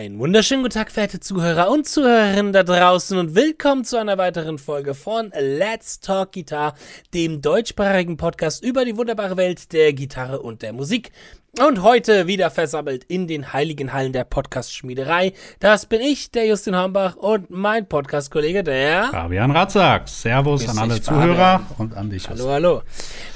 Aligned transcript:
Einen 0.00 0.18
wunderschönen 0.18 0.62
guten 0.62 0.72
Tag, 0.72 0.90
verehrte 0.90 1.20
Zuhörer 1.20 1.68
und 1.68 1.86
Zuhörerinnen 1.86 2.54
da 2.54 2.62
draußen 2.62 3.18
und 3.18 3.34
willkommen 3.34 3.84
zu 3.84 3.98
einer 3.98 4.16
weiteren 4.16 4.56
Folge 4.56 4.94
von 4.94 5.30
Let's 5.38 6.00
Talk 6.00 6.32
Guitar, 6.32 6.74
dem 7.12 7.42
deutschsprachigen 7.42 8.16
Podcast 8.16 8.64
über 8.64 8.86
die 8.86 8.96
wunderbare 8.96 9.36
Welt 9.36 9.74
der 9.74 9.92
Gitarre 9.92 10.40
und 10.40 10.62
der 10.62 10.72
Musik. 10.72 11.12
Und 11.58 11.82
heute 11.82 12.28
wieder 12.28 12.48
versammelt 12.48 13.02
in 13.08 13.26
den 13.26 13.52
heiligen 13.52 13.92
Hallen 13.92 14.12
der 14.12 14.22
Podcast-Schmiederei. 14.22 15.32
Das 15.58 15.84
bin 15.84 16.00
ich, 16.00 16.30
der 16.30 16.46
Justin 16.46 16.76
Hambach 16.76 17.16
und 17.16 17.50
mein 17.50 17.88
Podcast-Kollege, 17.88 18.62
der 18.62 19.08
Fabian 19.10 19.50
Ratzak. 19.50 20.08
Servus 20.08 20.68
an 20.68 20.78
alle 20.78 21.02
Zuhörer 21.02 21.66
und 21.76 21.94
an 21.94 22.08
dich. 22.08 22.28
Hallo, 22.28 22.50
hallo. 22.50 22.82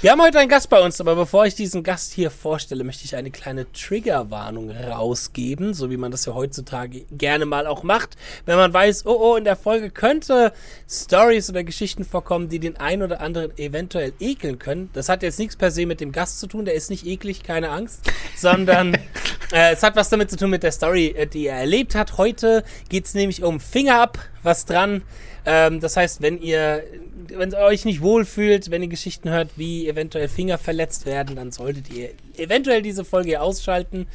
Wir 0.01 0.12
haben 0.12 0.23
heute 0.23 0.39
einen 0.39 0.48
Gast 0.48 0.70
bei 0.70 0.80
uns, 0.80 1.01
aber 1.01 1.16
bevor 1.16 1.45
ich 1.45 1.56
diesen 1.56 1.83
Gast 1.83 2.12
hier 2.12 2.30
vorstelle, 2.30 2.84
möchte 2.84 3.05
ich 3.05 3.16
eine 3.16 3.33
kleine 3.33 3.70
Triggerwarnung 3.73 4.70
rausgeben, 4.70 5.75
so 5.75 5.91
wie 5.91 5.97
man 5.97 6.12
das 6.12 6.25
ja 6.25 6.34
heutzutage 6.34 7.06
gerne 7.11 7.47
mal 7.47 7.67
auch 7.67 7.83
macht. 7.83 8.17
Wenn 8.47 8.56
man 8.56 8.73
weiß, 8.73 9.06
oh, 9.06 9.33
oh, 9.33 9.37
in 9.37 9.45
der 9.45 9.56
Folge 9.56 9.91
könnte 9.91 10.53
Stories 10.89 11.51
oder 11.51 11.65
Geschichten 11.65 12.05
vorkommen, 12.05 12.48
die 12.48 12.61
den 12.61 12.77
einen 12.77 13.03
oder 13.03 13.20
anderen 13.20 13.59
eventuell 13.59 14.12
ekeln 14.20 14.61
können. 14.61 14.89
Das 14.92 15.09
hat 15.09 15.25
jetzt 15.25 15.41
nichts 15.41 15.56
per 15.56 15.73
se 15.73 15.84
mit 15.84 16.01
dem 16.01 16.12
Gast 16.12 16.39
zu 16.39 16.47
tun, 16.47 16.65
der 16.65 16.75
ist 16.75 16.91
nicht 16.91 17.05
eklig, 17.06 17.42
keine 17.42 17.70
Angst 17.70 18.04
sondern 18.37 18.95
äh, 19.53 19.73
es 19.73 19.83
hat 19.83 19.97
was 19.97 20.09
damit 20.09 20.31
zu 20.31 20.37
tun 20.37 20.51
mit 20.51 20.62
der 20.62 20.73
Story, 20.73 21.09
äh, 21.09 21.27
die 21.27 21.47
er 21.47 21.59
erlebt 21.59 21.95
hat. 21.95 22.19
Heute 22.19 22.65
geht 22.89 23.07
es 23.07 23.15
nämlich 23.15 23.43
um 23.43 23.61
Finger 23.61 24.01
ab, 24.01 24.19
was 24.43 24.67
dran. 24.67 25.03
Ähm, 25.47 25.81
das 25.81 25.97
heißt, 25.97 26.23
wenn 26.23 26.41
ihr, 26.41 26.83
wenn 27.29 27.51
ihr 27.51 27.59
euch 27.59 27.85
nicht 27.85 28.01
wohlfühlt, 28.01 28.71
wenn 28.71 28.83
ihr 28.83 28.89
Geschichten 28.89 29.29
hört, 29.29 29.51
wie 29.57 29.87
eventuell 29.87 30.29
Finger 30.29 30.57
verletzt 30.57 31.05
werden, 31.05 31.37
dann 31.37 31.53
solltet 31.53 31.91
ihr 31.93 32.11
eventuell 32.39 32.81
diese 32.81 33.05
Folge 33.05 33.41
ausschalten. 33.41 34.06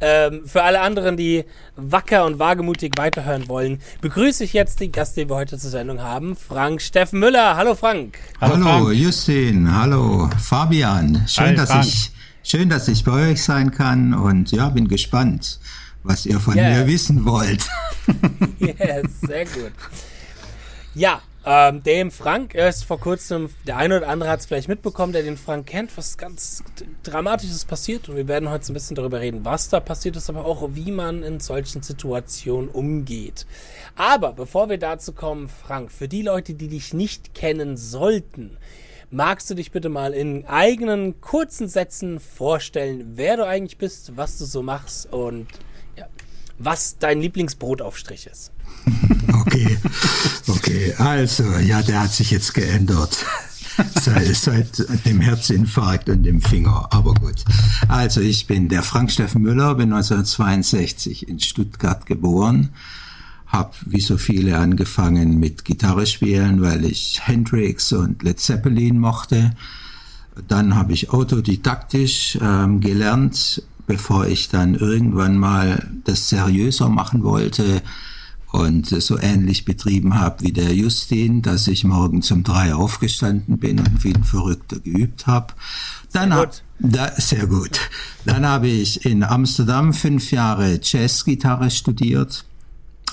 Ähm, 0.00 0.46
für 0.46 0.62
alle 0.62 0.80
anderen, 0.80 1.16
die 1.16 1.44
wacker 1.76 2.24
und 2.24 2.38
wagemutig 2.38 2.92
weiterhören 2.96 3.48
wollen, 3.48 3.80
begrüße 4.00 4.44
ich 4.44 4.54
jetzt 4.54 4.80
den 4.80 4.90
Gast, 4.90 5.16
den 5.16 5.28
wir 5.28 5.36
heute 5.36 5.58
zur 5.58 5.70
Sendung 5.70 6.00
haben, 6.00 6.36
Frank 6.36 6.80
Steffen 6.80 7.20
Müller. 7.20 7.56
Hallo 7.56 7.74
Frank. 7.74 8.18
Hallo, 8.40 8.54
Hallo 8.54 8.84
Frank. 8.86 8.94
Justin. 8.94 9.74
Hallo 9.74 10.30
Fabian. 10.42 11.24
Schön, 11.28 11.48
Hi, 11.48 11.54
dass 11.54 11.70
Frank. 11.70 11.84
ich 11.86 12.10
Schön, 12.50 12.70
dass 12.70 12.88
ich 12.88 13.04
bei 13.04 13.32
euch 13.32 13.44
sein 13.44 13.72
kann 13.72 14.14
und 14.14 14.52
ja, 14.52 14.70
bin 14.70 14.88
gespannt, 14.88 15.60
was 16.02 16.24
ihr 16.24 16.40
von 16.40 16.56
yes. 16.56 16.78
mir 16.78 16.86
wissen 16.86 17.26
wollt. 17.26 17.68
yes, 18.58 19.20
sehr 19.20 19.44
gut. 19.44 19.72
Ja, 20.94 21.20
ähm, 21.44 21.82
dem 21.82 22.10
Frank 22.10 22.54
ist 22.54 22.86
vor 22.86 22.98
kurzem, 23.00 23.50
der 23.66 23.76
eine 23.76 23.98
oder 23.98 24.08
andere 24.08 24.30
hat 24.30 24.40
es 24.40 24.46
vielleicht 24.46 24.68
mitbekommen, 24.68 25.12
der 25.12 25.24
den 25.24 25.36
Frank 25.36 25.66
kennt, 25.66 25.94
was 25.98 26.16
ganz 26.16 26.64
Dramatisches 27.02 27.66
passiert. 27.66 28.08
Und 28.08 28.16
wir 28.16 28.28
werden 28.28 28.48
heute 28.48 28.72
ein 28.72 28.74
bisschen 28.74 28.96
darüber 28.96 29.20
reden, 29.20 29.44
was 29.44 29.68
da 29.68 29.78
passiert 29.78 30.16
ist, 30.16 30.30
aber 30.30 30.46
auch 30.46 30.70
wie 30.72 30.90
man 30.90 31.22
in 31.22 31.40
solchen 31.40 31.82
Situationen 31.82 32.70
umgeht. 32.70 33.44
Aber 33.94 34.32
bevor 34.32 34.70
wir 34.70 34.78
dazu 34.78 35.12
kommen, 35.12 35.50
Frank, 35.50 35.92
für 35.92 36.08
die 36.08 36.22
Leute, 36.22 36.54
die 36.54 36.68
dich 36.68 36.94
nicht 36.94 37.34
kennen 37.34 37.76
sollten, 37.76 38.56
Magst 39.10 39.48
du 39.48 39.54
dich 39.54 39.72
bitte 39.72 39.88
mal 39.88 40.12
in 40.12 40.44
eigenen 40.44 41.20
kurzen 41.22 41.66
Sätzen 41.66 42.20
vorstellen, 42.20 43.12
wer 43.14 43.38
du 43.38 43.46
eigentlich 43.46 43.78
bist, 43.78 44.16
was 44.16 44.36
du 44.36 44.44
so 44.44 44.62
machst 44.62 45.10
und 45.10 45.46
ja, 45.96 46.06
was 46.58 46.98
dein 46.98 47.20
Lieblingsbrotaufstrich 47.20 48.26
ist? 48.26 48.52
Okay, 49.40 49.78
okay, 50.48 50.94
also, 50.98 51.44
ja, 51.58 51.80
der 51.80 52.02
hat 52.02 52.12
sich 52.12 52.30
jetzt 52.30 52.52
geändert. 52.52 53.24
seit, 54.00 54.34
seit 54.34 55.06
dem 55.06 55.20
Herzinfarkt 55.20 56.08
und 56.08 56.22
dem 56.24 56.40
Finger. 56.42 56.88
Aber 56.90 57.14
gut. 57.14 57.44
Also 57.88 58.20
ich 58.20 58.46
bin 58.46 58.68
der 58.68 58.82
Frank 58.82 59.10
Steffen 59.10 59.42
Müller, 59.42 59.74
bin 59.74 59.92
1962 59.92 61.28
in 61.28 61.40
Stuttgart 61.40 62.04
geboren 62.04 62.74
habe 63.48 63.72
wie 63.86 64.00
so 64.00 64.18
viele 64.18 64.58
angefangen 64.58 65.40
mit 65.40 65.64
Gitarre 65.64 66.06
spielen, 66.06 66.60
weil 66.60 66.84
ich 66.84 67.20
Hendrix 67.26 67.92
und 67.92 68.22
Led 68.22 68.38
Zeppelin 68.38 68.98
mochte. 68.98 69.52
Dann 70.46 70.76
habe 70.76 70.92
ich 70.92 71.10
autodidaktisch 71.10 72.38
ähm, 72.40 72.80
gelernt, 72.80 73.62
bevor 73.86 74.26
ich 74.26 74.50
dann 74.50 74.74
irgendwann 74.74 75.36
mal 75.36 75.88
das 76.04 76.28
seriöser 76.28 76.90
machen 76.90 77.24
wollte 77.24 77.82
und 78.52 78.86
so 78.86 79.18
ähnlich 79.18 79.64
betrieben 79.64 80.20
habe 80.20 80.44
wie 80.44 80.52
der 80.52 80.74
Justin, 80.74 81.42
dass 81.42 81.66
ich 81.68 81.84
morgen 81.84 82.22
zum 82.22 82.44
drei 82.44 82.74
aufgestanden 82.74 83.58
bin 83.58 83.78
und 83.78 84.04
wie 84.04 84.14
ein 84.14 84.24
Verrückter 84.24 84.78
geübt 84.78 85.26
habe. 85.26 85.54
Dann 86.12 86.30
sehr 86.30 86.38
gut. 86.46 86.62
Da, 86.78 87.12
sehr 87.16 87.46
gut. 87.46 87.80
Dann 88.24 88.46
habe 88.46 88.68
ich 88.68 89.04
in 89.04 89.22
Amsterdam 89.24 89.92
fünf 89.92 90.30
Jahre 90.30 90.80
Jazzgitarre 90.82 91.70
studiert 91.70 92.44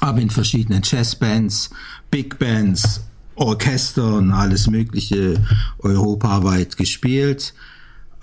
habe 0.06 0.22
in 0.22 0.30
verschiedenen 0.30 0.82
Jazzbands, 0.84 1.72
Big 2.12 2.38
Bands, 2.38 3.02
Orchestern, 3.36 4.32
alles 4.32 4.68
Mögliche 4.68 5.44
europaweit 5.80 6.78
gespielt. 6.78 7.54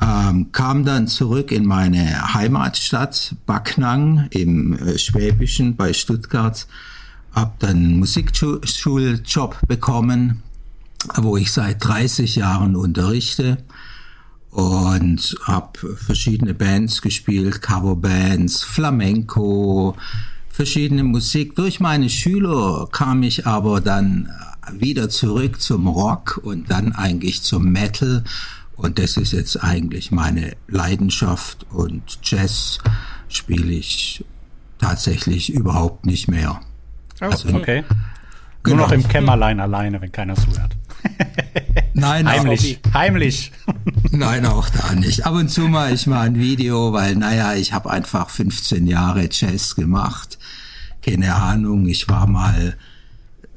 Ähm, 0.00 0.50
kam 0.53 0.84
dann 0.84 1.06
zurück 1.06 1.53
in 1.53 1.66
meine 1.66 2.34
Heimatstadt 2.34 3.34
Backnang 3.47 4.26
im 4.31 4.78
äh, 4.78 4.98
Schwäbischen 4.98 5.76
bei 5.76 5.93
Stuttgart, 5.93 6.66
habe 7.32 7.53
dann 7.59 7.76
einen 7.76 7.99
Musikschuljob 7.99 9.59
bekommen, 9.69 10.43
wo 11.16 11.37
ich 11.37 11.53
seit 11.53 11.84
30 11.84 12.37
Jahren 12.37 12.75
unterrichte 12.75 13.59
und 14.50 15.37
habe 15.44 15.97
verschiedene 15.97 16.54
Bands 16.54 17.00
gespielt, 17.00 17.62
Coverbands, 17.62 18.62
Flamenco, 18.62 19.97
verschiedene 20.52 21.02
Musik. 21.02 21.56
Durch 21.56 21.80
meine 21.80 22.08
Schüler 22.08 22.86
kam 22.92 23.22
ich 23.22 23.46
aber 23.46 23.80
dann 23.80 24.30
wieder 24.70 25.08
zurück 25.08 25.60
zum 25.60 25.88
Rock 25.88 26.40
und 26.44 26.70
dann 26.70 26.92
eigentlich 26.92 27.42
zum 27.42 27.72
Metal. 27.72 28.22
Und 28.76 28.98
das 28.98 29.16
ist 29.16 29.32
jetzt 29.32 29.62
eigentlich 29.64 30.12
meine 30.12 30.52
Leidenschaft 30.68 31.66
und 31.70 32.18
Jazz 32.22 32.78
spiele 33.28 33.72
ich 33.72 34.24
tatsächlich 34.78 35.52
überhaupt 35.52 36.06
nicht 36.06 36.28
mehr. 36.28 36.60
Oh, 37.20 37.26
also, 37.26 37.48
okay. 37.54 37.84
Genau. 38.62 38.76
Nur 38.76 38.86
noch 38.86 38.92
im 38.92 39.06
Kämmerlein 39.08 39.58
alleine, 39.58 40.00
wenn 40.00 40.12
keiner 40.12 40.34
zuhört. 40.34 40.76
Nein, 41.94 42.28
heimlich. 42.28 42.80
Heimlich. 42.94 43.53
Nein, 44.10 44.47
auch 44.47 44.69
da 44.69 44.94
nicht. 44.94 45.26
Ab 45.26 45.34
und 45.34 45.48
zu 45.48 45.62
mal 45.62 45.92
ich 45.92 46.06
mal 46.06 46.22
ein 46.22 46.38
Video, 46.38 46.92
weil 46.92 47.16
naja, 47.16 47.54
ich 47.54 47.72
habe 47.72 47.91
einfach 47.91 48.30
15 48.30 48.86
Jahre 48.86 49.28
Jazz 49.30 49.75
gemacht 49.75 50.38
keine 51.02 51.34
Ahnung, 51.34 51.86
ich 51.86 52.08
war 52.08 52.26
mal, 52.26 52.76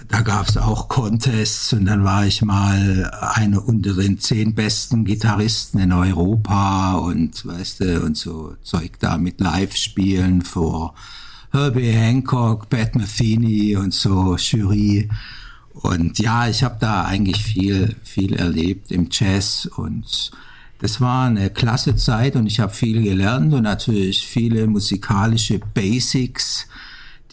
da 0.08 0.22
gab 0.22 0.50
es 0.50 0.58
auch 0.58 0.90
Contests 0.90 1.74
und 1.74 1.86
dann 1.86 2.04
war 2.04 2.26
ich 2.26 2.42
mal 2.42 3.12
einer 3.36 3.66
unter 3.68 3.94
den 3.94 4.20
zehn 4.20 4.56
besten 4.56 5.06
Gitarristen 5.06 5.80
in 5.80 5.94
Europa 5.94 6.96
und 6.96 7.46
weißt 7.46 7.82
du, 7.82 8.02
und 8.02 8.18
so 8.18 8.56
Zeug 8.64 9.00
da 9.00 9.18
mit 9.18 9.40
Live-Spielen 9.40 10.42
vor 10.42 10.96
Herbie 11.52 11.92
Hancock, 11.92 12.70
Pat 12.70 12.96
Metheny 12.96 13.78
und 13.78 13.94
so 13.94 14.36
Jury. 14.38 15.08
Und 15.76 16.20
ja, 16.20 16.48
ich 16.48 16.64
habe 16.64 16.78
da 16.80 17.04
eigentlich 17.06 17.44
viel, 17.44 17.96
viel 18.04 18.34
erlebt 18.34 18.92
im 18.92 19.10
Jazz 19.12 19.70
und 19.78 20.32
das 20.80 21.00
war 21.00 21.28
eine 21.28 21.50
klasse 21.50 21.96
Zeit 21.96 22.36
und 22.36 22.48
ich 22.48 22.60
habe 22.60 22.74
viel 22.74 23.02
gelernt 23.02 23.54
und 23.54 23.64
natürlich 23.64 24.26
viele 24.26 24.68
musikalische 24.68 25.60
Basics 25.74 26.68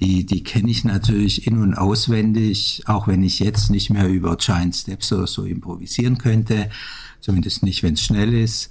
die, 0.02 0.26
die 0.26 0.42
kenne 0.42 0.70
ich 0.70 0.84
natürlich 0.84 1.46
in- 1.46 1.62
und 1.62 1.74
auswendig, 1.74 2.82
auch 2.86 3.06
wenn 3.06 3.22
ich 3.22 3.38
jetzt 3.38 3.70
nicht 3.70 3.88
mehr 3.90 4.08
über 4.08 4.36
Giant 4.36 4.74
Steps 4.74 5.12
oder 5.12 5.28
so 5.28 5.44
improvisieren 5.44 6.18
könnte, 6.18 6.70
zumindest 7.20 7.62
nicht, 7.62 7.82
wenn 7.82 7.94
es 7.94 8.02
schnell 8.02 8.34
ist. 8.34 8.70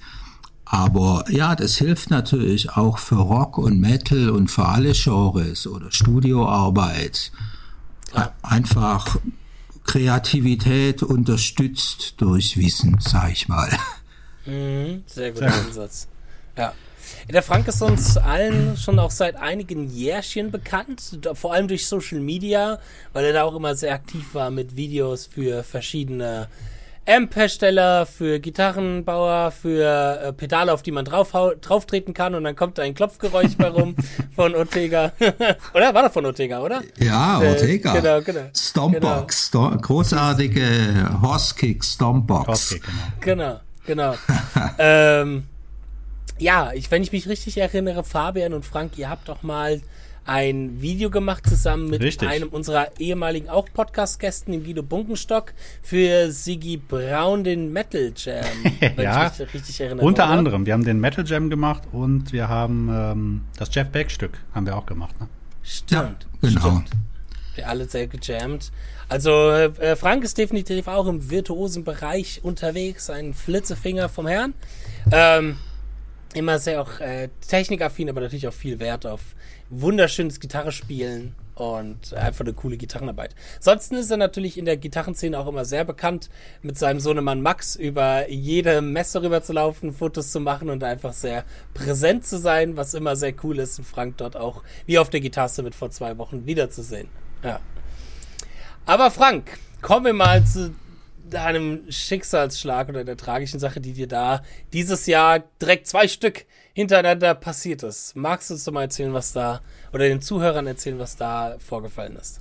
Aber 0.65 1.23
ja, 1.29 1.55
das 1.55 1.77
hilft 1.77 2.09
natürlich 2.09 2.71
auch 2.71 2.97
für 2.97 3.15
Rock 3.15 3.57
und 3.57 3.79
Metal 3.79 4.29
und 4.29 4.49
für 4.49 4.65
alle 4.65 4.91
Genres 4.91 5.67
oder 5.67 5.91
Studioarbeit. 5.91 7.31
Ja. 8.13 8.33
Einfach 8.41 9.17
Kreativität 9.85 11.03
unterstützt 11.03 12.15
durch 12.17 12.57
Wissen, 12.57 12.97
sag 12.99 13.31
ich 13.31 13.47
mal. 13.47 13.69
Mhm, 14.45 15.03
sehr 15.05 15.31
guter 15.31 15.53
Ansatz. 15.53 16.07
Ja. 16.57 16.73
Der 17.29 17.43
Frank 17.43 17.67
ist 17.67 17.81
uns 17.81 18.17
allen 18.17 18.77
schon 18.77 18.99
auch 18.99 19.11
seit 19.11 19.35
einigen 19.35 19.89
Jährchen 19.89 20.51
bekannt, 20.51 21.19
vor 21.33 21.53
allem 21.53 21.67
durch 21.67 21.87
Social 21.87 22.19
Media, 22.19 22.79
weil 23.13 23.25
er 23.25 23.33
da 23.33 23.43
auch 23.43 23.55
immer 23.55 23.75
sehr 23.75 23.93
aktiv 23.93 24.33
war 24.33 24.51
mit 24.51 24.75
Videos 24.75 25.25
für 25.25 25.63
verschiedene 25.63 26.47
Amp-Hersteller, 27.07 28.05
für 28.05 28.39
Gitarrenbauer, 28.39 29.51
für 29.51 30.21
äh, 30.23 30.33
Pedale, 30.33 30.71
auf 30.71 30.83
die 30.83 30.91
man 30.91 31.03
drauf, 31.05 31.31
drauf 31.31 31.85
treten 31.85 32.13
kann 32.13 32.35
und 32.35 32.43
dann 32.43 32.55
kommt 32.55 32.77
da 32.77 32.83
ein 32.83 32.93
Klopfgeräusch 32.93 33.57
bei 33.57 33.69
rum 33.69 33.95
von 34.35 34.55
Ortega. 34.55 35.11
oder? 35.73 35.93
War 35.93 36.03
das 36.03 36.13
von 36.13 36.25
Ortega, 36.25 36.59
oder? 36.59 36.81
Ja, 36.99 37.41
äh, 37.41 37.49
Ortega. 37.49 37.95
Äh, 37.95 38.01
genau, 38.01 38.21
genau. 38.21 38.49
Stompbox, 38.55 39.51
genau. 39.51 39.77
großartige 39.77 41.21
Horsekick 41.21 41.83
Stompbox. 41.83 42.47
Horsekick, 42.47 42.83
genau. 43.19 43.59
Genau, 43.85 44.13
genau. 44.13 44.15
ähm, 44.77 45.43
ja, 46.37 46.71
ich, 46.73 46.89
wenn 46.91 47.03
ich 47.03 47.11
mich 47.11 47.27
richtig 47.27 47.57
erinnere, 47.57 48.03
Fabian 48.03 48.53
und 48.53 48.65
Frank, 48.65 48.97
ihr 48.97 49.09
habt 49.09 49.29
doch 49.29 49.43
mal 49.43 49.81
ein 50.31 50.81
Video 50.81 51.09
gemacht 51.09 51.45
zusammen 51.45 51.89
mit 51.89 52.01
Richtig. 52.01 52.29
einem 52.29 52.47
unserer 52.47 52.87
ehemaligen 52.99 53.49
auch 53.49 53.67
Podcast-Gästen, 53.73 54.53
dem 54.53 54.63
Guido 54.63 54.81
Bunkenstock, 54.81 55.53
für 55.83 56.31
Sigi 56.31 56.77
Braun 56.77 57.43
den 57.43 57.73
Metal 57.73 58.13
Jam. 58.15 58.45
wenn 58.79 59.03
Ja, 59.03 59.27
ich 59.27 59.39
mich 59.39 59.53
richtig 59.53 59.81
erinnere. 59.81 60.05
Unter 60.05 60.23
oder? 60.23 60.31
anderem. 60.31 60.65
Wir 60.65 60.73
haben 60.73 60.85
den 60.85 61.01
Metal 61.01 61.25
Jam 61.27 61.49
gemacht 61.49 61.83
und 61.91 62.31
wir 62.31 62.47
haben 62.47 62.89
ähm, 62.89 63.41
das 63.57 63.75
Jeff 63.75 63.89
Beck 63.89 64.09
Stück 64.09 64.39
haben 64.55 64.65
wir 64.65 64.77
auch 64.77 64.85
gemacht. 64.85 65.19
Ne? 65.19 65.27
Stimmt. 65.63 66.25
genau. 66.41 66.61
Stimmt. 66.61 66.91
Wir 67.55 67.67
alle 67.67 67.85
sehr 67.89 68.07
gejammt. 68.07 68.71
Also 69.09 69.49
äh, 69.49 69.97
Frank 69.97 70.23
ist 70.23 70.37
definitiv 70.37 70.87
auch 70.87 71.07
im 71.07 71.29
virtuosen 71.29 71.83
Bereich 71.83 72.39
unterwegs, 72.41 73.09
ein 73.09 73.33
Flitzefinger 73.33 74.07
vom 74.07 74.27
Herrn. 74.27 74.53
Ähm, 75.11 75.57
immer 76.33 76.59
sehr 76.59 76.81
auch 76.81 76.99
äh, 76.99 77.29
technikaffin, 77.47 78.09
aber 78.09 78.21
natürlich 78.21 78.47
auch 78.47 78.53
viel 78.53 78.79
Wert 78.79 79.05
auf 79.05 79.21
wunderschönes 79.69 80.39
Gitarrespielen 80.39 81.35
und 81.55 82.13
einfach 82.13 82.45
eine 82.45 82.53
coole 82.53 82.77
Gitarrenarbeit. 82.77 83.35
Ansonsten 83.57 83.95
ist 83.95 84.09
er 84.09 84.17
natürlich 84.17 84.57
in 84.57 84.65
der 84.65 84.77
Gitarrenszene 84.77 85.37
auch 85.37 85.47
immer 85.47 85.65
sehr 85.65 85.85
bekannt, 85.85 86.29
mit 86.61 86.77
seinem 86.77 86.99
Sohnemann 86.99 87.41
Max 87.41 87.75
über 87.75 88.29
jede 88.29 88.81
Messe 88.81 89.21
rüber 89.21 89.43
zu 89.43 89.53
laufen, 89.53 89.93
Fotos 89.93 90.31
zu 90.31 90.39
machen 90.39 90.69
und 90.69 90.83
einfach 90.83 91.13
sehr 91.13 91.45
präsent 91.73 92.25
zu 92.25 92.39
sein, 92.39 92.77
was 92.77 92.93
immer 92.93 93.15
sehr 93.15 93.33
cool 93.43 93.59
ist, 93.59 93.79
und 93.79 93.85
Frank 93.85 94.17
dort 94.17 94.35
auch 94.35 94.63
wie 94.85 94.97
auf 94.97 95.09
der 95.09 95.19
Gitarre 95.19 95.61
mit 95.63 95.75
vor 95.75 95.91
zwei 95.91 96.17
Wochen 96.17 96.45
wiederzusehen. 96.45 97.09
Ja. 97.43 97.59
Aber 98.85 99.11
Frank, 99.11 99.57
kommen 99.81 100.05
wir 100.05 100.13
mal 100.13 100.43
zu 100.45 100.73
deinem 101.33 101.89
Schicksalsschlag 101.89 102.89
oder 102.89 103.03
der 103.03 103.17
tragischen 103.17 103.59
Sache, 103.59 103.81
die 103.81 103.93
dir 103.93 104.07
da 104.07 104.41
dieses 104.73 105.07
Jahr 105.07 105.39
direkt 105.61 105.87
zwei 105.87 106.07
Stück 106.07 106.45
hintereinander 106.73 107.33
passiert 107.35 107.83
ist. 107.83 108.15
Magst 108.15 108.49
du 108.49 108.53
uns 108.53 108.63
doch 108.63 108.71
mal 108.71 108.83
erzählen, 108.83 109.13
was 109.13 109.33
da, 109.33 109.61
oder 109.93 110.07
den 110.07 110.21
Zuhörern 110.21 110.67
erzählen, 110.67 110.99
was 110.99 111.15
da 111.15 111.55
vorgefallen 111.59 112.15
ist? 112.15 112.39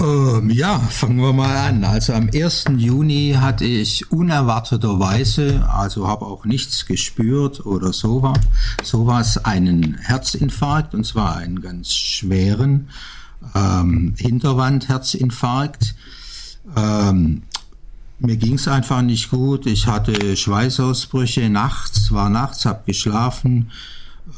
Ähm, 0.00 0.50
ja, 0.50 0.78
fangen 0.78 1.20
wir 1.20 1.32
mal 1.32 1.56
an. 1.56 1.84
Also 1.84 2.12
am 2.12 2.28
1. 2.32 2.64
Juni 2.76 3.36
hatte 3.38 3.64
ich 3.64 4.10
unerwarteterweise, 4.10 5.66
also 5.72 6.06
habe 6.06 6.26
auch 6.26 6.44
nichts 6.44 6.86
gespürt 6.86 7.64
oder 7.64 7.92
sowas, 7.92 8.38
sowas, 8.82 9.44
einen 9.44 9.94
Herzinfarkt 9.98 10.94
und 10.94 11.04
zwar 11.04 11.36
einen 11.36 11.60
ganz 11.60 11.92
schweren 11.94 12.88
ähm, 13.54 14.14
Hinterwand-Herzinfarkt. 14.18 15.94
Ähm, 16.76 17.42
mir 18.18 18.36
ging's 18.36 18.68
einfach 18.68 19.02
nicht 19.02 19.30
gut. 19.30 19.66
Ich 19.66 19.86
hatte 19.86 20.36
Schweißausbrüche 20.36 21.48
nachts, 21.50 22.12
war 22.12 22.30
nachts, 22.30 22.64
hab 22.64 22.86
geschlafen. 22.86 23.70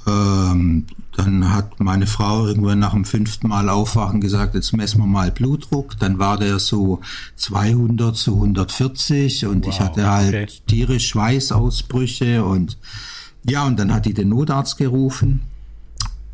Ähm, 0.06 0.86
dann 1.16 1.52
hat 1.52 1.80
meine 1.80 2.06
Frau 2.06 2.46
irgendwann 2.46 2.78
nach 2.78 2.92
dem 2.92 3.04
fünften 3.04 3.48
Mal 3.48 3.68
aufwachen 3.68 4.20
gesagt, 4.20 4.54
jetzt 4.54 4.72
messen 4.72 5.00
wir 5.00 5.06
mal 5.06 5.30
Blutdruck. 5.30 5.98
Dann 5.98 6.18
war 6.18 6.38
der 6.38 6.58
so 6.58 7.00
200 7.36 8.16
zu 8.16 8.34
140 8.34 9.46
und 9.46 9.66
ich 9.66 9.80
Wow, 9.80 9.86
hatte 9.86 10.10
halt 10.10 10.28
okay. 10.28 10.48
tierisch 10.66 11.08
Schweißausbrüche 11.08 12.44
und 12.44 12.76
ja, 13.44 13.66
und 13.66 13.78
dann 13.78 13.94
hat 13.94 14.04
die 14.04 14.14
den 14.14 14.28
Notarzt 14.28 14.76
gerufen. 14.76 15.40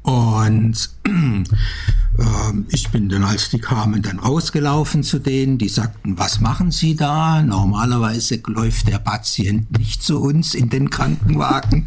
Und 0.05 0.91
ähm, 1.06 2.67
ich 2.69 2.91
bin 2.91 3.09
dann, 3.09 3.25
als 3.25 3.49
die 3.49 3.59
kamen, 3.59 4.03
dann 4.03 4.19
rausgelaufen 4.19 5.03
zu 5.03 5.19
denen. 5.19 5.56
Die 5.56 5.71
sagten, 5.71 6.19
was 6.19 6.41
machen 6.41 6.71
Sie 6.71 6.95
da? 6.95 7.43
Normalerweise 7.43 8.39
läuft 8.47 8.89
der 8.89 8.99
Patient 8.99 9.77
nicht 9.79 10.03
zu 10.03 10.21
uns 10.21 10.55
in 10.55 10.69
den 10.69 10.91
Krankenwagen. 10.91 11.87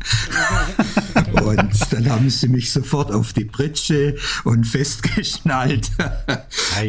und 1.43 1.93
dann 1.93 2.09
haben 2.09 2.31
sie 2.31 2.47
mich 2.47 2.71
sofort 2.71 3.11
auf 3.11 3.33
die 3.33 3.45
Pritsche 3.45 4.15
und 4.43 4.65
festgeschnallt. 4.65 5.91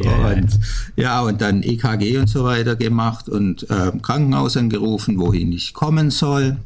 Und, 0.02 0.58
ja, 0.96 1.20
und 1.20 1.42
dann 1.42 1.62
EKG 1.62 2.18
und 2.18 2.28
so 2.28 2.44
weiter 2.44 2.74
gemacht 2.74 3.28
und 3.28 3.66
ähm, 3.68 4.00
Krankenhaus 4.00 4.56
angerufen, 4.56 5.18
wohin 5.18 5.52
ich 5.52 5.74
kommen 5.74 6.10
soll. 6.10 6.56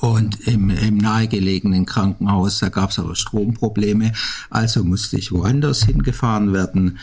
Und 0.00 0.46
im, 0.48 0.70
im 0.70 0.96
nahegelegenen 0.96 1.84
Krankenhaus, 1.84 2.58
da 2.58 2.70
gab 2.70 2.90
es 2.90 2.98
aber 2.98 3.14
Stromprobleme, 3.14 4.12
also 4.48 4.82
musste 4.82 5.18
ich 5.18 5.30
woanders 5.30 5.84
hingefahren 5.84 6.54
werden. 6.54 6.98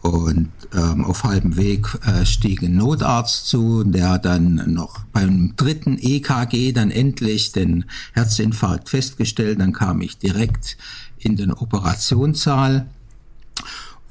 Und 0.00 0.50
ähm, 0.74 1.04
auf 1.04 1.24
halbem 1.24 1.56
Weg 1.56 1.88
äh, 2.06 2.24
stieg 2.24 2.62
ein 2.62 2.76
Notarzt 2.76 3.48
zu, 3.48 3.84
der 3.84 4.18
dann 4.18 4.72
noch 4.72 5.04
beim 5.12 5.54
dritten 5.56 5.98
EKG 6.00 6.72
dann 6.72 6.90
endlich 6.90 7.52
den 7.52 7.84
Herzinfarkt 8.12 8.88
festgestellt. 8.88 9.60
Dann 9.60 9.72
kam 9.72 10.00
ich 10.00 10.16
direkt 10.16 10.78
in 11.18 11.36
den 11.36 11.52
Operationssaal. 11.52 12.86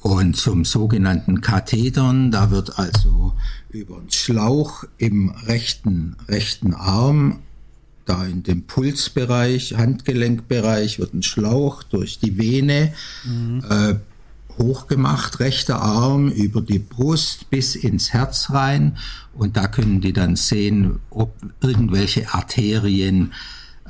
Und 0.01 0.36
zum 0.36 0.63
sogenannten 0.63 1.42
Kathetern, 1.42 2.30
da 2.30 2.51
wird 2.51 2.78
also 2.78 3.34
über 3.69 3.98
einen 3.98 4.12
Schlauch 4.12 4.84
im 4.98 5.30
rechten, 5.30 6.16
rechten 6.28 6.75
Arm, 6.75 7.39
da 8.09 8.25
in 8.25 8.44
dem 8.44 8.63
Pulsbereich, 8.63 9.75
Handgelenkbereich, 9.77 11.00
wird 11.00 11.13
ein 11.13 11.24
Schlauch 11.24 11.83
durch 11.83 12.19
die 12.19 12.38
Vene 12.38 12.94
äh, 13.69 13.95
hochgemacht, 14.57 15.39
rechter 15.39 15.81
Arm 15.81 16.30
über 16.30 16.62
die 16.62 16.80
Brust 16.80 17.50
bis 17.50 17.75
ins 17.75 18.13
Herz 18.13 18.50
rein. 18.51 18.98
Und 19.33 19.57
da 19.57 19.68
können 19.68 20.01
die 20.01 20.13
dann 20.13 20.36
sehen, 20.36 21.00
ob 21.09 21.36
irgendwelche 21.62 22.33
Arterien 22.33 23.33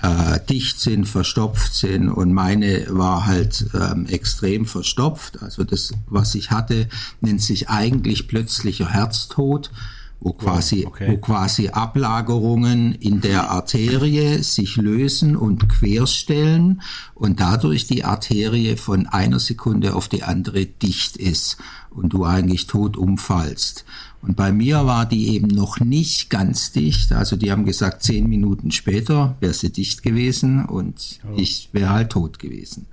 äh, 0.01 0.39
dicht 0.47 0.79
sind, 0.79 1.07
verstopft 1.07 1.73
sind 1.73 2.09
und 2.09 2.33
meine 2.33 2.85
war 2.89 3.25
halt 3.25 3.65
ähm, 3.73 4.05
extrem 4.07 4.65
verstopft. 4.65 5.41
Also 5.41 5.63
das, 5.63 5.93
was 6.07 6.35
ich 6.35 6.51
hatte, 6.51 6.87
nennt 7.21 7.41
sich 7.41 7.69
eigentlich 7.69 8.27
plötzlicher 8.27 8.89
Herztod, 8.89 9.71
wo 10.19 10.33
quasi, 10.33 10.85
okay. 10.85 11.11
wo 11.11 11.17
quasi 11.17 11.69
Ablagerungen 11.69 12.93
in 12.93 13.21
der 13.21 13.51
Arterie 13.51 14.41
sich 14.41 14.75
lösen 14.77 15.35
und 15.35 15.69
querstellen 15.69 16.81
und 17.13 17.39
dadurch 17.39 17.85
die 17.85 18.03
Arterie 18.03 18.77
von 18.77 19.05
einer 19.05 19.39
Sekunde 19.39 19.93
auf 19.93 20.07
die 20.07 20.23
andere 20.23 20.65
dicht 20.65 21.17
ist 21.17 21.57
und 21.91 22.13
du 22.13 22.25
eigentlich 22.25 22.67
tot 22.67 22.97
umfallst. 22.97 23.85
Und 24.21 24.35
bei 24.35 24.51
mir 24.51 24.85
war 24.85 25.05
die 25.05 25.29
eben 25.29 25.47
noch 25.47 25.79
nicht 25.79 26.29
ganz 26.29 26.71
dicht. 26.71 27.11
Also 27.11 27.35
die 27.35 27.51
haben 27.51 27.65
gesagt, 27.65 28.03
zehn 28.03 28.27
Minuten 28.27 28.71
später 28.71 29.37
wäre 29.39 29.53
sie 29.53 29.71
dicht 29.71 30.01
gewesen 30.01 30.65
und 30.65 31.19
ich 31.35 31.69
wäre 31.71 31.91
halt 31.91 32.11
tot 32.11 32.39
gewesen. 32.39 32.87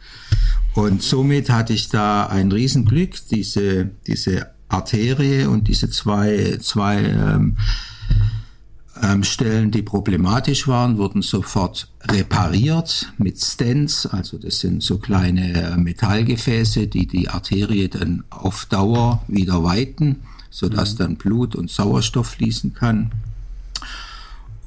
Und 0.75 1.02
somit 1.02 1.50
hatte 1.50 1.72
ich 1.72 1.88
da 1.88 2.26
ein 2.26 2.52
Riesenglück, 2.52 3.16
diese, 3.30 3.90
diese 4.06 4.53
Arterie 4.68 5.47
und 5.47 5.68
diese 5.68 5.90
zwei, 5.90 6.59
zwei 6.61 7.02
ähm, 7.02 7.56
ähm, 9.02 9.25
Stellen, 9.25 9.71
die 9.71 9.83
problematisch 9.83 10.68
waren, 10.68 10.99
wurden 10.99 11.23
sofort 11.23 11.88
repariert 12.02 13.12
mit 13.18 13.40
Stents. 13.40 14.06
Also 14.06 14.38
das 14.38 14.61
sind 14.61 14.83
so 14.83 14.99
kleine 14.99 15.52
äh, 15.52 15.76
Metallgefäße, 15.76 16.87
die 16.87 17.06
die 17.06 17.28
Arterie 17.28 17.88
dann 17.88 18.25
auf 18.30 18.66
Dauer 18.66 19.23
wieder 19.28 19.64
weiten, 19.64 20.23
sodass 20.50 20.97
dann 20.97 21.16
Blut 21.16 21.56
und 21.56 21.71
Sauerstoff 21.71 22.28
fließen 22.28 22.75
kann. 22.75 23.11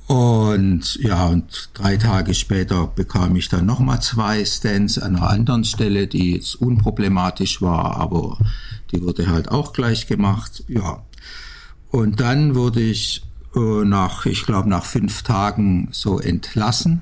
Und 0.08 0.96
ja, 1.02 1.28
und 1.28 1.70
drei 1.74 1.98
Tage 1.98 2.34
später 2.34 2.88
bekam 2.88 3.36
ich 3.36 3.50
dann 3.50 3.66
nochmal 3.66 4.02
zwei 4.02 4.46
Stents 4.46 4.98
an 4.98 5.18
einer 5.18 5.30
anderen 5.30 5.66
Stelle, 5.66 6.08
die 6.08 6.34
jetzt 6.36 6.56
unproblematisch 6.56 7.62
war, 7.62 7.98
aber 7.98 8.38
die 8.92 9.02
wurde 9.02 9.28
halt 9.28 9.50
auch 9.50 9.74
gleich 9.74 10.08
gemacht. 10.08 10.64
Ja. 10.68 11.04
Und 11.90 12.20
dann 12.20 12.56
wurde 12.56 12.82
ich 12.82 13.24
äh, 13.56 13.86
nach, 13.86 14.26
ich 14.26 14.46
glaube, 14.46 14.68
nach 14.70 14.86
fünf 14.86 15.24
Tagen 15.24 15.90
so 15.92 16.20
entlassen. 16.20 17.02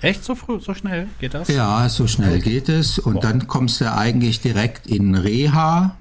Echt 0.00 0.24
so 0.24 0.34
früh, 0.34 0.58
so 0.60 0.74
schnell 0.74 1.08
geht 1.18 1.34
das? 1.34 1.48
Ja, 1.48 1.88
so 1.88 2.06
schnell 2.06 2.40
geht 2.40 2.68
es. 2.68 2.98
Und 2.98 3.24
dann 3.24 3.46
kommst 3.46 3.80
du 3.80 3.90
eigentlich 3.92 4.40
direkt 4.40 4.86
in 4.86 5.14
Reha, 5.14 5.96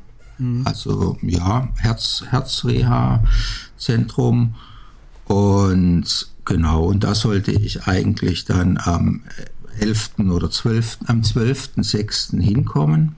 also 0.65 1.17
ja, 1.21 1.69
Herz, 1.77 2.25
Herzreha-Zentrum. 2.29 4.55
Und 5.25 6.27
genau, 6.43 6.83
und 6.85 7.05
da 7.05 7.15
sollte 7.15 7.51
ich 7.51 7.87
eigentlich 7.87 8.43
dann 8.45 8.77
am 8.77 9.21
11. 9.79 10.19
oder 10.29 10.51
12., 10.51 10.99
am 11.07 11.21
12.06. 11.21 12.41
hinkommen. 12.41 13.15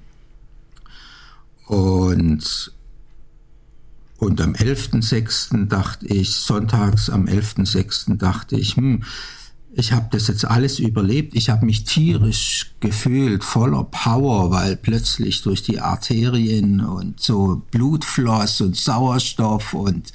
Und, 1.68 2.72
und 4.18 4.42
am 4.42 4.54
11.06. 4.54 5.68
dachte 5.68 6.08
ich, 6.08 6.36
sonntags 6.36 7.10
am 7.10 7.26
11.06. 7.26 8.16
dachte 8.16 8.58
ich, 8.58 8.78
hm, 8.78 9.04
ich 9.74 9.92
habe 9.92 10.08
das 10.12 10.28
jetzt 10.28 10.46
alles 10.46 10.80
überlebt. 10.80 11.36
Ich 11.36 11.50
habe 11.50 11.66
mich 11.66 11.84
tierisch 11.84 12.72
gefühlt, 12.80 13.44
voller 13.44 13.84
Power, 13.84 14.50
weil 14.50 14.76
plötzlich 14.76 15.44
durch 15.44 15.62
die 15.62 15.80
Arterien 15.80 16.82
und 16.82 17.20
so 17.20 17.62
Blutfloss 17.70 18.62
und 18.62 18.76
Sauerstoff 18.76 19.76
und 19.76 20.12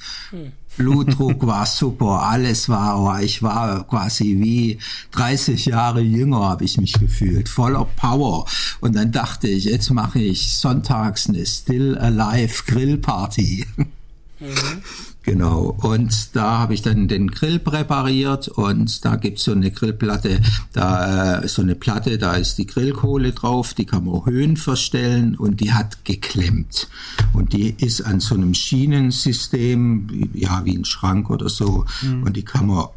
Blutdruck 0.77 1.45
war 1.45 1.65
super, 1.65 2.23
alles 2.23 2.67
war, 2.69 3.21
ich 3.21 3.43
war 3.43 3.87
quasi 3.87 4.37
wie 4.39 4.79
30 5.11 5.65
Jahre 5.65 6.01
jünger, 6.01 6.49
habe 6.49 6.65
ich 6.65 6.77
mich 6.77 6.93
gefühlt, 6.93 7.49
voller 7.49 7.85
Power. 7.95 8.45
Und 8.79 8.95
dann 8.95 9.11
dachte 9.11 9.47
ich, 9.47 9.65
jetzt 9.65 9.91
mache 9.91 10.19
ich 10.19 10.53
sonntags 10.53 11.29
eine 11.29 11.45
Still 11.45 11.97
Alive 11.97 12.63
Grillparty. 12.65 13.65
Mhm. 14.39 14.83
Genau. 15.23 15.77
Und 15.81 16.35
da 16.35 16.59
habe 16.59 16.73
ich 16.73 16.81
dann 16.81 17.07
den 17.07 17.31
Grill 17.31 17.57
präpariert 17.57 18.49
und 18.49 19.05
da 19.05 19.15
gibt's 19.15 19.45
so 19.45 19.53
eine 19.53 19.71
Grillplatte, 19.71 20.41
da 20.73 21.39
äh, 21.39 21.47
so 21.47 21.61
eine 21.61 21.75
Platte, 21.75 22.17
da 22.17 22.35
ist 22.35 22.57
die 22.57 22.67
Grillkohle 22.67 23.31
drauf, 23.31 23.73
die 23.73 23.85
kann 23.85 24.03
man 24.03 24.25
Höhen 24.25 24.57
verstellen 24.57 25.35
und 25.35 25.61
die 25.61 25.71
hat 25.71 26.03
geklemmt. 26.03 26.89
Und 27.31 27.53
die 27.53 27.73
ist 27.77 28.01
an 28.01 28.19
so 28.19 28.35
einem 28.35 28.53
Schienensystem, 28.53 30.29
ja, 30.33 30.65
wie 30.65 30.77
ein 30.77 30.85
Schrank 30.85 31.29
oder 31.29 31.47
so. 31.47 31.85
Mhm. 32.01 32.23
Und 32.23 32.35
die 32.35 32.43
kann 32.43 32.67
man 32.67 32.87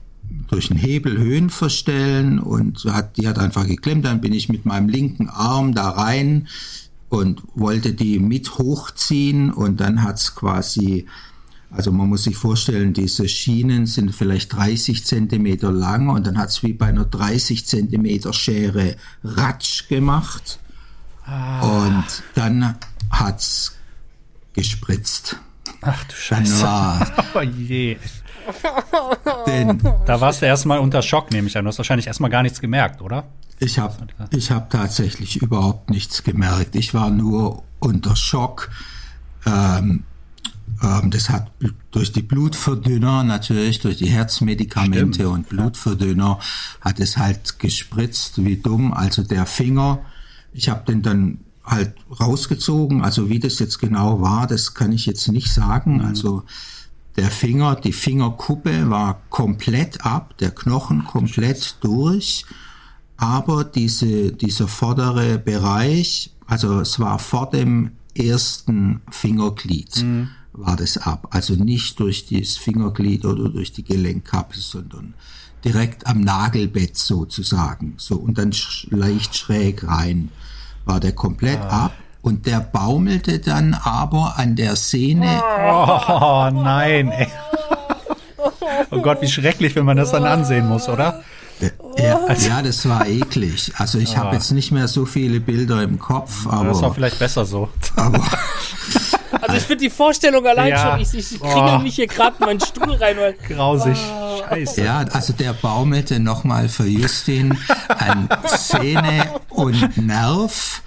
durch 0.49 0.73
einen 0.73 0.81
Hebel 0.81 1.19
Höhen 1.19 1.49
verstellen 1.49 2.41
und 2.41 2.85
hat, 2.87 3.17
die 3.17 3.29
hat 3.29 3.39
einfach 3.39 3.69
geklemmt. 3.69 4.05
Dann 4.05 4.21
bin 4.21 4.33
ich 4.33 4.49
mit 4.49 4.67
meinem 4.67 4.89
linken 4.89 5.29
Arm 5.29 5.75
da 5.75 5.91
rein 5.91 6.49
und 7.09 7.43
wollte 7.55 7.93
die 7.93 8.19
mit 8.19 8.59
hochziehen 8.59 9.53
und 9.53 9.81
dann 9.81 10.03
hat's 10.03 10.35
quasi 10.35 11.07
also 11.77 11.93
man 11.93 12.09
muss 12.09 12.25
sich 12.25 12.37
vorstellen, 12.37 12.95
diese 12.95 13.29
Schienen 13.29 13.85
sind 13.85 14.15
vielleicht 14.15 14.55
30 14.55 15.05
Zentimeter 15.05 15.71
lang 15.71 16.09
und 16.09 16.27
dann 16.27 16.39
hat 16.39 16.49
es 16.49 16.63
wie 16.63 16.73
bei 16.73 16.87
einer 16.87 17.05
30 17.05 17.67
Zentimeter 17.67 18.33
Schere 18.33 18.97
Ratsch 19.23 19.87
gemacht 19.89 20.59
ah. 21.27 21.61
und 21.61 22.05
dann 22.35 22.77
hat 23.11 23.41
es 23.41 23.77
gespritzt. 24.55 25.37
Ach 25.83 26.03
du 26.05 26.15
Scheiße. 26.15 26.63
War, 26.63 27.07
oh 27.35 27.43
je. 27.43 27.99
Denn, 29.47 29.79
da 30.07 30.21
warst 30.21 30.41
du 30.41 30.47
erstmal 30.47 30.79
unter 30.79 31.03
Schock, 31.03 31.31
nehme 31.31 31.49
ich 31.49 31.59
an. 31.59 31.65
Du 31.65 31.69
hast 31.69 31.79
wahrscheinlich 31.79 32.07
erstmal 32.07 32.31
gar 32.31 32.43
nichts 32.43 32.61
gemerkt, 32.61 33.03
oder? 33.03 33.25
Ich 33.59 33.79
habe 33.79 33.95
ich 34.31 34.51
hab 34.51 34.71
tatsächlich 34.71 35.43
überhaupt 35.43 35.91
nichts 35.91 36.23
gemerkt. 36.23 36.75
Ich 36.75 36.95
war 36.95 37.11
nur 37.11 37.65
unter 37.81 38.17
Schock. 38.17 38.71
Ähm, 39.45 40.05
das 40.81 41.31
hat 41.31 41.53
durch 41.91 42.13
die 42.13 42.23
Blutverdünner 42.23 43.25
natürlich, 43.25 43.81
durch 43.81 43.97
die 43.97 44.09
Herzmedikamente 44.09 45.21
Stimmt. 45.21 45.31
und 45.31 45.49
Blutverdünner 45.49 46.39
hat 46.81 47.01
es 47.01 47.17
halt 47.17 47.59
gespritzt 47.59 48.45
wie 48.45 48.57
dumm. 48.57 48.93
Also 48.93 49.23
der 49.23 49.47
Finger, 49.47 50.01
ich 50.53 50.69
habe 50.69 50.85
den 50.87 51.03
dann 51.03 51.39
halt 51.65 51.95
rausgezogen. 52.21 53.03
Also 53.03 53.31
wie 53.31 53.39
das 53.39 53.59
jetzt 53.59 53.79
genau 53.79 54.21
war, 54.21 54.47
das 54.47 54.75
kann 54.75 54.93
ich 54.93 55.07
jetzt 55.07 55.27
nicht 55.29 55.53
sagen. 55.53 55.99
Mhm. 55.99 56.05
Also 56.05 56.43
der 57.17 57.31
Finger, 57.31 57.77
die 57.77 57.95
Fingerkuppe 57.95 58.91
war 58.91 59.23
komplett 59.31 60.05
ab, 60.05 60.37
der 60.39 60.51
Knochen 60.51 61.05
komplett 61.05 61.77
durch, 61.81 62.45
aber 63.17 63.65
diese, 63.65 64.33
dieser 64.33 64.69
vordere 64.69 65.39
Bereich, 65.39 66.35
also 66.47 66.81
es 66.81 67.01
war 67.01 67.19
vor 67.19 67.49
dem 67.49 67.93
ersten 68.15 69.01
Fingerglied. 69.11 70.03
Mhm 70.03 70.29
war 70.57 70.77
das 70.77 70.99
ab. 70.99 71.29
Also 71.31 71.55
nicht 71.55 71.99
durch 72.01 72.27
das 72.27 72.57
Fingerglied 72.57 73.25
oder 73.25 73.49
durch 73.49 73.73
die 73.73 73.85
Gelenkkappe, 73.85 74.59
sondern 74.59 75.15
direkt 75.65 76.07
am 76.07 76.21
Nagelbett 76.21 76.97
sozusagen. 76.97 77.95
So 77.97 78.17
und 78.17 78.39
dann 78.39 78.53
sch 78.53 78.87
leicht 78.91 79.37
schräg 79.37 79.87
rein 79.87 80.31
war 80.85 81.01
der 81.01 81.13
komplett 81.13 81.61
ah. 81.61 81.87
ab. 81.87 81.93
Und 82.23 82.47
der 82.47 82.59
baumelte 82.59 83.39
dann 83.39 83.75
aber 83.75 84.37
an 84.37 84.57
der 84.57 84.75
Sehne. 84.75 85.41
Oh 85.45 86.51
nein, 86.53 87.09
ey. 87.11 87.29
Oh 88.91 89.01
Gott, 89.01 89.23
wie 89.23 89.29
schrecklich, 89.29 89.75
wenn 89.77 89.85
man 89.85 89.97
das 89.97 90.11
dann 90.11 90.25
ansehen 90.25 90.67
muss, 90.69 90.89
oder? 90.89 91.23
Ja, 91.99 92.21
also, 92.27 92.49
ja, 92.49 92.63
das 92.63 92.87
war 92.87 93.07
eklig. 93.07 93.73
Also 93.79 93.99
ich 93.99 94.17
ah. 94.17 94.25
habe 94.25 94.35
jetzt 94.35 94.51
nicht 94.53 94.73
mehr 94.73 94.89
so 94.89 95.07
viele 95.07 95.41
Bilder 95.41 95.83
im 95.83 95.99
Kopf, 95.99 96.47
aber. 96.47 96.69
Das 96.69 96.83
war 96.83 96.93
vielleicht 96.93 97.19
besser 97.19 97.47
so. 97.47 97.71
Aber, 97.97 98.19
also 99.41 99.57
ich 99.57 99.63
finde 99.63 99.85
die 99.85 99.91
Vorstellung 99.91 100.47
allein 100.47 100.69
ja. 100.69 100.91
schon, 100.91 101.01
ich, 101.01 101.15
ich 101.15 101.41
kriege 101.41 101.77
oh. 101.77 101.79
mich 101.79 101.95
hier 101.95 102.07
gerade 102.07 102.37
in 102.39 102.45
meinen 102.45 102.61
Stuhl 102.61 102.95
rein. 102.95 103.17
Weil, 103.17 103.35
Grausig. 103.49 103.97
Oh. 103.97 104.43
Scheiße. 104.49 104.85
Ja, 104.85 104.99
also 105.13 105.33
der 105.33 105.55
baumelte 105.55 106.21
nochmal 106.21 106.69
für 106.69 106.87
Justin 106.87 107.59
an 107.89 108.29
Zähne 108.47 109.41
und 109.49 109.97
Nerv 109.97 110.83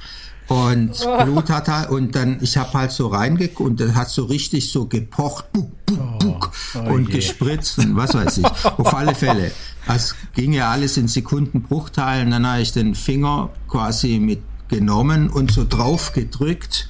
und 0.50 0.92
Blut 1.24 1.50
hat 1.50 1.68
er. 1.68 1.92
Und 1.92 2.16
dann 2.16 2.40
ich 2.42 2.58
habe 2.58 2.74
halt 2.74 2.92
so 2.92 3.08
reingeguckt 3.08 3.70
und 3.70 3.80
das 3.80 3.94
hat 3.94 4.10
so 4.10 4.26
richtig 4.26 4.72
so 4.72 4.86
gepocht 4.86 5.52
buck, 5.54 5.70
buck, 5.86 6.20
buck, 6.20 6.52
oh, 6.76 6.80
oh 6.80 6.94
und 6.94 7.08
je. 7.08 7.16
gespritzt 7.16 7.78
und 7.80 7.96
was 7.96 8.14
weiß 8.14 8.40
ich. 8.40 8.46
Auf 8.66 8.94
alle 8.94 9.16
Fälle. 9.16 9.52
Es 9.88 10.16
ging 10.34 10.54
ja 10.54 10.70
alles 10.70 10.98
in 10.98 11.08
Sekundenbruchteilen. 11.08 12.32
Dann 12.32 12.46
habe 12.46 12.62
ich 12.62 12.74
den 12.74 12.96
Finger 12.96 13.50
quasi 13.68 14.20
mitgenommen 14.20 15.30
und 15.30 15.52
so 15.52 15.66
drauf 15.68 16.14
gedrückt 16.14 16.90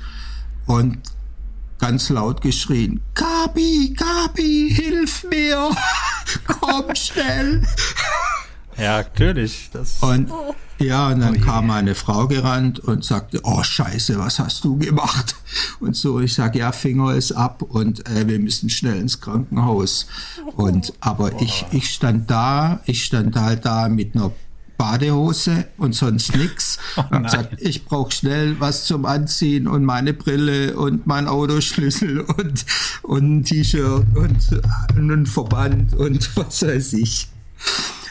und 0.65 0.97
ganz 1.79 2.09
laut 2.09 2.41
geschrien, 2.41 3.01
Gabi, 3.15 3.95
Gabi, 3.97 4.71
hilf 4.75 5.23
mir, 5.23 5.71
komm 6.47 6.93
schnell. 6.93 7.63
Ja, 8.79 8.97
natürlich. 8.97 9.69
Das 9.71 9.97
und 10.01 10.31
ja, 10.79 11.09
und 11.09 11.19
dann 11.19 11.37
oh 11.37 11.45
kam 11.45 11.67
meine 11.67 11.93
Frau 11.93 12.27
gerannt 12.27 12.79
und 12.79 13.03
sagte, 13.03 13.41
oh 13.43 13.61
Scheiße, 13.61 14.17
was 14.17 14.39
hast 14.39 14.63
du 14.63 14.77
gemacht? 14.77 15.35
Und 15.81 15.95
so, 15.95 16.21
ich 16.21 16.33
sag, 16.33 16.55
ja, 16.55 16.71
Finger 16.71 17.13
ist 17.15 17.33
ab 17.33 17.61
und 17.61 18.07
äh, 18.07 18.27
wir 18.27 18.39
müssen 18.39 18.69
schnell 18.69 18.95
ins 18.95 19.19
Krankenhaus. 19.19 20.07
Und 20.55 20.93
aber 21.01 21.41
ich, 21.41 21.65
ich 21.71 21.89
stand 21.89 22.31
da, 22.31 22.79
ich 22.85 23.03
stand 23.03 23.35
halt 23.35 23.65
da 23.65 23.89
mit 23.89 24.15
einer 24.15 24.31
Badehose 24.77 25.67
und 25.77 25.93
sonst 25.93 26.35
nix. 26.35 26.79
Oh 26.95 27.03
und 27.11 27.23
gesagt, 27.23 27.57
ich 27.59 27.85
brauche 27.85 28.11
schnell 28.11 28.59
was 28.59 28.85
zum 28.85 29.05
Anziehen 29.05 29.67
und 29.67 29.83
meine 29.83 30.13
Brille 30.13 30.77
und 30.77 31.05
mein 31.05 31.27
Autoschlüssel 31.27 32.21
und, 32.21 32.65
und 33.03 33.39
ein 33.39 33.43
T-Shirt 33.43 34.05
und, 34.15 34.61
und 34.95 35.11
ein 35.11 35.25
Verband 35.25 35.93
und 35.93 36.35
was 36.37 36.61
weiß 36.63 36.93
ich. 36.93 37.27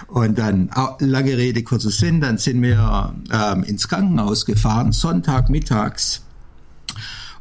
Und 0.07 0.39
dann, 0.39 0.71
lange 1.01 1.37
Rede, 1.37 1.63
kurzer 1.63 1.91
Sinn, 1.91 2.21
dann 2.21 2.39
sind 2.39 2.63
wir 2.63 3.15
ähm, 3.33 3.65
ins 3.65 3.89
Krankenhaus 3.89 4.47
gefahren, 4.47 4.93
Sonntagmittags. 4.93 6.23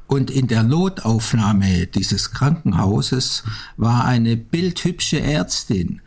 Und 0.08 0.32
in 0.32 0.48
der 0.48 0.64
Notaufnahme 0.64 1.88
dieses 1.88 2.32
Krankenhauses 2.32 3.44
war 3.76 4.06
eine 4.06 4.38
bildhübsche 4.38 5.20
Ärztin, 5.22 6.02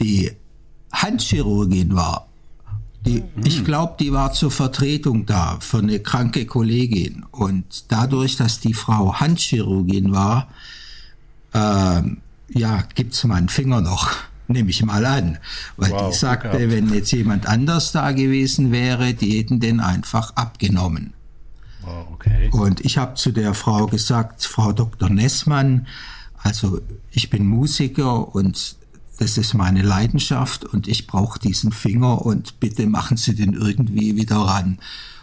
die 0.00 0.32
Handchirurgin 0.92 1.94
war 1.94 2.26
die, 3.06 3.22
mhm. 3.22 3.46
Ich 3.46 3.64
glaube, 3.64 3.94
die 4.00 4.12
war 4.12 4.32
zur 4.32 4.50
Vertretung 4.50 5.26
da 5.26 5.58
für 5.60 5.78
eine 5.78 6.00
kranke 6.00 6.44
Kollegin. 6.44 7.24
Und 7.30 7.84
dadurch, 7.88 8.36
dass 8.36 8.60
die 8.60 8.74
Frau 8.74 9.14
Handchirurgin 9.14 10.12
war, 10.12 10.48
äh, 11.52 12.02
ja, 12.48 12.82
gibt's 12.94 13.24
meinen 13.24 13.48
Finger 13.48 13.80
noch, 13.80 14.10
nehme 14.48 14.70
ich 14.70 14.84
mal 14.84 15.04
an. 15.04 15.38
Weil 15.76 15.90
wow, 15.90 16.08
die 16.08 16.16
sagte, 16.16 16.70
wenn 16.70 16.92
jetzt 16.92 17.12
jemand 17.12 17.46
anders 17.46 17.92
da 17.92 18.12
gewesen 18.12 18.72
wäre, 18.72 19.14
die 19.14 19.38
hätten 19.38 19.60
den 19.60 19.80
einfach 19.80 20.34
abgenommen. 20.36 21.12
Wow, 21.82 22.08
okay. 22.12 22.50
Und 22.52 22.84
ich 22.84 22.98
habe 22.98 23.14
zu 23.14 23.32
der 23.32 23.54
Frau 23.54 23.86
gesagt, 23.86 24.44
Frau 24.44 24.72
Dr. 24.72 25.08
Nessmann, 25.08 25.86
also 26.42 26.80
ich 27.10 27.30
bin 27.30 27.46
Musiker 27.46 28.34
und 28.34 28.76
das 29.18 29.38
ist 29.38 29.54
meine 29.54 29.82
Leidenschaft 29.82 30.64
und 30.64 30.88
ich 30.88 31.06
brauche 31.06 31.38
diesen 31.38 31.72
Finger 31.72 32.24
und 32.24 32.60
bitte 32.60 32.86
machen 32.86 33.16
Sie 33.16 33.34
den 33.34 33.54
irgendwie 33.54 34.16
wieder 34.16 34.36
ran. 34.36 34.78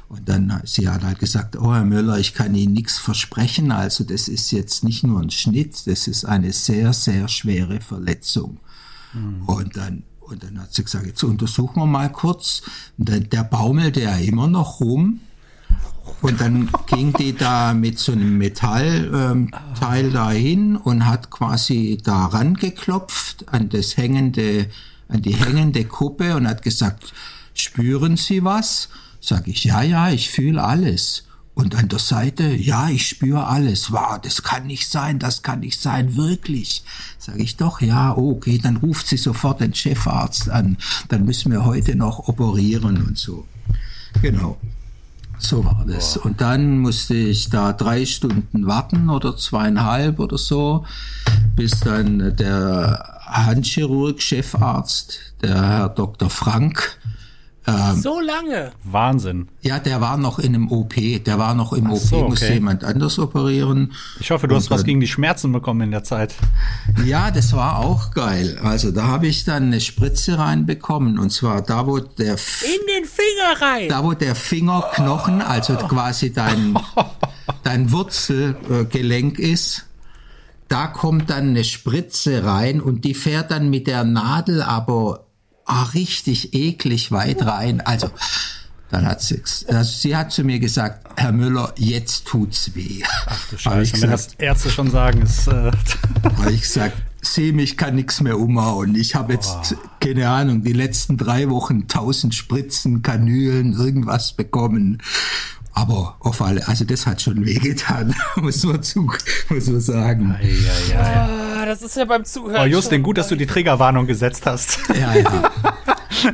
Und 0.09 0.29
dann, 0.29 0.61
sie 0.65 0.89
hat 0.89 1.03
halt 1.03 1.19
gesagt, 1.19 1.57
oh 1.57 1.73
Herr 1.73 1.85
Müller, 1.85 2.19
ich 2.19 2.33
kann 2.33 2.53
Ihnen 2.53 2.73
nichts 2.73 2.99
versprechen. 2.99 3.71
Also 3.71 4.03
das 4.03 4.27
ist 4.27 4.51
jetzt 4.51 4.83
nicht 4.83 5.03
nur 5.03 5.19
ein 5.19 5.31
Schnitt, 5.31 5.87
das 5.87 6.07
ist 6.07 6.25
eine 6.25 6.53
sehr, 6.53 6.93
sehr 6.93 7.27
schwere 7.27 7.81
Verletzung. 7.81 8.57
Mhm. 9.13 9.43
Und 9.45 9.77
dann, 9.77 10.03
und 10.21 10.43
dann 10.43 10.59
hat 10.59 10.73
sie 10.73 10.83
gesagt, 10.83 11.05
jetzt 11.05 11.23
untersuchen 11.23 11.79
wir 11.79 11.85
mal 11.85 12.11
kurz. 12.11 12.63
Und 12.97 13.09
dann, 13.09 13.29
der 13.29 13.43
baumelte 13.43 14.01
ja 14.01 14.15
immer 14.17 14.47
noch 14.47 14.79
rum. 14.79 15.19
Und 16.21 16.41
dann 16.41 16.69
ging 16.87 17.13
die 17.13 17.33
da 17.33 17.73
mit 17.73 17.99
so 17.99 18.11
einem 18.11 18.37
Metallteil 18.37 19.11
ähm, 19.13 20.13
dahin 20.13 20.75
und 20.75 21.05
hat 21.05 21.29
quasi 21.29 21.97
daran 22.03 22.55
geklopft 22.55 23.45
an 23.51 23.69
das 23.69 23.97
hängende, 23.97 24.67
an 25.07 25.21
die 25.21 25.35
hängende 25.35 25.85
Kuppe 25.85 26.35
und 26.35 26.47
hat 26.47 26.61
gesagt, 26.61 27.13
spüren 27.53 28.17
Sie 28.17 28.43
was? 28.43 28.89
Sag 29.19 29.47
ich, 29.47 29.63
ja, 29.63 29.81
ja, 29.81 30.09
ich 30.09 30.29
fühle 30.29 30.61
alles. 30.61 31.23
Und 31.55 31.75
an 31.75 31.87
der 31.87 31.99
Seite, 31.99 32.55
ja, 32.55 32.89
ich 32.89 33.07
spüre 33.07 33.45
alles. 33.45 33.91
Wow, 33.91 34.19
das 34.19 34.41
kann 34.41 34.65
nicht 34.65 34.89
sein, 34.89 35.19
das 35.19 35.43
kann 35.43 35.59
nicht 35.59 35.79
sein, 35.79 36.15
wirklich. 36.15 36.83
Sag 37.19 37.39
ich 37.39 37.57
doch, 37.57 37.79
ja, 37.79 38.17
okay, 38.17 38.57
dann 38.57 38.77
ruft 38.77 39.07
sie 39.07 39.17
sofort 39.17 39.61
den 39.61 39.75
Chefarzt 39.75 40.49
an. 40.49 40.77
Dann 41.09 41.25
müssen 41.25 41.51
wir 41.51 41.63
heute 41.63 41.95
noch 41.95 42.27
operieren 42.27 43.03
und 43.03 43.17
so. 43.17 43.45
Genau. 44.21 44.57
So 45.37 45.63
war 45.65 45.85
das. 45.87 46.17
Und 46.17 46.41
dann 46.41 46.79
musste 46.79 47.15
ich 47.15 47.49
da 47.49 47.73
drei 47.73 48.05
Stunden 48.05 48.65
warten 48.65 49.09
oder 49.09 49.35
zweieinhalb 49.35 50.19
oder 50.19 50.37
so, 50.37 50.85
bis 51.55 51.81
dann 51.81 52.35
der 52.37 53.19
Handchirurg, 53.25 54.21
Chefarzt, 54.21 55.19
der 55.41 55.61
Herr 55.61 55.89
Dr. 55.89 56.29
Frank, 56.29 56.97
ähm, 57.65 58.01
so 58.01 58.19
lange? 58.19 58.71
Wahnsinn. 58.83 59.47
Ja, 59.61 59.79
der 59.79 60.01
war 60.01 60.17
noch 60.17 60.39
in 60.39 60.53
einem 60.53 60.71
OP. 60.71 60.95
Der 60.95 61.39
war 61.39 61.53
noch 61.53 61.71
im 61.71 61.87
Ach 61.87 61.91
OP, 61.91 61.99
so, 61.99 62.15
okay. 62.17 62.29
musste 62.29 62.53
jemand 62.53 62.83
anders 62.83 63.17
operieren. 63.19 63.93
Ich 64.19 64.31
hoffe, 64.31 64.47
du 64.47 64.55
Und 64.55 64.61
hast 64.61 64.69
was 64.69 64.83
gegen 64.83 64.99
die 64.99 65.07
Schmerzen 65.07 65.51
bekommen 65.51 65.81
in 65.81 65.91
der 65.91 66.03
Zeit. 66.03 66.35
Ja, 67.05 67.31
das 67.31 67.53
war 67.53 67.79
auch 67.79 68.11
geil. 68.11 68.59
Also 68.61 68.91
da 68.91 69.07
habe 69.07 69.27
ich 69.27 69.45
dann 69.45 69.63
eine 69.63 69.79
Spritze 69.79 70.37
reinbekommen. 70.37 71.17
Und 71.17 71.29
zwar 71.31 71.61
da, 71.61 71.87
wo 71.87 71.99
der... 71.99 72.33
F 72.33 72.63
in 72.63 72.85
den 72.87 73.05
Finger 73.05 73.61
rein! 73.61 73.89
Da, 73.89 74.03
wo 74.03 74.13
der 74.13 74.35
Fingerknochen, 74.35 75.41
also 75.41 75.75
quasi 75.87 76.33
dein, 76.33 76.77
dein 77.63 77.91
Wurzelgelenk 77.91 79.39
ist 79.39 79.85
da 80.69 80.87
kommt 80.87 81.29
dann 81.29 81.49
eine 81.49 81.63
Spritze 81.63 82.45
rein 82.45 82.81
und 82.81 83.05
die 83.05 83.13
fährt 83.13 83.51
dann 83.51 83.69
mit 83.69 83.85
der 83.85 84.03
Nadel 84.03 84.63
aber 84.63 85.27
ah, 85.65 85.83
richtig 85.93 86.53
eklig 86.53 87.11
weit 87.11 87.45
rein. 87.45 87.81
Also, 87.81 88.09
dann 88.93 89.07
hat 89.07 89.21
sie, 89.21 89.41
also 89.67 89.83
sie 89.83 90.15
hat 90.15 90.31
zu 90.31 90.43
mir 90.43 90.59
gesagt, 90.59 91.07
Herr 91.17 91.31
Müller, 91.31 91.73
jetzt 91.77 92.25
tut's 92.25 92.75
weh. 92.75 93.01
Ach 93.25 93.49
du 93.49 93.57
Scheiße, 93.57 94.01
wenn 94.01 94.11
das 94.11 94.35
Ärzte 94.37 94.69
schon 94.69 94.91
sagen, 94.91 95.23
ist. 95.23 95.47
Äh 95.47 95.71
habe 96.23 96.51
ich 96.51 96.61
gesagt, 96.61 96.97
sehe 97.21 97.53
mich, 97.53 97.75
kann 97.75 97.95
nichts 97.95 98.21
mehr 98.21 98.37
umhauen. 98.37 98.93
Ich 98.95 99.15
habe 99.15 99.33
jetzt, 99.33 99.75
oh. 99.75 99.89
keine 99.99 100.29
Ahnung, 100.29 100.63
die 100.63 100.73
letzten 100.73 101.17
drei 101.17 101.49
Wochen 101.49 101.87
tausend 101.87 102.35
Spritzen, 102.35 103.01
Kanülen, 103.01 103.73
irgendwas 103.73 104.33
bekommen. 104.33 105.01
Aber 105.75 106.15
auf 106.19 106.41
alle, 106.41 106.67
also 106.67 106.85
das 106.85 107.07
hat 107.07 107.21
schon 107.21 107.45
wehgetan, 107.45 108.13
muss 108.35 108.63
man, 108.63 108.83
zu, 108.83 109.11
muss 109.49 109.67
man 109.67 109.81
sagen. 109.81 110.35
Ei, 110.39 110.45
ei, 110.45 110.99
ei. 110.99 111.63
Ah, 111.63 111.65
das 111.65 111.81
ist 111.81 111.95
ja 111.95 112.05
beim 112.05 112.23
Zuhören. 112.25 112.61
Oh, 112.61 112.65
Justin, 112.65 113.01
gut, 113.01 113.17
dass 113.17 113.27
du 113.27 113.35
die 113.35 113.47
Triggerwarnung 113.47 114.05
gesetzt 114.05 114.45
hast. 114.45 114.79
Ja, 114.89 115.15
ja. 115.15 115.51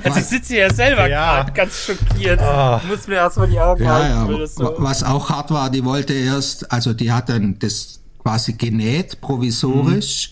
Also 0.03 0.19
ich 0.19 0.25
sitze 0.25 0.53
hier 0.53 0.71
selber 0.71 1.09
ja. 1.09 1.37
gerade 1.37 1.53
ganz 1.53 1.85
schockiert. 1.85 2.39
Oh. 2.43 2.79
Muss 2.87 3.07
mir 3.07 3.15
erstmal 3.15 3.47
die 3.47 3.59
Augen 3.59 3.83
ja, 3.83 3.93
halten. 3.93 4.37
Ja. 4.37 4.45
So. 4.45 4.75
Was 4.77 5.03
auch 5.03 5.29
hart 5.29 5.49
war, 5.49 5.71
die 5.71 5.83
wollte 5.83 6.13
erst, 6.13 6.71
also 6.71 6.93
die 6.93 7.11
hat 7.11 7.29
dann 7.29 7.57
das 7.57 7.99
quasi 8.21 8.53
genäht, 8.53 9.19
provisorisch, 9.21 10.31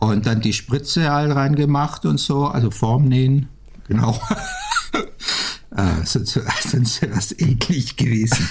mhm. 0.00 0.08
und 0.08 0.26
dann 0.26 0.40
die 0.40 0.52
Spritze 0.52 1.12
all 1.12 1.30
reingemacht 1.30 2.04
und 2.06 2.18
so, 2.18 2.46
also 2.46 2.72
Formnähen, 2.72 3.48
genau. 3.86 4.18
Äh, 5.76 6.04
sonst, 6.04 6.38
sonst 6.68 7.02
wäre 7.02 7.14
das 7.14 7.32
eklig 7.38 7.96
gewesen. 7.96 8.48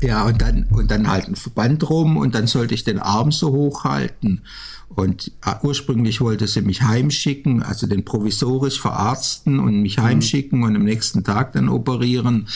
ja, 0.00 0.24
und 0.24 0.42
dann, 0.42 0.64
und 0.70 0.90
dann 0.90 1.08
halt 1.08 1.28
ein 1.28 1.36
Verband 1.36 1.88
rum 1.88 2.16
und 2.16 2.34
dann 2.34 2.46
sollte 2.46 2.74
ich 2.74 2.84
den 2.84 2.98
Arm 2.98 3.32
so 3.32 3.52
hochhalten. 3.52 4.42
Und 4.88 5.32
äh, 5.46 5.54
ursprünglich 5.62 6.20
wollte 6.20 6.46
sie 6.46 6.60
mich 6.60 6.82
heimschicken, 6.82 7.62
also 7.62 7.86
den 7.86 8.04
provisorisch 8.04 8.80
verarzten 8.80 9.58
und 9.58 9.80
mich 9.80 9.96
mhm. 9.96 10.02
heimschicken 10.02 10.64
und 10.64 10.76
am 10.76 10.84
nächsten 10.84 11.24
Tag 11.24 11.52
dann 11.52 11.68
operieren. 11.68 12.48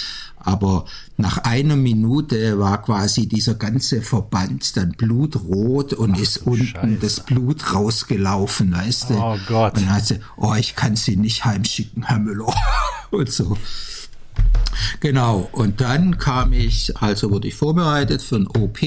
Aber 0.47 0.85
nach 1.17 1.39
einer 1.39 1.75
Minute 1.75 2.59
war 2.59 2.81
quasi 2.81 3.27
dieser 3.27 3.57
ganze 3.57 4.01
Verband 4.01 4.77
dann 4.77 4.93
blutrot 4.93 5.93
und 5.93 6.13
Ach, 6.15 6.21
ist 6.21 6.47
unten 6.47 6.67
Scheiße. 6.67 6.99
das 7.01 7.21
Blut 7.21 7.75
rausgelaufen, 7.75 8.73
weißt 8.73 9.11
du? 9.11 9.15
Oh 9.15 9.37
Gott. 9.49 9.75
Und 9.75 9.83
dann 9.83 9.95
hat 9.95 10.07
sie, 10.07 10.21
oh, 10.37 10.55
ich 10.55 10.77
kann 10.77 10.95
sie 10.95 11.17
nicht 11.17 11.45
heimschicken, 11.45 12.05
Herr 12.05 12.21
Müller. 12.21 12.55
und 13.11 13.31
so. 13.31 13.57
Genau. 15.01 15.49
Und 15.51 15.81
dann 15.81 16.19
kam 16.19 16.53
ich, 16.53 16.97
also 16.97 17.33
wurde 17.33 17.49
ich 17.49 17.55
vorbereitet 17.57 18.23
für 18.23 18.37
ein 18.37 18.47
OP 18.47 18.79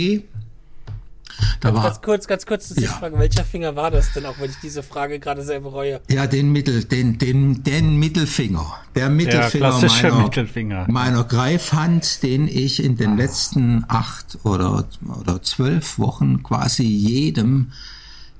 da 1.60 1.74
war, 1.74 1.84
ganz 1.84 2.02
kurz, 2.02 2.28
ganz 2.28 2.46
kurz, 2.46 2.74
ja. 2.76 2.90
Frage, 2.90 3.18
welcher 3.18 3.44
Finger 3.44 3.76
war 3.76 3.92
das 3.92 4.14
denn, 4.14 4.26
auch 4.26 4.40
wenn 4.40 4.50
ich 4.50 4.58
diese 4.62 4.84
Frage 4.84 5.20
gerade 5.20 5.44
sehr 5.44 5.60
bereue? 5.60 6.02
Ja, 6.10 6.28
den 6.28 6.52
Mittel, 6.52 6.84
den, 6.84 7.18
den, 7.18 7.64
den 7.64 7.98
Mittelfinger. 7.98 8.74
Der 8.96 9.10
Mittelfinger, 9.10 9.80
der 9.80 9.90
meiner, 9.90 10.24
Mittelfinger 10.24 10.86
meiner 10.90 11.24
Greifhand, 11.24 12.24
den 12.24 12.48
ich 12.48 12.84
in 12.84 12.98
den 12.98 13.18
letzten 13.18 13.86
acht 13.88 14.40
oder, 14.44 14.88
oder 15.20 15.42
zwölf 15.42 16.00
Wochen 16.00 16.44
quasi 16.44 16.84
jedem 16.84 17.72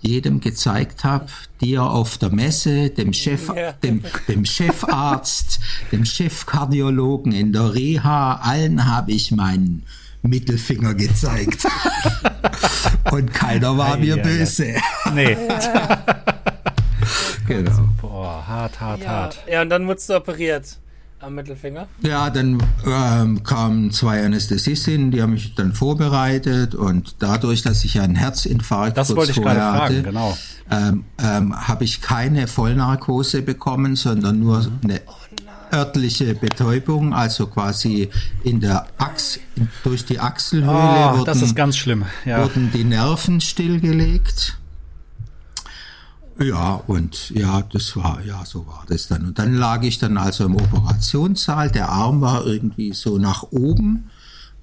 jedem 0.02 0.40
gezeigt 0.40 1.04
habe, 1.04 1.28
dir 1.62 1.84
auf 1.84 2.18
der 2.18 2.30
Messe, 2.30 2.90
dem 2.90 3.14
Chef, 3.14 3.52
ja. 3.54 3.74
dem, 3.74 4.02
dem 4.28 4.46
Chefarzt, 4.46 5.60
dem 5.92 6.06
Chefkardiologen 6.06 7.32
in 7.32 7.52
der 7.52 7.74
Reha, 7.74 8.36
allen 8.36 8.86
habe 8.86 9.12
ich 9.12 9.32
meinen 9.32 9.84
Mittelfinger 10.22 10.94
gezeigt. 10.94 11.66
Und 13.12 13.34
keiner 13.34 13.78
war 13.78 13.98
mir 13.98 14.18
ja, 14.18 14.24
böse. 14.24 14.74
Ja. 14.74 14.82
Nee. 15.14 15.36
genau. 17.48 17.90
Boah, 18.02 18.48
hart, 18.48 18.80
hart, 18.80 19.02
ja. 19.02 19.10
hart. 19.10 19.40
Ja, 19.50 19.62
und 19.62 19.70
dann 19.70 19.88
wurdest 19.88 20.10
du 20.10 20.16
operiert 20.16 20.78
am 21.20 21.36
Mittelfinger? 21.36 21.88
Ja, 22.02 22.30
dann 22.30 22.64
ähm, 22.86 23.44
kamen 23.44 23.92
zwei 23.92 24.24
Anästhesistinnen, 24.24 25.12
die 25.12 25.22
haben 25.22 25.34
mich 25.34 25.56
dann 25.56 25.74
vorbereitet 25.74 26.76
und 26.76 27.16
dadurch, 27.20 27.62
dass 27.62 27.84
ich 27.84 28.00
einen 28.00 28.16
Herzinfarkt 28.16 28.98
das 28.98 29.16
wollte 29.16 29.32
ich 29.32 29.42
gerade 29.42 29.62
hatte, 29.62 29.78
fragen, 29.78 30.04
genau. 30.04 30.38
ähm, 30.72 31.04
ähm, 31.22 31.68
habe 31.68 31.84
ich 31.84 32.02
keine 32.02 32.48
Vollnarkose 32.48 33.42
bekommen, 33.42 33.96
sondern 33.96 34.40
nur 34.40 34.62
mhm. 34.62 34.80
eine 34.84 35.02
oh, 35.08 35.29
örtliche 35.74 36.34
Betäubung, 36.36 37.14
also 37.14 37.48
quasi 37.48 38.10
in 38.44 38.60
der 38.60 38.88
Achs, 38.98 39.40
durch 39.84 40.06
die 40.06 40.20
Achselhöhle 40.20 40.72
oh, 40.72 41.18
wurden, 41.18 41.26
das 41.26 41.42
ist 41.42 41.56
ganz 41.56 41.78
schlimm. 41.78 42.06
Ja. 42.26 42.44
wurden 42.44 42.72
die 42.72 42.84
Nerven 42.84 43.42
stillgelegt. 43.42 44.58
Ja, 46.42 46.76
und 46.88 47.32
ja, 47.32 47.64
das 47.64 47.98
war, 47.98 48.24
ja, 48.24 48.46
so 48.46 48.66
war 48.66 48.86
das 48.88 49.08
dann. 49.08 49.26
Und 49.26 49.40
dann 49.40 49.56
lag 49.56 49.84
ich 49.84 50.00
dann 50.00 50.18
also 50.18 50.46
im 50.46 50.56
Operationssaal. 50.56 51.70
Der 51.70 51.90
Arm 51.90 52.22
war 52.22 52.46
irgendwie 52.46 52.94
so 52.94 53.18
nach 53.18 53.44
oben, 53.52 54.10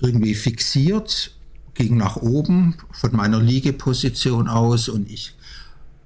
irgendwie 0.01 0.35
fixiert, 0.35 1.33
ging 1.75 1.99
nach 1.99 2.17
oben 2.17 2.77
von 2.93 3.15
meiner 3.15 3.41
Liegeposition 3.41 4.49
aus 4.49 4.89
und 4.89 5.11
ich 5.11 5.35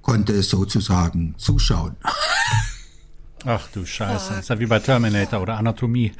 konnte 0.02 0.42
sozusagen 0.42 1.34
zuschauen. 1.38 1.94
Ach 3.46 3.68
du 3.72 3.86
Scheiße. 3.86 4.30
Das 4.30 4.40
ist 4.40 4.48
ja 4.50 4.58
wie 4.58 4.66
bei 4.66 4.78
Terminator 4.78 5.40
oder 5.40 5.56
Anatomie. 5.56 6.12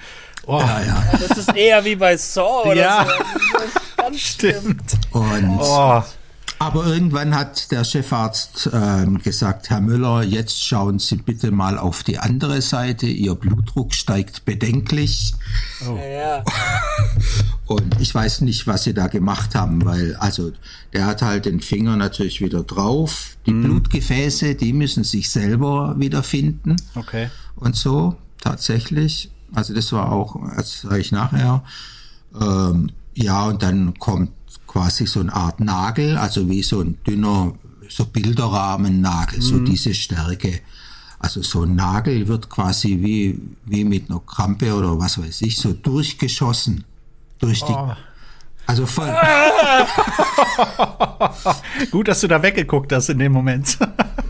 Oh. 0.46 0.58
Ja, 0.58 0.80
ja. 0.80 1.04
Das 1.12 1.36
ist 1.36 1.54
eher 1.54 1.84
wie 1.84 1.96
bei 1.96 2.16
Saw 2.16 2.70
oder 2.70 2.74
ja. 2.74 3.06
so. 3.06 3.62
Ganz 3.96 4.18
Stimmt. 4.20 4.98
Und 5.12 5.58
oh. 5.60 6.02
Aber 6.60 6.86
irgendwann 6.86 7.34
hat 7.34 7.70
der 7.70 7.84
Chefarzt 7.84 8.68
äh, 8.70 9.06
gesagt, 9.24 9.70
Herr 9.70 9.80
Müller, 9.80 10.22
jetzt 10.22 10.62
schauen 10.62 10.98
Sie 10.98 11.16
bitte 11.16 11.52
mal 11.52 11.78
auf 11.78 12.02
die 12.02 12.18
andere 12.18 12.60
Seite. 12.60 13.06
Ihr 13.06 13.34
Blutdruck 13.34 13.94
steigt 13.94 14.44
bedenklich. 14.44 15.32
Oh. 15.88 15.96
Ja. 15.96 16.44
Und 17.66 17.98
ich 17.98 18.14
weiß 18.14 18.42
nicht, 18.42 18.66
was 18.66 18.84
Sie 18.84 18.92
da 18.92 19.06
gemacht 19.06 19.54
haben, 19.54 19.86
weil 19.86 20.14
also 20.16 20.52
der 20.92 21.06
hat 21.06 21.22
halt 21.22 21.46
den 21.46 21.60
Finger 21.60 21.96
natürlich 21.96 22.42
wieder 22.42 22.62
drauf. 22.62 23.38
Die 23.46 23.54
mm. 23.54 23.62
Blutgefäße, 23.62 24.54
die 24.54 24.74
müssen 24.74 25.02
sich 25.02 25.30
selber 25.30 25.94
wiederfinden. 25.96 26.76
Okay. 26.94 27.30
Und 27.56 27.74
so 27.74 28.16
tatsächlich. 28.38 29.30
Also 29.54 29.72
das 29.72 29.92
war 29.92 30.12
auch, 30.12 30.36
das 30.56 30.82
sage 30.82 30.98
ich 30.98 31.10
nachher. 31.10 31.64
Ähm, 32.38 32.90
ja, 33.14 33.46
und 33.46 33.62
dann 33.62 33.98
kommt 33.98 34.30
quasi 34.70 35.04
so 35.04 35.18
eine 35.18 35.34
Art 35.34 35.58
Nagel, 35.58 36.16
also 36.16 36.48
wie 36.48 36.62
so 36.62 36.80
ein 36.80 36.96
dünner, 37.04 37.54
so 37.88 38.04
Bilderrahmennagel, 38.04 39.38
mhm. 39.38 39.42
so 39.42 39.58
diese 39.58 39.92
Stärke. 39.94 40.60
Also 41.18 41.42
so 41.42 41.64
ein 41.64 41.74
Nagel 41.74 42.28
wird 42.28 42.48
quasi 42.48 43.00
wie, 43.02 43.40
wie 43.64 43.82
mit 43.82 44.08
einer 44.08 44.20
Krampe 44.20 44.72
oder 44.72 44.96
was 44.96 45.18
weiß 45.18 45.42
ich, 45.42 45.56
so 45.56 45.72
durchgeschossen. 45.72 46.84
Durch 47.40 47.64
die. 47.64 47.72
Oh. 47.72 47.96
Also 48.66 48.86
voll. 48.86 49.12
Gut, 51.90 52.06
dass 52.06 52.20
du 52.20 52.28
da 52.28 52.40
weggeguckt 52.40 52.92
hast 52.92 53.08
in 53.08 53.18
dem 53.18 53.32
Moment. 53.32 53.76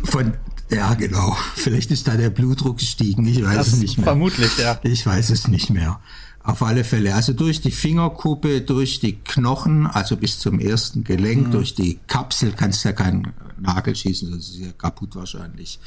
von, 0.04 0.32
ja, 0.70 0.94
genau. 0.94 1.36
Vielleicht 1.54 1.90
ist 1.90 2.08
da 2.08 2.16
der 2.16 2.30
Blutdruck 2.30 2.78
gestiegen. 2.78 3.26
Ich 3.26 3.44
weiß 3.44 3.56
das 3.56 3.74
es 3.74 3.80
nicht 3.80 3.98
mehr. 3.98 4.04
Vermutlich, 4.04 4.56
ja. 4.56 4.80
Ich 4.84 5.04
weiß 5.04 5.28
es 5.28 5.48
nicht 5.48 5.68
mehr. 5.68 6.00
Auf 6.42 6.62
alle 6.62 6.84
Fälle. 6.84 7.14
Also 7.14 7.34
durch 7.34 7.60
die 7.60 7.70
Fingerkuppe, 7.70 8.62
durch 8.62 8.98
die 8.98 9.16
Knochen, 9.16 9.86
also 9.86 10.16
bis 10.16 10.38
zum 10.38 10.58
ersten 10.58 11.04
Gelenk, 11.04 11.48
mhm. 11.48 11.50
durch 11.50 11.74
die 11.74 11.98
Kapsel 12.06 12.52
kannst 12.52 12.82
du 12.84 12.88
ja 12.88 12.94
keinen 12.94 13.32
Nagel 13.58 13.94
schießen, 13.94 14.30
das 14.30 14.48
ist 14.48 14.58
ja 14.58 14.72
kaputt 14.72 15.14
wahrscheinlich. 15.16 15.78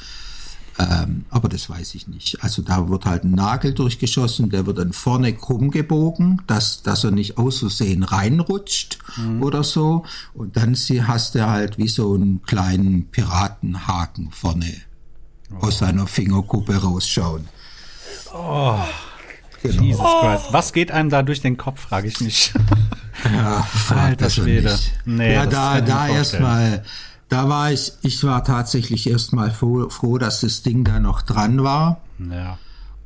Ähm, 0.78 1.24
aber 1.30 1.48
das 1.48 1.70
weiß 1.70 1.94
ich 1.94 2.08
nicht. 2.08 2.42
Also 2.42 2.62
da 2.62 2.88
wird 2.88 3.04
halt 3.04 3.24
ein 3.24 3.32
Nagel 3.32 3.74
durchgeschossen, 3.74 4.50
der 4.50 4.66
wird 4.66 4.78
dann 4.78 4.92
vorne 4.92 5.32
krumm 5.32 5.70
gebogen, 5.70 6.42
dass, 6.46 6.82
dass 6.82 7.04
er 7.04 7.12
nicht 7.12 7.38
aus 7.38 7.60
Versehen 7.60 8.02
reinrutscht 8.02 8.98
mhm. 9.16 9.42
oder 9.42 9.62
so. 9.62 10.04
Und 10.34 10.56
dann 10.56 10.74
sie, 10.74 11.04
hast 11.04 11.36
du 11.36 11.46
halt 11.46 11.78
wie 11.78 11.88
so 11.88 12.14
einen 12.14 12.42
kleinen 12.42 13.06
Piratenhaken 13.06 14.30
vorne 14.32 14.72
oh. 15.52 15.66
aus 15.66 15.78
seiner 15.78 16.06
Fingerkuppe 16.06 16.76
rausschauen. 16.76 17.48
Oh. 18.32 18.80
Genau. 19.64 19.82
Jesus 19.82 20.04
oh. 20.04 20.20
Christ. 20.20 20.52
Was 20.52 20.72
geht 20.72 20.92
einem 20.92 21.10
da 21.10 21.22
durch 21.22 21.40
den 21.40 21.56
Kopf, 21.56 21.80
frage 21.80 22.08
ich 22.08 22.20
mich. 22.20 22.52
Ja, 23.32 23.66
alter 23.88 24.28
Schwede. 24.28 24.76
Nee, 25.06 25.32
ja, 25.32 25.46
da, 25.46 25.80
da 25.80 26.08
erstmal 26.08 26.82
da 27.28 27.48
war 27.48 27.72
ich, 27.72 27.92
ich 28.02 28.22
war 28.24 28.44
tatsächlich 28.44 29.08
erstmal 29.08 29.50
froh, 29.50 29.88
froh, 29.88 30.18
dass 30.18 30.40
das 30.40 30.62
Ding 30.62 30.84
da 30.84 31.00
noch 31.00 31.22
dran 31.22 31.62
war. 31.62 32.00
Ja. 32.30 32.58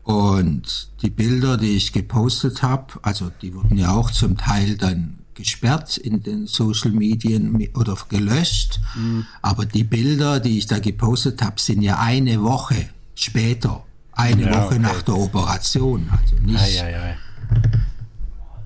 Und 0.02 0.90
die 1.02 1.10
Bilder, 1.10 1.56
die 1.56 1.76
ich 1.76 1.92
gepostet 1.92 2.62
habe, 2.62 2.94
also 3.02 3.30
die 3.42 3.54
wurden 3.54 3.76
ja 3.76 3.92
auch 3.92 4.10
zum 4.10 4.36
Teil 4.36 4.76
dann 4.76 5.18
gesperrt 5.34 5.96
in 5.96 6.22
den 6.22 6.46
Social 6.46 6.90
Medien 6.90 7.68
oder 7.74 7.96
gelöscht. 8.08 8.80
Mhm. 8.96 9.26
Aber 9.40 9.66
die 9.66 9.84
Bilder, 9.84 10.40
die 10.40 10.58
ich 10.58 10.66
da 10.66 10.78
gepostet 10.78 11.40
habe, 11.42 11.60
sind 11.60 11.82
ja 11.82 11.98
eine 11.98 12.42
Woche 12.42 12.88
später, 13.14 13.84
eine 14.18 14.42
ja, 14.42 14.50
Woche 14.50 14.74
okay. 14.74 14.78
nach 14.80 15.02
der 15.02 15.16
Operation. 15.16 16.10
Also 16.10 16.34
nicht. 16.44 16.82
Ei, 16.82 16.84
ei, 16.84 16.96
ei. 16.96 17.16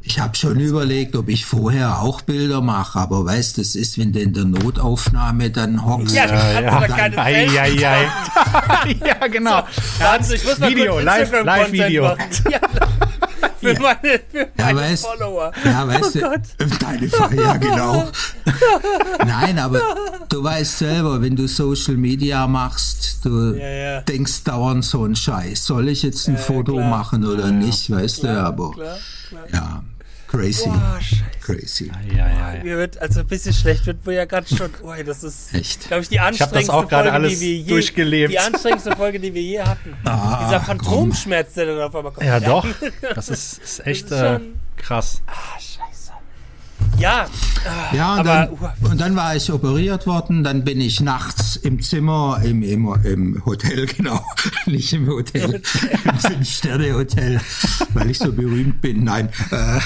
Ich 0.04 0.18
habe 0.18 0.34
schon 0.34 0.58
überlegt, 0.58 1.14
ob 1.14 1.28
ich 1.28 1.44
vorher 1.46 2.00
auch 2.00 2.22
Bilder 2.22 2.60
mache, 2.60 2.98
aber 2.98 3.24
weißt, 3.24 3.58
das 3.58 3.76
ist, 3.76 3.98
wenn 3.98 4.12
du 4.12 4.20
in 4.20 4.32
der 4.32 4.44
Notaufnahme 4.44 5.50
dann 5.50 5.84
hockst. 5.86 6.14
Ja, 6.14 6.26
ja, 6.26 6.60
ja. 6.60 6.88
Dann, 6.88 7.18
ei, 7.18 7.46
ei, 7.48 7.86
ei. 7.86 8.96
ja, 9.06 9.26
genau. 9.28 9.62
So, 10.20 10.34
ich 10.34 10.44
muss 10.44 10.58
mal 10.58 10.70
Video, 10.70 10.98
live, 10.98 11.30
live 11.44 11.72
Video. 11.72 12.16
Ja. 12.50 12.60
Für 13.62 13.80
meine, 13.80 14.20
für 14.28 14.48
meine 14.56 14.70
ja, 14.70 14.76
weißt, 14.76 15.06
Follower. 15.06 15.52
Ja, 15.64 15.86
weißt 15.86 16.16
oh 16.16 16.34
du, 16.58 16.66
deine 16.80 17.08
Follower, 17.08 17.42
ja, 17.44 17.56
genau. 17.56 18.10
Nein, 19.24 19.58
aber 19.58 19.80
du 20.28 20.42
weißt 20.42 20.78
selber, 20.78 21.22
wenn 21.22 21.36
du 21.36 21.46
Social 21.46 21.96
Media 21.96 22.46
machst, 22.48 23.24
du 23.24 23.54
ja, 23.54 23.68
ja. 23.68 24.00
denkst 24.00 24.42
dauernd 24.42 24.84
so 24.84 25.04
einen 25.04 25.14
Scheiß. 25.14 25.64
Soll 25.64 25.88
ich 25.90 26.02
jetzt 26.02 26.28
ein 26.28 26.38
Foto 26.38 26.72
klar. 26.72 26.88
machen 26.88 27.24
oder 27.24 27.52
nicht, 27.52 27.88
weißt 27.88 28.20
klar, 28.20 28.34
du, 28.34 28.40
aber 28.40 28.70
klar, 28.72 28.98
ja. 29.52 29.84
Crazy. 30.32 30.64
Boah, 30.66 30.98
Crazy. 31.42 31.92
Ja, 32.08 32.26
ja, 32.26 32.54
ja. 32.54 32.64
Mir 32.64 32.78
wird, 32.78 32.96
also 32.96 33.20
ein 33.20 33.26
bisschen 33.26 33.52
schlecht 33.52 33.84
wird 33.84 34.06
mir 34.06 34.14
ja 34.14 34.24
gerade 34.24 34.46
schon. 34.46 34.70
Oh, 34.82 34.94
das 35.04 35.22
ist, 35.22 35.50
glaube 35.88 36.02
ich, 36.02 36.08
die 36.08 36.18
anstrengendste 36.18 36.60
ich 36.60 36.88
Folge, 36.88 37.12
alles 37.12 37.38
die 37.38 37.40
wir 37.40 37.56
je, 37.56 37.68
durchgelebt. 37.68 38.32
Die 38.32 38.38
anstrengendste 38.38 38.96
Folge, 38.96 39.20
die 39.20 39.34
wir 39.34 39.42
je 39.42 39.60
hatten. 39.60 39.94
Ah, 40.04 40.46
Dieser 40.46 40.60
Phantomschmerz, 40.60 41.52
der 41.52 41.66
dann 41.66 41.80
auf 41.82 41.94
einmal 41.94 42.12
kommt. 42.12 42.26
Ja, 42.26 42.40
doch. 42.40 42.66
Das 43.14 43.28
ist, 43.28 43.58
ist 43.58 43.86
echt 43.86 44.06
ist 44.06 44.12
äh, 44.12 44.40
krass. 44.78 45.20
Ah, 45.26 45.60
scheiße. 45.60 45.91
Ja. 47.02 47.26
Ja, 47.92 48.14
und, 48.14 48.20
aber, 48.20 48.56
dann, 48.80 48.90
und 48.90 49.00
dann 49.00 49.16
war 49.16 49.34
ich 49.36 49.52
operiert 49.52 50.06
worden, 50.06 50.44
dann 50.44 50.64
bin 50.64 50.80
ich 50.80 51.00
nachts 51.00 51.56
im 51.56 51.82
Zimmer, 51.82 52.40
im, 52.44 52.62
im, 52.62 52.94
im 53.04 53.44
Hotel, 53.44 53.86
genau, 53.96 54.24
nicht 54.66 54.92
im 54.92 55.08
Hotel, 55.08 55.62
im 56.04 56.18
Fünf-Sterne-Hotel, 56.18 57.40
weil 57.94 58.10
ich 58.10 58.18
so 58.18 58.32
berühmt 58.32 58.80
bin, 58.80 59.04
nein, 59.04 59.30
äh, 59.50 59.80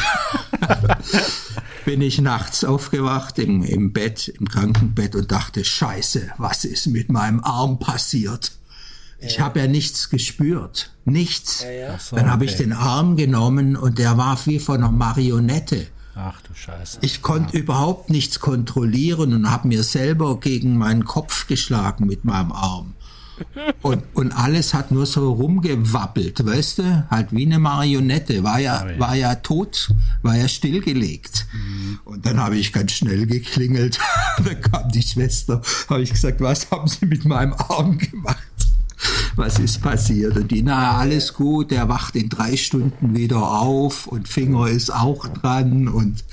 bin 1.84 2.02
ich 2.02 2.20
nachts 2.20 2.64
aufgewacht 2.64 3.38
im, 3.38 3.62
im 3.62 3.92
Bett, 3.92 4.28
im 4.28 4.48
Krankenbett 4.48 5.14
und 5.14 5.32
dachte, 5.32 5.64
scheiße, 5.64 6.32
was 6.38 6.64
ist 6.64 6.86
mit 6.86 7.10
meinem 7.10 7.42
Arm 7.44 7.78
passiert? 7.78 8.52
Ich 9.18 9.36
ja. 9.36 9.44
habe 9.44 9.60
ja 9.60 9.66
nichts 9.66 10.10
gespürt, 10.10 10.92
nichts. 11.04 11.62
Ja, 11.62 11.70
ja. 11.70 11.98
So, 11.98 12.16
dann 12.16 12.30
habe 12.30 12.44
okay. 12.44 12.52
ich 12.52 12.58
den 12.58 12.72
Arm 12.72 13.16
genommen 13.16 13.76
und 13.76 13.98
der 13.98 14.18
war 14.18 14.38
wie 14.44 14.58
von 14.58 14.76
einer 14.76 14.92
Marionette. 14.92 15.86
Ach 16.18 16.40
du 16.40 16.54
Scheiße. 16.54 16.98
Ich 17.02 17.20
konnte 17.20 17.54
ja. 17.54 17.62
überhaupt 17.62 18.08
nichts 18.08 18.40
kontrollieren 18.40 19.34
und 19.34 19.50
habe 19.50 19.68
mir 19.68 19.82
selber 19.82 20.40
gegen 20.40 20.78
meinen 20.78 21.04
Kopf 21.04 21.46
geschlagen 21.46 22.06
mit 22.06 22.24
meinem 22.24 22.52
Arm. 22.52 22.94
Und, 23.82 24.02
und 24.14 24.32
alles 24.32 24.72
hat 24.72 24.90
nur 24.90 25.04
so 25.04 25.30
rumgewappelt, 25.30 26.44
weißt 26.44 26.78
du? 26.78 27.06
Halt 27.10 27.32
wie 27.32 27.44
eine 27.44 27.58
Marionette. 27.58 28.42
War 28.42 28.58
ja, 28.58 28.82
oh 28.86 28.98
war 28.98 29.14
ja 29.14 29.34
tot, 29.34 29.92
war 30.22 30.36
ja 30.36 30.48
stillgelegt. 30.48 31.46
Mhm. 31.52 32.00
Und 32.04 32.24
dann 32.24 32.40
habe 32.40 32.56
ich 32.56 32.72
ganz 32.72 32.92
schnell 32.92 33.26
geklingelt. 33.26 33.98
da 34.44 34.54
kam 34.54 34.90
die 34.90 35.02
Schwester, 35.02 35.60
habe 35.90 36.02
ich 36.02 36.10
gesagt, 36.10 36.40
was 36.40 36.70
haben 36.70 36.88
Sie 36.88 37.04
mit 37.04 37.26
meinem 37.26 37.52
Arm 37.52 37.98
gemacht? 37.98 38.38
Was 39.36 39.58
ist 39.58 39.82
passiert? 39.82 40.36
Und 40.36 40.50
die, 40.50 40.62
na, 40.62 40.98
alles 40.98 41.34
gut, 41.34 41.70
der 41.70 41.88
wacht 41.88 42.16
in 42.16 42.28
drei 42.28 42.56
Stunden 42.56 43.16
wieder 43.16 43.42
auf 43.42 44.06
und 44.06 44.28
Finger 44.28 44.68
ist 44.68 44.90
auch 44.90 45.28
dran 45.28 45.88
und 45.88 46.24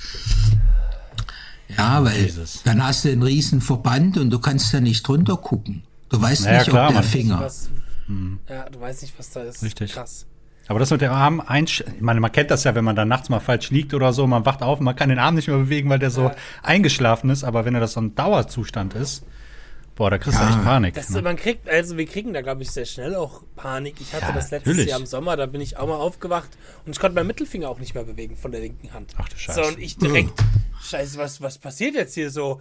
ja, 1.76 2.04
weil 2.04 2.32
dann 2.64 2.84
hast 2.84 3.04
du 3.04 3.10
einen 3.10 3.22
riesen 3.22 3.60
Verband 3.60 4.16
und 4.16 4.30
du 4.30 4.38
kannst 4.38 4.72
da 4.72 4.80
nicht 4.80 5.06
drunter 5.06 5.36
gucken. 5.36 5.82
Du 6.08 6.20
weißt 6.20 6.44
naja, 6.44 6.58
nicht, 6.58 6.70
klar, 6.70 6.88
ob 6.88 6.94
der 6.94 7.02
Finger. 7.02 7.40
Was, 7.40 7.70
hm. 8.06 8.38
Ja, 8.48 8.68
du 8.68 8.80
weißt 8.80 9.02
nicht, 9.02 9.18
was 9.18 9.30
da 9.30 9.42
ist. 9.42 9.62
Richtig. 9.62 9.92
Krass. 9.92 10.26
Aber 10.66 10.78
das 10.78 10.90
mit 10.90 11.02
dem 11.02 11.10
Arm 11.10 11.40
einsch 11.40 11.82
ich 11.94 12.00
meine, 12.00 12.20
man 12.20 12.32
kennt 12.32 12.50
das 12.50 12.64
ja, 12.64 12.74
wenn 12.74 12.84
man 12.84 12.96
dann 12.96 13.08
nachts 13.08 13.28
mal 13.28 13.40
falsch 13.40 13.70
liegt 13.70 13.92
oder 13.92 14.12
so, 14.12 14.26
man 14.26 14.46
wacht 14.46 14.62
auf 14.62 14.78
und 14.78 14.84
man 14.84 14.96
kann 14.96 15.10
den 15.10 15.18
Arm 15.18 15.34
nicht 15.34 15.48
mehr 15.48 15.58
bewegen, 15.58 15.90
weil 15.90 15.98
der 15.98 16.10
so 16.10 16.24
ja. 16.24 16.36
eingeschlafen 16.62 17.28
ist, 17.30 17.44
aber 17.44 17.64
wenn 17.64 17.74
er 17.74 17.80
das 17.80 17.92
so 17.92 18.00
ein 18.00 18.14
Dauerzustand 18.14 18.94
ist, 18.94 19.24
Boah, 19.96 20.10
da 20.10 20.18
kriegst 20.18 20.38
ja. 20.40 20.48
du 20.48 20.54
echt 20.54 20.64
Panik. 20.64 20.94
Das, 20.94 21.10
ne? 21.10 21.22
Man 21.22 21.36
kriegt, 21.36 21.68
also 21.68 21.96
wir 21.96 22.06
kriegen 22.06 22.32
da, 22.32 22.40
glaube 22.42 22.62
ich, 22.62 22.70
sehr 22.70 22.84
schnell 22.84 23.14
auch 23.14 23.42
Panik. 23.54 24.00
Ich 24.00 24.12
hatte 24.12 24.26
ja, 24.26 24.32
das 24.32 24.50
letztes 24.50 24.72
natürlich. 24.72 24.90
Jahr 24.90 24.98
im 24.98 25.06
Sommer, 25.06 25.36
da 25.36 25.46
bin 25.46 25.60
ich 25.60 25.76
auch 25.76 25.86
mal 25.86 25.96
aufgewacht 25.96 26.50
und 26.84 26.92
ich 26.92 26.98
konnte 26.98 27.14
meinen 27.14 27.28
Mittelfinger 27.28 27.68
auch 27.68 27.78
nicht 27.78 27.94
mehr 27.94 28.02
bewegen 28.02 28.36
von 28.36 28.50
der 28.50 28.60
linken 28.60 28.92
Hand. 28.92 29.14
Ach 29.18 29.28
du 29.28 29.36
Scheiße. 29.36 29.62
So, 29.62 29.68
und 29.68 29.78
ich 29.78 29.96
direkt, 29.96 30.32
Scheiße, 30.82 31.16
was, 31.16 31.40
was 31.40 31.58
passiert 31.58 31.94
jetzt 31.94 32.14
hier 32.14 32.30
so? 32.30 32.60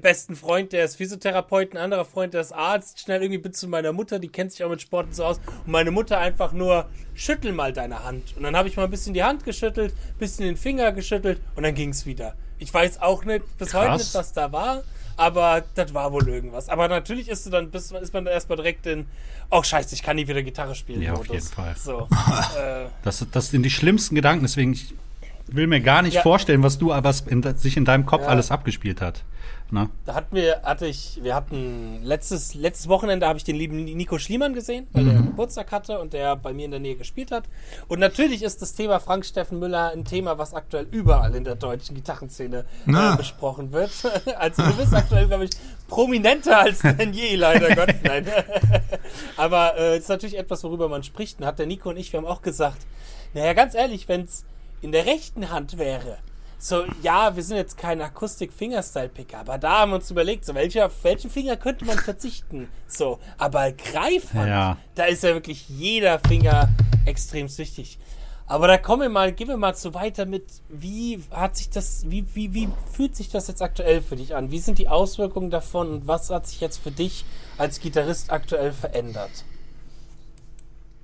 Besten 0.00 0.34
Freund, 0.34 0.72
der 0.72 0.84
ist 0.84 0.96
Physiotherapeut, 0.96 1.72
ein 1.72 1.78
anderer 1.78 2.04
Freund, 2.04 2.34
der 2.34 2.40
ist 2.40 2.52
Arzt, 2.52 3.00
schnell 3.00 3.22
irgendwie 3.22 3.38
bin 3.38 3.52
zu 3.52 3.68
meiner 3.68 3.92
Mutter, 3.92 4.18
die 4.18 4.28
kennt 4.28 4.52
sich 4.52 4.64
auch 4.64 4.70
mit 4.70 4.82
Sport 4.82 5.06
und 5.06 5.14
so 5.14 5.24
aus. 5.24 5.38
Und 5.66 5.68
meine 5.68 5.92
Mutter 5.92 6.18
einfach 6.18 6.52
nur, 6.52 6.88
schüttel 7.14 7.52
mal 7.52 7.72
deine 7.72 8.04
Hand. 8.04 8.36
Und 8.36 8.42
dann 8.42 8.56
habe 8.56 8.68
ich 8.68 8.76
mal 8.76 8.84
ein 8.84 8.90
bisschen 8.90 9.14
die 9.14 9.22
Hand 9.22 9.44
geschüttelt, 9.44 9.92
ein 9.92 10.18
bisschen 10.18 10.46
den 10.46 10.56
Finger 10.56 10.92
geschüttelt 10.92 11.40
und 11.54 11.62
dann 11.62 11.74
ging 11.74 11.90
es 11.90 12.06
wieder. 12.06 12.34
Ich 12.58 12.74
weiß 12.74 13.00
auch 13.02 13.24
nicht, 13.24 13.44
bis 13.58 13.70
Krass. 13.70 13.80
heute 13.82 13.96
nicht, 13.98 14.14
was 14.14 14.32
da 14.32 14.50
war. 14.50 14.82
Aber 15.18 15.64
das 15.74 15.92
war 15.92 16.12
wohl 16.12 16.28
irgendwas. 16.28 16.68
Aber 16.68 16.86
natürlich 16.86 17.28
ist, 17.28 17.44
du 17.44 17.50
dann, 17.50 17.72
ist 17.72 17.92
man 17.92 18.24
dann 18.24 18.32
erstmal 18.32 18.56
direkt 18.56 18.86
in, 18.86 19.06
oh 19.50 19.64
scheiße, 19.64 19.92
ich 19.96 20.02
kann 20.04 20.14
nie 20.14 20.28
wieder 20.28 20.44
Gitarre 20.44 20.76
spielen. 20.76 21.02
Ja, 21.02 21.14
auf 21.14 21.26
jeden 21.26 21.44
Fall. 21.44 21.74
So, 21.76 22.08
äh, 22.56 22.86
das, 23.02 23.26
das 23.32 23.50
sind 23.50 23.64
die 23.64 23.70
schlimmsten 23.70 24.14
Gedanken, 24.14 24.44
deswegen 24.44 24.72
ich 24.72 24.94
will 25.48 25.66
mir 25.66 25.80
gar 25.80 26.02
nicht 26.02 26.14
ja. 26.14 26.22
vorstellen, 26.22 26.62
was 26.62 26.78
du, 26.78 26.90
was 26.90 27.22
in, 27.22 27.42
sich 27.56 27.76
in 27.76 27.84
deinem 27.84 28.06
Kopf 28.06 28.22
ja. 28.22 28.28
alles 28.28 28.52
abgespielt 28.52 29.00
hat. 29.00 29.24
Na? 29.70 29.90
Da 30.06 30.14
hatten 30.14 30.34
wir, 30.34 30.62
hatte 30.62 30.86
ich, 30.86 31.20
wir 31.22 31.34
hatten 31.34 32.02
letztes, 32.02 32.54
letztes 32.54 32.88
Wochenende 32.88 33.26
habe 33.26 33.36
ich 33.36 33.44
den 33.44 33.56
lieben 33.56 33.84
Nico 33.84 34.18
Schliemann 34.18 34.54
gesehen, 34.54 34.86
weil 34.92 35.04
mhm. 35.04 35.10
er 35.10 35.22
Geburtstag 35.22 35.72
hatte 35.72 35.98
und 36.00 36.14
der 36.14 36.36
bei 36.36 36.54
mir 36.54 36.64
in 36.64 36.70
der 36.70 36.80
Nähe 36.80 36.96
gespielt 36.96 37.30
hat. 37.30 37.44
Und 37.86 37.98
natürlich 37.98 38.42
ist 38.42 38.62
das 38.62 38.74
Thema 38.74 38.98
Frank 38.98 39.26
Steffen 39.26 39.58
Müller 39.58 39.90
ein 39.90 40.06
Thema, 40.06 40.38
was 40.38 40.54
aktuell 40.54 40.86
überall 40.90 41.34
in 41.34 41.44
der 41.44 41.54
deutschen 41.54 41.94
Gitarrenszene 41.94 42.64
äh, 42.86 43.16
besprochen 43.16 43.72
wird. 43.72 43.90
also 44.38 44.62
du 44.62 44.72
bist 44.74 44.94
aktuell, 44.94 45.26
glaube 45.26 45.44
ich, 45.44 45.50
prominenter 45.86 46.58
als 46.60 46.78
denn 46.80 47.12
je, 47.12 47.34
leider 47.34 47.74
Gott. 47.74 47.94
Nein. 48.02 48.26
Aber 49.36 49.74
es 49.76 49.80
äh, 49.80 49.98
ist 49.98 50.08
natürlich 50.08 50.38
etwas, 50.38 50.64
worüber 50.64 50.88
man 50.88 51.02
spricht. 51.02 51.40
Und 51.40 51.46
hat 51.46 51.58
der 51.58 51.66
Nico 51.66 51.90
und 51.90 51.98
ich, 51.98 52.12
wir 52.12 52.18
haben 52.18 52.26
auch 52.26 52.42
gesagt, 52.42 52.78
naja, 53.34 53.52
ganz 53.52 53.74
ehrlich, 53.74 54.08
wenn 54.08 54.22
es 54.22 54.44
in 54.80 54.92
der 54.92 55.04
rechten 55.04 55.50
Hand 55.50 55.76
wäre, 55.76 56.18
so, 56.58 56.84
ja, 57.02 57.36
wir 57.36 57.42
sind 57.42 57.56
jetzt 57.56 57.78
kein 57.78 58.00
Akustik-Fingerstyle-Picker, 58.00 59.38
aber 59.38 59.58
da 59.58 59.80
haben 59.80 59.92
wir 59.92 59.96
uns 59.96 60.10
überlegt, 60.10 60.44
so, 60.44 60.54
welcher, 60.54 60.86
auf 60.86 61.04
welchen 61.04 61.30
Finger 61.30 61.56
könnte 61.56 61.84
man 61.84 61.98
verzichten? 61.98 62.68
So, 62.88 63.20
aber 63.38 63.70
Greifhand, 63.72 64.48
ja. 64.48 64.76
da 64.96 65.04
ist 65.04 65.22
ja 65.22 65.34
wirklich 65.34 65.68
jeder 65.68 66.18
Finger 66.18 66.68
extrem 67.06 67.46
wichtig. 67.56 67.98
Aber 68.48 68.66
da 68.66 68.78
kommen 68.78 69.02
wir 69.02 69.08
mal, 69.10 69.32
gehen 69.32 69.48
wir 69.48 69.58
mal 69.58 69.74
so 69.74 69.92
weiter 69.92 70.24
mit, 70.24 70.44
wie 70.68 71.22
hat 71.30 71.56
sich 71.56 71.68
das, 71.68 72.10
wie, 72.10 72.24
wie, 72.34 72.54
wie 72.54 72.68
fühlt 72.92 73.14
sich 73.14 73.28
das 73.28 73.46
jetzt 73.46 73.60
aktuell 73.60 74.00
für 74.00 74.16
dich 74.16 74.34
an? 74.34 74.50
Wie 74.50 74.58
sind 74.58 74.78
die 74.78 74.88
Auswirkungen 74.88 75.50
davon 75.50 75.90
und 75.90 76.06
was 76.06 76.30
hat 76.30 76.46
sich 76.46 76.60
jetzt 76.60 76.78
für 76.78 76.90
dich 76.90 77.24
als 77.58 77.78
Gitarrist 77.78 78.32
aktuell 78.32 78.72
verändert? 78.72 79.30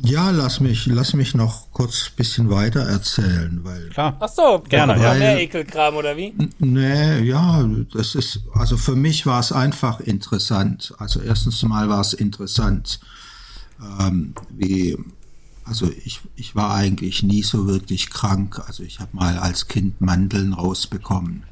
Ja, 0.01 0.31
lass 0.31 0.61
mich, 0.61 0.87
lass 0.87 1.15
mich 1.15 1.35
noch 1.35 1.71
kurz 1.73 2.11
ein 2.11 2.17
bisschen 2.17 2.51
weiter 2.51 2.81
erzählen, 2.81 3.61
weil. 3.63 3.89
Klar. 3.91 4.17
Ach 4.21 4.29
so, 4.29 4.63
gerne, 4.69 5.01
ja. 5.01 5.15
Mehr 5.15 5.41
Ekelkram 5.41 5.95
oder 5.97 6.17
wie? 6.17 6.35
Nee, 6.59 7.21
ja, 7.21 7.67
das 7.93 8.15
ist, 8.15 8.41
also 8.53 8.77
für 8.77 8.97
mich 8.97 9.25
war 9.25 9.41
es 9.41 9.53
einfach 9.53 10.01
interessant. 10.01 10.95
Also 10.99 11.21
erstens 11.21 11.63
mal 11.63 11.89
war 11.89 12.01
es 12.01 12.13
interessant, 12.13 12.99
ähm, 14.01 14.35
wie, 14.51 14.99
also 15.65 15.89
ich, 16.05 16.21
ich 16.35 16.57
war 16.57 16.75
eigentlich 16.75 17.23
nie 17.23 17.45
so 17.45 17.67
wirklich 17.67 18.11
krank. 18.11 18.61
Also 18.67 18.83
ich 18.83 18.99
habe 18.99 19.11
mal 19.17 19.39
als 19.39 19.69
Kind 19.69 20.01
Mandeln 20.01 20.55
rausbekommen. 20.55 21.45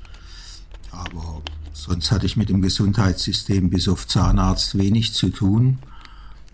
Aber 0.91 1.43
sonst 1.73 2.11
hatte 2.11 2.27
ich 2.27 2.37
mit 2.37 2.49
dem 2.49 2.61
Gesundheitssystem 2.61 3.71
bis 3.71 3.89
auf 3.89 4.07
Zahnarzt 4.07 4.77
wenig 4.77 5.15
zu 5.15 5.31
tun 5.31 5.79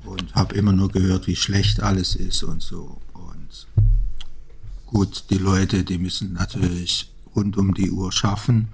und 0.09 0.35
habe 0.35 0.55
immer 0.55 0.73
nur 0.73 0.91
gehört, 0.91 1.27
wie 1.27 1.37
schlecht 1.37 1.81
alles 1.81 2.17
ist 2.17 2.43
und 2.43 2.63
so. 2.63 3.01
Und 3.13 3.67
gut, 4.87 5.25
die 5.31 5.39
Leute, 5.39 5.85
die 5.85 5.99
müssen 5.99 6.33
natürlich 6.33 7.11
rund 7.35 7.57
um 7.57 7.75
die 7.75 7.91
Uhr 7.91 8.11
schaffen 8.13 8.69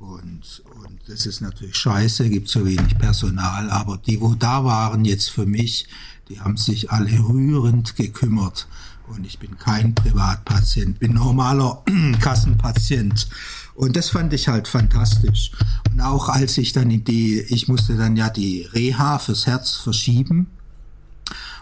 und, 0.00 0.62
und 0.82 0.98
das 1.08 1.26
ist 1.26 1.42
natürlich 1.42 1.76
scheiße, 1.76 2.30
gibt 2.30 2.48
so 2.48 2.64
wenig 2.64 2.98
Personal, 2.98 3.68
aber 3.68 3.98
die, 3.98 4.20
wo 4.20 4.34
da 4.34 4.64
waren 4.64 5.04
jetzt 5.04 5.30
für 5.30 5.44
mich, 5.44 5.86
die 6.28 6.40
haben 6.40 6.56
sich 6.56 6.90
alle 6.90 7.18
rührend 7.18 7.96
gekümmert 7.96 8.66
und 9.08 9.26
ich 9.26 9.38
bin 9.38 9.58
kein 9.58 9.94
Privatpatient, 9.94 11.00
bin 11.00 11.14
normaler 11.14 11.82
Kassenpatient 12.20 13.28
Und 13.74 13.96
das 13.96 14.10
fand 14.10 14.32
ich 14.32 14.48
halt 14.48 14.68
fantastisch. 14.68 15.50
Und 15.90 16.00
auch 16.00 16.28
als 16.28 16.56
ich 16.58 16.72
dann 16.72 16.88
die, 16.88 17.40
ich 17.40 17.68
musste 17.68 17.96
dann 17.96 18.16
ja 18.16 18.30
die 18.30 18.62
Reha 18.72 19.18
fürs 19.18 19.46
Herz 19.46 19.74
verschieben. 19.74 20.46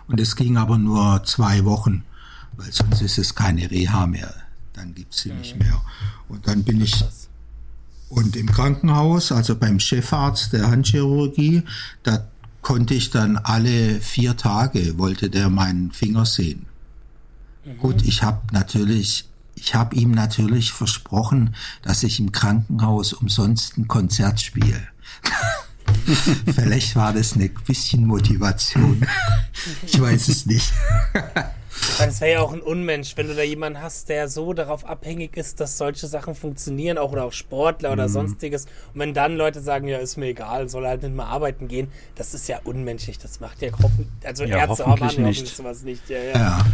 Und 0.09 0.21
es 0.21 0.37
ging 0.37 0.57
aber 0.57 0.79
nur 0.79 1.23
zwei 1.25 1.65
Wochen, 1.65 2.05
weil 2.57 2.73
sonst 2.73 3.03
ist 3.03 3.19
es 3.19 3.35
keine 3.35 3.71
Reha 3.71 4.07
mehr. 4.07 4.35
Dann 4.73 4.95
gibt's 4.95 5.23
sie 5.23 5.33
nicht 5.33 5.59
mehr. 5.59 5.81
Und 6.29 6.47
dann 6.49 6.65
bin 6.65 6.81
ich 6.81 7.05
und 8.09 8.37
im 8.37 8.51
Krankenhaus, 8.51 9.33
also 9.33 9.55
beim 9.57 9.81
Chefarzt 9.81 10.53
der 10.53 10.71
Handchirurgie, 10.71 11.63
da 12.03 12.27
konnte 12.63 12.95
ich 12.95 13.11
dann 13.11 13.37
alle 13.37 14.01
vier 14.01 14.37
Tage, 14.37 14.99
wollte 14.99 15.31
der 15.31 15.51
meinen 15.51 15.93
Finger 15.93 16.25
sehen. 16.25 16.67
Mhm. 17.65 17.79
Gut, 17.79 18.03
ich 18.03 18.23
habe 18.23 18.41
natürlich, 18.53 19.29
ich 19.55 19.75
habe 19.75 19.95
ihm 19.95 20.13
natürlich 20.13 20.73
versprochen, 20.73 21.55
dass 21.83 22.03
ich 22.03 22.19
im 22.19 22.33
Krankenhaus 22.33 23.13
umsonst 23.13 23.77
ein 23.77 23.89
Konzert 23.89 24.41
spiele. 24.41 24.81
Vielleicht 26.55 26.97
war 26.97 27.13
das 27.13 27.37
ein 27.37 27.51
bisschen 27.67 28.07
Motivation. 28.07 29.07
Ich 29.87 30.01
weiß 30.01 30.29
es 30.29 30.47
nicht. 30.47 30.73
Es 31.99 32.21
wäre 32.21 32.33
ja 32.33 32.41
auch 32.41 32.53
ein 32.53 32.61
Unmensch, 32.61 33.17
wenn 33.17 33.29
du 33.29 33.35
da 33.35 33.43
jemanden 33.43 33.81
hast, 33.81 34.09
der 34.09 34.29
so 34.29 34.53
darauf 34.53 34.85
abhängig 34.87 35.37
ist, 35.37 35.61
dass 35.61 35.79
solche 35.79 36.07
Sachen 36.07 36.35
funktionieren, 36.35 36.99
auch 36.99 37.13
oder 37.13 37.25
auch 37.25 37.33
Sportler 37.33 37.93
oder 37.93 38.09
mhm. 38.09 38.13
sonstiges. 38.13 38.67
Und 38.95 39.01
wenn 39.01 39.15
dann 39.15 39.37
Leute 39.37 39.61
sagen, 39.61 39.89
ja, 39.89 39.99
ist 39.99 40.17
mir 40.17 40.27
egal, 40.27 40.69
soll 40.69 40.87
halt 40.87 41.03
nicht 41.03 41.15
mehr 41.15 41.27
arbeiten 41.27 41.69
gehen, 41.69 41.89
das 42.15 42.35
ist 42.35 42.49
ja 42.49 42.61
unmenschlich. 42.65 43.19
Das 43.19 43.41
macht 43.41 43.63
ja 43.63 43.71
hoffen, 43.73 44.09
also 44.25 44.45
ja, 44.45 44.59
Ärzte 44.59 44.87
hoffentlich 44.87 45.43
nicht. 45.43 45.57
sowas 45.57 45.83
nicht. 45.83 46.09
Ja, 46.09 46.19
ja. 46.19 46.33
ja, 46.33 46.67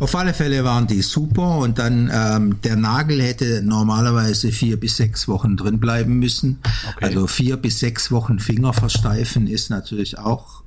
Auf 0.00 0.14
alle 0.14 0.34
Fälle 0.34 0.64
waren 0.64 0.86
die 0.86 1.02
super 1.02 1.58
und 1.58 1.78
dann 1.78 2.10
ähm, 2.12 2.60
der 2.62 2.76
Nagel 2.76 3.22
hätte 3.22 3.62
normalerweise 3.62 4.52
vier 4.52 4.78
bis 4.78 4.96
sechs 4.96 5.28
Wochen 5.28 5.56
drin 5.56 5.80
bleiben 5.80 6.18
müssen. 6.18 6.60
Okay. 6.94 7.06
Also 7.06 7.26
vier 7.26 7.56
bis 7.56 7.80
sechs 7.80 8.10
Wochen 8.12 8.38
Finger 8.38 8.72
versteifen 8.72 9.46
ist 9.46 9.70
natürlich 9.70 10.18
auch 10.18 10.62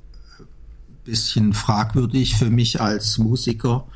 bisschen 1.04 1.52
fragwürdig 1.52 2.36
für 2.36 2.50
mich 2.50 2.80
als 2.80 3.18
Musiker. 3.18 3.86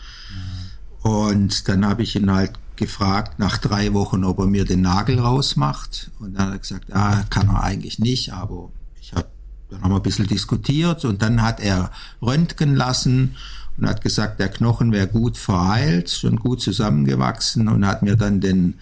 Und 1.03 1.69
dann 1.69 1.87
habe 1.87 2.03
ich 2.03 2.16
ihn 2.16 2.31
halt 2.31 2.53
gefragt 2.75 3.38
nach 3.38 3.59
drei 3.59 3.95
Wochen, 3.95 4.25
ob 4.25 4.38
er 4.38 4.47
mir 4.47 4.64
den 4.64 4.83
Nagel 4.83 5.19
rausmacht. 5.19 6.11
Und 6.19 6.35
dann 6.35 6.47
hat 6.47 6.53
er 6.53 6.59
gesagt, 6.59 6.92
ah, 6.92 7.25
kann 7.31 7.49
er 7.49 7.62
eigentlich 7.62 7.99
nicht, 7.99 8.33
aber 8.33 8.71
ich 9.01 9.12
habe 9.12 9.27
dann 9.71 9.83
haben 9.83 9.90
wir 9.90 9.97
ein 9.97 10.03
bisschen 10.03 10.29
diskutiert 10.29 11.05
und 11.05 11.23
dann 11.23 11.42
hat 11.42 11.59
er 11.61 11.90
röntgen 12.23 12.77
lassen 12.77 13.35
und 13.77 13.88
hat 13.88 14.01
gesagt, 14.01 14.38
der 14.38 14.49
Knochen 14.49 14.92
wäre 14.92 15.09
gut 15.09 15.37
verheilt, 15.37 16.09
schon 16.11 16.37
gut 16.37 16.61
zusammengewachsen 16.61 17.69
und 17.69 17.85
hat 17.87 18.03
mir 18.03 18.16
dann 18.16 18.40
den 18.40 18.75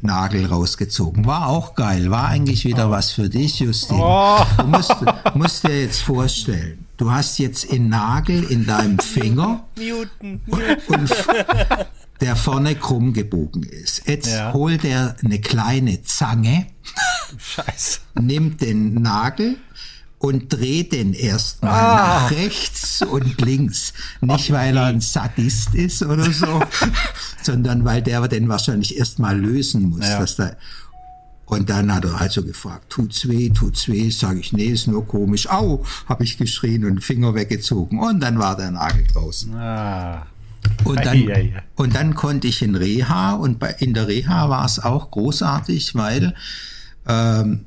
Nagel 0.00 0.46
rausgezogen. 0.46 1.26
War 1.26 1.48
auch 1.48 1.74
geil, 1.74 2.10
war 2.10 2.28
eigentlich 2.28 2.64
wieder 2.64 2.90
was 2.90 3.10
für 3.10 3.28
dich, 3.28 3.58
Justin. 3.58 3.98
Oh. 4.00 4.38
Du 4.56 4.66
musst, 4.66 4.94
musst 5.34 5.64
dir 5.66 5.82
jetzt 5.82 6.00
vorstellen, 6.02 6.86
du 6.98 7.10
hast 7.10 7.38
jetzt 7.38 7.72
einen 7.72 7.88
Nagel 7.88 8.44
in 8.44 8.66
deinem 8.66 8.98
Finger 8.98 9.66
Muten. 9.76 10.42
und 10.88 11.14
der 12.20 12.36
vorne 12.36 12.74
krumm 12.74 13.12
gebogen 13.14 13.62
ist. 13.62 14.06
Jetzt 14.06 14.34
ja. 14.34 14.52
holt 14.52 14.84
er 14.84 15.16
eine 15.24 15.40
kleine 15.40 16.02
Zange, 16.02 16.66
Scheiße. 17.38 18.00
nimmt 18.20 18.60
den 18.60 18.94
Nagel 18.94 19.56
und 20.18 20.52
dreht 20.52 20.92
den 20.92 21.14
erstmal 21.14 21.72
ah. 21.72 21.96
nach 21.96 22.30
rechts 22.32 23.02
und 23.02 23.40
links. 23.40 23.92
Nicht, 24.20 24.52
weil 24.52 24.76
er 24.76 24.86
ein 24.86 25.00
Sadist 25.00 25.74
ist 25.76 26.02
oder 26.02 26.30
so, 26.32 26.60
sondern 27.42 27.84
weil 27.84 28.02
der 28.02 28.26
den 28.26 28.48
wahrscheinlich 28.48 28.98
erstmal 28.98 29.38
lösen 29.38 29.90
muss. 29.90 30.06
Ja. 30.06 30.18
Dass 30.18 30.34
da 30.34 30.56
und 31.48 31.70
dann 31.70 31.94
hat 31.94 32.04
er 32.04 32.20
also 32.20 32.42
gefragt, 32.42 32.90
tut's 32.90 33.26
weh, 33.26 33.48
tut's 33.48 33.88
weh? 33.88 34.10
Sage 34.10 34.40
ich, 34.40 34.52
nee, 34.52 34.66
ist 34.66 34.86
nur 34.86 35.06
komisch. 35.06 35.48
Au, 35.48 35.82
habe 36.06 36.24
ich 36.24 36.36
geschrien 36.36 36.84
und 36.84 37.02
Finger 37.02 37.34
weggezogen. 37.34 37.98
Und 37.98 38.20
dann 38.20 38.38
war 38.38 38.54
der 38.54 38.70
Nagel 38.70 39.04
draußen. 39.10 39.54
Ah. 39.54 40.26
Und 40.84 41.04
dann, 41.06 41.26
und 41.76 41.94
dann 41.94 42.14
konnte 42.14 42.48
ich 42.48 42.60
in 42.60 42.74
Reha 42.74 43.32
und 43.32 43.58
bei, 43.58 43.74
in 43.78 43.94
der 43.94 44.08
Reha 44.08 44.50
war 44.50 44.66
es 44.66 44.78
auch 44.78 45.10
großartig, 45.10 45.94
weil 45.94 46.34
ähm, 47.06 47.64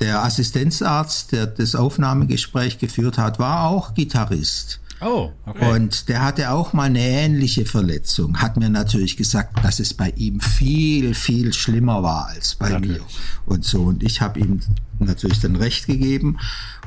der 0.00 0.24
Assistenzarzt, 0.24 1.30
der 1.30 1.46
das 1.46 1.76
Aufnahmegespräch 1.76 2.78
geführt 2.78 3.18
hat, 3.18 3.38
war 3.38 3.68
auch 3.68 3.94
Gitarrist. 3.94 4.80
Oh, 5.00 5.32
okay. 5.44 5.72
Und 5.72 6.08
der 6.08 6.22
hatte 6.22 6.50
auch 6.50 6.72
mal 6.72 6.84
eine 6.84 7.00
ähnliche 7.00 7.66
Verletzung. 7.66 8.38
Hat 8.38 8.56
mir 8.56 8.70
natürlich 8.70 9.16
gesagt, 9.16 9.62
dass 9.64 9.78
es 9.78 9.92
bei 9.92 10.10
ihm 10.16 10.40
viel, 10.40 11.14
viel 11.14 11.52
schlimmer 11.52 12.02
war 12.02 12.28
als 12.28 12.54
bei 12.54 12.70
natürlich. 12.70 12.98
mir. 12.98 13.04
Und 13.44 13.64
so. 13.64 13.82
Und 13.82 14.02
ich 14.02 14.20
habe 14.20 14.40
ihm 14.40 14.60
natürlich 14.98 15.40
dann 15.40 15.56
recht 15.56 15.86
gegeben. 15.86 16.38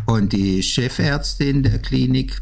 Und 0.05 0.33
die 0.33 0.63
Chefärztin 0.63 1.61
der 1.61 1.79
Klinik, 1.79 2.41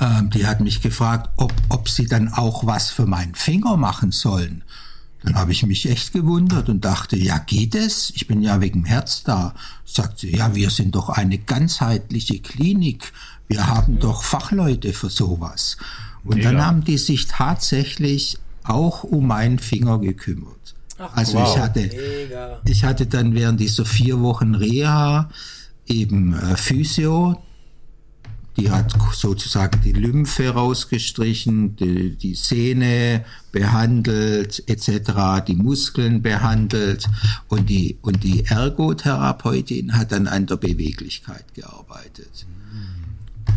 ähm, 0.00 0.30
die 0.30 0.46
hat 0.46 0.60
mich 0.60 0.82
gefragt, 0.82 1.30
ob, 1.36 1.54
ob 1.68 1.88
sie 1.88 2.06
dann 2.06 2.32
auch 2.32 2.66
was 2.66 2.90
für 2.90 3.06
meinen 3.06 3.36
Finger 3.36 3.76
machen 3.76 4.10
sollen. 4.10 4.64
Dann 5.22 5.36
habe 5.36 5.52
ich 5.52 5.64
mich 5.64 5.88
echt 5.88 6.12
gewundert 6.12 6.68
und 6.68 6.84
dachte, 6.84 7.16
ja, 7.16 7.38
geht 7.38 7.76
es? 7.76 8.10
Ich 8.16 8.26
bin 8.26 8.42
ja 8.42 8.60
wegen 8.60 8.84
Herz 8.84 9.22
da. 9.22 9.54
Sagt 9.84 10.18
sie, 10.18 10.36
ja, 10.36 10.54
wir 10.56 10.70
sind 10.70 10.96
doch 10.96 11.10
eine 11.10 11.38
ganzheitliche 11.38 12.40
Klinik. 12.40 13.12
Wir 13.52 13.66
haben 13.66 13.98
doch 13.98 14.22
Fachleute 14.22 14.92
für 14.92 15.10
sowas. 15.10 15.76
Und 16.24 16.36
Mega. 16.36 16.52
dann 16.52 16.64
haben 16.64 16.84
die 16.84 16.98
sich 16.98 17.26
tatsächlich 17.26 18.38
auch 18.64 19.04
um 19.04 19.26
meinen 19.26 19.58
Finger 19.58 19.98
gekümmert. 19.98 20.74
Ach, 20.98 21.16
also 21.16 21.38
wow. 21.38 21.54
ich 21.54 21.60
hatte, 21.60 21.90
ich 22.66 22.84
hatte 22.84 23.06
dann 23.06 23.34
während 23.34 23.60
dieser 23.60 23.84
vier 23.84 24.20
Wochen 24.20 24.54
Reha 24.54 25.30
eben 25.86 26.34
äh, 26.34 26.56
Physio, 26.56 27.42
die 28.56 28.70
hat 28.70 28.94
sozusagen 29.14 29.80
die 29.80 29.92
Lymphe 29.92 30.50
rausgestrichen, 30.50 31.74
die, 31.76 32.16
die 32.16 32.34
Sehne 32.34 33.24
behandelt, 33.50 34.62
etc., 34.66 35.44
die 35.46 35.56
Muskeln 35.56 36.20
behandelt 36.20 37.08
und 37.48 37.70
die, 37.70 37.98
und 38.02 38.22
die 38.22 38.44
Ergotherapeutin 38.44 39.96
hat 39.96 40.12
dann 40.12 40.28
an 40.28 40.46
der 40.46 40.56
Beweglichkeit 40.56 41.54
gearbeitet. 41.54 42.46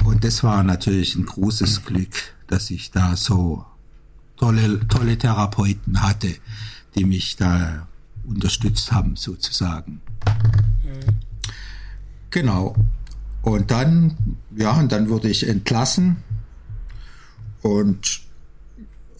Und 0.03 0.23
das 0.23 0.43
war 0.43 0.63
natürlich 0.63 1.15
ein 1.15 1.25
großes 1.25 1.86
Glück, 1.86 2.36
dass 2.47 2.69
ich 2.69 2.91
da 2.91 3.15
so 3.15 3.65
tolle, 4.38 4.86
tolle 4.88 5.17
Therapeuten 5.17 6.01
hatte, 6.01 6.36
die 6.95 7.05
mich 7.05 7.36
da 7.38 7.88
unterstützt 8.23 8.91
haben, 8.91 9.15
sozusagen. 9.15 10.01
Mhm. 10.84 11.15
Genau. 12.29 12.75
Und 13.41 13.71
dann, 13.71 14.17
ja, 14.55 14.71
und 14.71 14.91
dann 14.91 15.10
wurde 15.10 15.29
ich 15.29 15.47
entlassen 15.47 16.17
und 17.62 18.21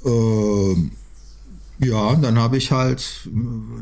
äh, 0.04 0.76
ja, 1.80 2.16
dann 2.16 2.40
habe 2.40 2.58
ich 2.58 2.72
halt 2.72 3.30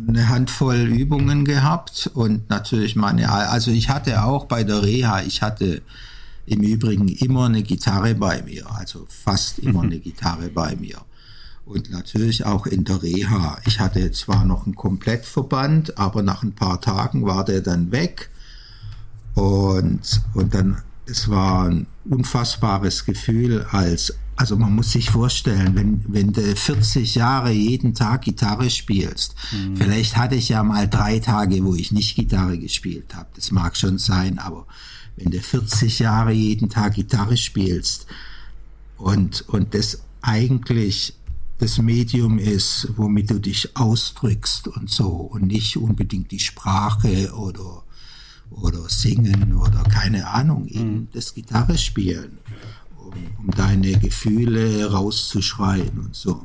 eine 0.08 0.30
Handvoll 0.30 0.88
Übungen 0.88 1.46
gehabt 1.46 2.10
und 2.14 2.50
natürlich 2.50 2.96
meine, 2.96 3.32
also 3.32 3.72
ich 3.72 3.90
hatte 3.90 4.24
auch 4.24 4.46
bei 4.46 4.64
der 4.64 4.84
Reha, 4.84 5.22
ich 5.22 5.42
hatte 5.42 5.82
im 6.46 6.62
Übrigen 6.62 7.08
immer 7.08 7.46
eine 7.46 7.64
Gitarre 7.64 8.16
bei 8.16 8.42
mir, 8.42 8.70
also 8.72 9.06
fast 9.08 9.60
immer 9.60 9.82
eine 9.84 10.00
Gitarre 10.00 10.50
bei 10.50 10.76
mir. 10.76 11.00
Und 11.66 11.92
natürlich 11.92 12.46
auch 12.46 12.66
in 12.66 12.84
der 12.84 13.02
Reha. 13.02 13.58
Ich 13.66 13.80
hatte 13.80 14.12
zwar 14.12 14.44
noch 14.44 14.66
einen 14.66 14.76
Komplettverband, 14.76 15.98
aber 15.98 16.22
nach 16.22 16.44
ein 16.44 16.54
paar 16.54 16.82
Tagen 16.82 17.26
war 17.26 17.46
der 17.46 17.62
dann 17.62 17.92
weg. 17.92 18.30
Und, 19.34 20.22
und 20.34 20.54
dann, 20.54 20.82
es 21.06 21.30
war 21.30 21.70
ein 21.70 21.88
unfassbares 22.04 23.06
Gefühl 23.06 23.66
als, 23.72 24.14
also 24.36 24.58
man 24.58 24.76
muss 24.76 24.92
sich 24.92 25.10
vorstellen, 25.10 25.76
wenn, 25.76 26.04
wenn 26.08 26.34
du 26.34 26.42
40 26.42 27.16
Jahre 27.16 27.52
jeden 27.52 27.94
Tag 27.94 28.24
Gitarre 28.24 28.70
spielst, 28.70 29.36
mhm. 29.52 29.78
vielleicht 29.78 30.18
hatte 30.18 30.36
ich 30.36 30.50
ja 30.50 30.64
mal 30.64 30.90
drei 30.90 31.20
Tage, 31.20 31.64
wo 31.64 31.76
ich 31.76 31.94
nicht 31.94 32.16
Gitarre 32.16 32.58
gespielt 32.58 33.16
habe. 33.16 33.30
Das 33.36 33.52
mag 33.52 33.78
schon 33.78 34.00
sein, 34.00 34.38
aber 34.38 34.68
wenn 35.16 35.32
du 35.32 35.40
40 35.40 36.00
Jahre 36.00 36.32
jeden 36.32 36.70
Tag 36.70 36.96
Gitarre 36.96 37.38
spielst 37.38 38.08
und, 38.98 39.48
und 39.50 39.74
das 39.74 40.02
eigentlich 40.22 41.14
das 41.60 41.78
Medium 41.78 42.40
ist, 42.40 42.90
womit 42.98 43.30
du 43.30 43.40
dich 43.40 43.78
ausdrückst 43.78 44.68
und 44.68 44.90
so 44.90 45.08
und 45.08 45.48
nicht 45.48 45.78
unbedingt 45.78 46.32
die 46.32 46.40
Sprache 46.40 47.34
oder, 47.36 47.84
oder 48.50 48.90
singen 48.90 49.54
oder 49.54 49.84
keine 49.84 50.28
Ahnung, 50.28 50.68
eben 50.68 50.94
mhm. 50.94 51.08
das 51.14 51.34
Gitarre 51.34 51.78
spielen, 51.78 52.40
um, 52.98 53.14
um 53.40 53.52
deine 53.52 53.98
Gefühle 54.00 54.92
rauszuschreien 54.92 56.00
und 56.00 56.16
so. 56.16 56.44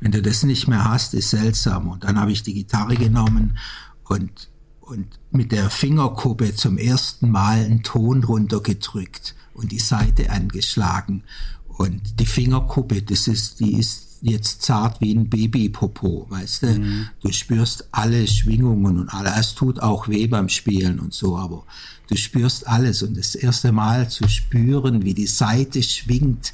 Wenn 0.00 0.12
du 0.12 0.20
das 0.20 0.42
nicht 0.42 0.66
mehr 0.66 0.84
hast, 0.84 1.14
ist 1.14 1.30
seltsam. 1.30 1.88
Und 1.88 2.02
dann 2.02 2.18
habe 2.18 2.32
ich 2.32 2.42
die 2.42 2.54
Gitarre 2.54 2.96
genommen 2.96 3.56
und 4.04 4.48
und 4.92 5.06
mit 5.30 5.52
der 5.52 5.70
Fingerkuppe 5.70 6.54
zum 6.54 6.76
ersten 6.76 7.30
Mal 7.30 7.64
einen 7.64 7.82
Ton 7.82 8.24
runtergedrückt 8.24 9.34
und 9.54 9.72
die 9.72 9.78
Seite 9.78 10.28
angeschlagen. 10.28 11.22
Und 11.66 12.20
die 12.20 12.26
Fingerkuppe, 12.26 13.00
das 13.00 13.26
ist, 13.26 13.60
die 13.60 13.78
ist 13.78 14.18
jetzt 14.20 14.60
zart 14.60 15.00
wie 15.00 15.14
ein 15.14 15.30
Babypopo, 15.30 16.26
weißt 16.28 16.62
du? 16.62 16.66
Mhm. 16.78 17.06
Du 17.22 17.32
spürst 17.32 17.88
alle 17.90 18.26
Schwingungen 18.26 19.00
und 19.00 19.08
alles. 19.08 19.32
Es 19.38 19.54
tut 19.54 19.80
auch 19.80 20.08
weh 20.08 20.26
beim 20.26 20.50
Spielen 20.50 21.00
und 21.00 21.14
so, 21.14 21.38
aber 21.38 21.64
du 22.08 22.16
spürst 22.16 22.68
alles. 22.68 23.02
Und 23.02 23.16
das 23.16 23.34
erste 23.34 23.72
Mal 23.72 24.10
zu 24.10 24.28
spüren, 24.28 25.04
wie 25.04 25.14
die 25.14 25.26
Seite 25.26 25.82
schwingt 25.82 26.50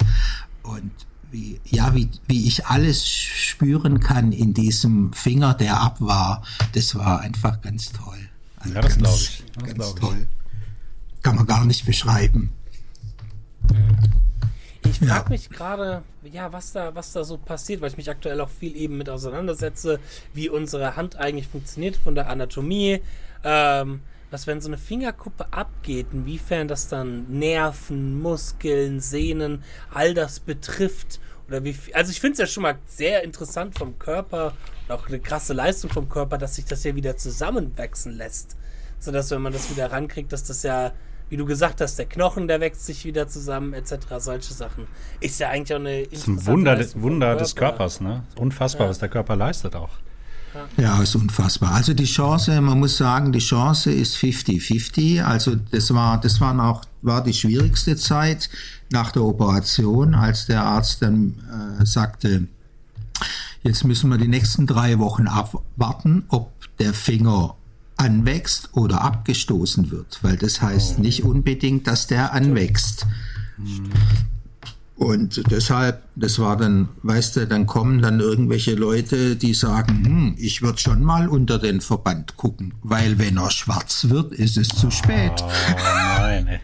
und 0.63 0.91
wie, 1.31 1.59
ja, 1.65 1.93
wie, 1.93 2.09
wie 2.27 2.47
ich 2.47 2.65
alles 2.67 3.05
spüren 3.05 3.99
kann 3.99 4.31
in 4.31 4.53
diesem 4.53 5.11
Finger, 5.11 5.53
der 5.53 5.81
ab 5.81 5.99
war, 5.99 6.43
das 6.71 6.95
war 6.95 7.19
einfach 7.19 7.61
ganz 7.61 7.91
toll. 7.91 8.28
Also 8.59 8.75
ja, 8.75 8.81
das 8.81 8.97
glaube 8.97 9.15
ich. 9.15 9.43
Das 9.53 9.63
ganz 9.63 9.75
glaub 9.75 9.95
ich. 9.95 9.99
toll. 10.01 10.27
Kann 11.21 11.35
man 11.35 11.45
gar 11.45 11.65
nicht 11.65 11.85
beschreiben. 11.85 12.51
Ich 14.85 14.99
frage 14.99 15.25
ja. 15.25 15.29
mich 15.29 15.49
gerade, 15.49 16.03
ja, 16.23 16.51
was 16.51 16.71
da, 16.71 16.95
was 16.95 17.11
da 17.11 17.23
so 17.23 17.37
passiert, 17.37 17.81
weil 17.81 17.91
ich 17.91 17.97
mich 17.97 18.09
aktuell 18.09 18.39
auch 18.41 18.49
viel 18.49 18.75
eben 18.75 18.97
mit 18.97 19.09
auseinandersetze, 19.09 19.99
wie 20.33 20.49
unsere 20.49 20.95
Hand 20.95 21.17
eigentlich 21.17 21.47
funktioniert 21.47 21.95
von 21.97 22.15
der 22.15 22.29
Anatomie. 22.29 23.01
Ähm, 23.43 24.01
was, 24.31 24.45
wenn 24.45 24.61
so 24.61 24.69
eine 24.69 24.77
Fingerkuppe 24.77 25.51
abgeht, 25.51 26.07
inwiefern 26.11 26.67
das 26.67 26.87
dann 26.87 27.25
Nerven, 27.39 28.21
Muskeln, 28.21 28.99
Sehnen, 28.99 29.63
all 29.91 30.13
das 30.13 30.39
betrifft. 30.39 31.19
Oder 31.49 31.63
wie 31.63 31.75
also 31.93 32.11
ich 32.11 32.21
finde 32.21 32.33
es 32.33 32.39
ja 32.39 32.45
schon 32.47 32.63
mal 32.63 32.75
sehr 32.85 33.23
interessant 33.23 33.77
vom 33.77 33.97
Körper 33.97 34.53
und 34.87 34.95
auch 34.95 35.07
eine 35.07 35.19
krasse 35.19 35.53
Leistung 35.53 35.89
vom 35.89 36.07
Körper, 36.07 36.37
dass 36.37 36.55
sich 36.55 36.65
das 36.65 36.83
ja 36.83 36.95
wieder 36.95 37.17
zusammenwachsen 37.17 38.15
lässt. 38.15 38.55
Sodass, 38.99 39.31
wenn 39.31 39.41
man 39.41 39.53
das 39.53 39.69
wieder 39.71 39.91
rankriegt, 39.91 40.31
dass 40.31 40.43
das 40.43 40.61
ja, 40.63 40.91
wie 41.29 41.37
du 41.37 41.45
gesagt 41.45 41.81
hast, 41.81 41.97
der 41.97 42.05
Knochen, 42.05 42.47
der 42.47 42.59
wächst 42.59 42.85
sich 42.85 43.05
wieder 43.05 43.27
zusammen, 43.27 43.73
etc. 43.73 43.95
Solche 44.17 44.53
Sachen. 44.53 44.87
Ist 45.21 45.39
ja 45.39 45.49
eigentlich 45.49 45.73
auch 45.73 45.79
eine 45.79 46.03
Das 46.03 46.19
ist 46.19 46.27
ein 46.27 46.45
Wunder, 46.45 46.77
Wunder 46.95 47.27
Körper. 47.27 47.41
des 47.41 47.55
Körpers, 47.55 48.01
ne? 48.01 48.23
Unfassbar, 48.35 48.85
ja. 48.85 48.89
was 48.91 48.99
der 48.99 49.09
Körper 49.09 49.35
leistet 49.35 49.75
auch. 49.75 49.91
Ja, 50.77 51.01
ist 51.01 51.15
unfassbar. 51.15 51.71
Also 51.73 51.93
die 51.93 52.05
Chance, 52.05 52.59
man 52.61 52.79
muss 52.79 52.97
sagen, 52.97 53.31
die 53.31 53.39
Chance 53.39 53.91
ist 53.91 54.15
50-50. 54.17 55.23
Also 55.23 55.55
das 55.55 55.93
war, 55.93 56.19
das 56.19 56.41
war 56.41 56.57
auch, 56.63 56.83
war 57.01 57.23
die 57.23 57.33
schwierigste 57.33 57.95
Zeit 57.95 58.49
nach 58.91 59.11
der 59.11 59.23
Operation, 59.23 60.15
als 60.15 60.47
der 60.47 60.63
Arzt 60.63 61.01
dann 61.01 61.35
äh, 61.79 61.85
sagte, 61.85 62.47
jetzt 63.63 63.83
müssen 63.83 64.09
wir 64.09 64.17
die 64.17 64.27
nächsten 64.27 64.65
drei 64.67 64.99
Wochen 64.99 65.27
abwarten, 65.27 66.23
ob 66.29 66.51
der 66.79 66.93
Finger 66.93 67.55
anwächst 67.97 68.69
oder 68.73 69.01
abgestoßen 69.01 69.91
wird, 69.91 70.19
weil 70.21 70.37
das 70.37 70.61
heißt 70.61 70.99
nicht 70.99 71.23
unbedingt, 71.23 71.85
dass 71.85 72.07
der 72.07 72.33
anwächst. 72.33 73.05
Hm. 73.57 73.89
Und 74.99 75.49
deshalb, 75.49 76.03
das 76.17 76.39
war 76.39 76.57
dann, 76.57 76.89
weißt 77.03 77.37
du, 77.37 77.47
dann 77.47 77.65
kommen 77.65 78.01
dann 78.01 78.19
irgendwelche 78.19 78.75
Leute, 78.75 79.37
die 79.37 79.53
sagen, 79.53 80.03
hm, 80.05 80.35
ich 80.37 80.61
würde 80.61 80.77
schon 80.77 81.03
mal 81.03 81.29
unter 81.29 81.57
den 81.57 81.79
Verband 81.79 82.35
gucken, 82.35 82.73
weil 82.83 83.17
wenn 83.17 83.37
er 83.37 83.49
schwarz 83.49 84.07
wird, 84.09 84.33
ist 84.33 84.57
es 84.57 84.67
zu 84.67 84.91
spät. 84.91 85.31
Oh 85.41 85.77
nein, 86.17 86.47
ey. 86.47 86.59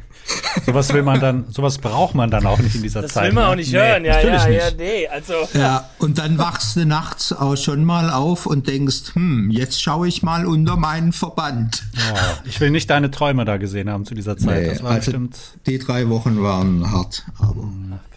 Sowas 0.65 0.91
will 0.91 1.03
man 1.03 1.21
dann, 1.21 1.45
sowas 1.49 1.77
braucht 1.77 2.13
man 2.13 2.29
dann 2.29 2.45
auch 2.45 2.57
nicht 2.59 2.75
in 2.75 2.81
dieser 2.81 3.03
das 3.03 3.13
Zeit. 3.13 3.25
Das 3.25 3.29
will 3.29 3.35
man 3.35 3.43
ne? 3.45 3.49
auch 3.51 3.55
nicht 3.55 3.73
hören, 3.73 4.01
nee, 4.01 4.07
ja, 4.09 4.19
ja, 4.19 4.47
nicht. 4.47 4.59
ja, 4.59 4.71
nee, 4.77 5.07
also. 5.07 5.33
Ja, 5.53 5.89
und 5.99 6.17
dann 6.17 6.37
wachst 6.37 6.75
du 6.75 6.85
nachts 6.85 7.31
auch 7.31 7.55
schon 7.55 7.85
mal 7.85 8.09
auf 8.09 8.47
und 8.47 8.67
denkst, 8.67 9.13
hm, 9.13 9.49
jetzt 9.49 9.81
schaue 9.81 10.09
ich 10.09 10.23
mal 10.23 10.45
unter 10.45 10.75
meinen 10.75 11.13
Verband. 11.13 11.83
Oh, 11.95 12.17
ich 12.43 12.59
will 12.59 12.71
nicht 12.71 12.89
deine 12.89 13.11
Träume 13.11 13.45
da 13.45 13.55
gesehen 13.55 13.89
haben 13.89 14.03
zu 14.03 14.13
dieser 14.13 14.35
Zeit. 14.35 14.61
Nee, 14.61 14.69
das 14.71 14.83
war 14.83 14.91
also 14.91 15.05
bestimmt. 15.05 15.37
Die 15.67 15.79
drei 15.79 16.09
Wochen 16.09 16.43
waren 16.43 16.91
hart, 16.91 17.23
aber. 17.39 17.69
Ach. 17.93 18.14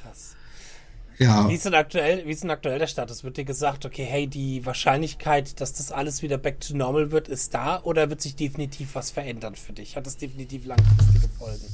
Ja. 1.19 1.49
Wie 1.49 1.55
ist 1.55 1.65
denn 1.65 1.75
aktuell, 1.75 2.25
wie 2.27 2.31
ist 2.31 2.45
denn 2.45 2.51
aktuell 2.51 2.79
der 2.79 2.87
Status? 2.87 3.25
Wird 3.25 3.37
dir 3.37 3.45
gesagt, 3.45 3.85
okay, 3.85 4.05
hey, 4.05 4.29
die 4.29 4.65
Wahrscheinlichkeit, 4.65 5.61
dass 5.61 5.73
das 5.73 5.91
alles 5.91 6.23
wieder 6.23 6.39
back 6.39 6.61
to 6.61 6.77
normal 6.77 7.11
wird, 7.11 7.29
ist 7.29 7.55
da 7.55 7.81
oder 7.83 8.09
wird 8.09 8.21
sich 8.21 8.37
definitiv 8.37 8.95
was 8.95 9.11
verändern 9.11 9.57
für 9.57 9.73
dich? 9.73 9.97
Hat 9.97 10.07
das 10.07 10.17
definitiv 10.17 10.65
langfristige 10.65 11.29
Folgen? 11.37 11.65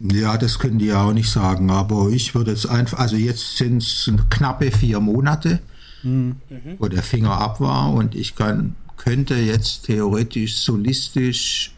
Ja, 0.00 0.38
das 0.38 0.58
können 0.58 0.78
die 0.78 0.86
ja 0.86 1.02
auch 1.02 1.12
nicht 1.12 1.30
sagen, 1.30 1.70
aber 1.70 2.08
ich 2.08 2.34
würde 2.34 2.52
jetzt 2.52 2.66
einfach, 2.66 2.98
also 2.98 3.16
jetzt 3.16 3.56
sind 3.56 3.82
es 3.82 4.10
knappe 4.30 4.70
vier 4.70 5.00
Monate, 5.00 5.60
mhm. 6.02 6.36
wo 6.78 6.86
der 6.86 7.02
Finger 7.02 7.32
ab 7.32 7.60
war 7.60 7.92
und 7.92 8.14
ich 8.14 8.36
kann, 8.36 8.76
könnte 8.96 9.34
jetzt 9.34 9.86
theoretisch 9.86 10.56
solistisch 10.56 11.74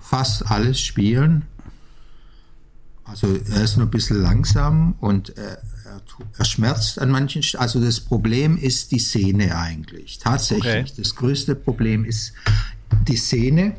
fast 0.00 0.46
alles 0.50 0.80
spielen. 0.80 1.46
Also 3.04 3.26
er 3.50 3.62
ist 3.64 3.76
nur 3.76 3.86
ein 3.86 3.90
bisschen 3.90 4.22
langsam 4.22 4.94
und 5.00 5.36
er, 5.36 5.58
er, 5.92 6.02
er 6.38 6.44
schmerzt 6.44 6.98
an 7.00 7.10
manchen 7.10 7.42
Stellen. 7.42 7.62
Also 7.62 7.80
das 7.80 8.00
Problem 8.00 8.56
ist 8.56 8.92
die 8.92 8.98
Sehne 8.98 9.56
eigentlich. 9.56 10.18
Tatsächlich. 10.18 10.64
Okay. 10.64 10.92
Das 10.96 11.14
größte 11.14 11.54
Problem 11.54 12.04
ist 12.04 12.32
die 13.08 13.16
Sehne. 13.16 13.76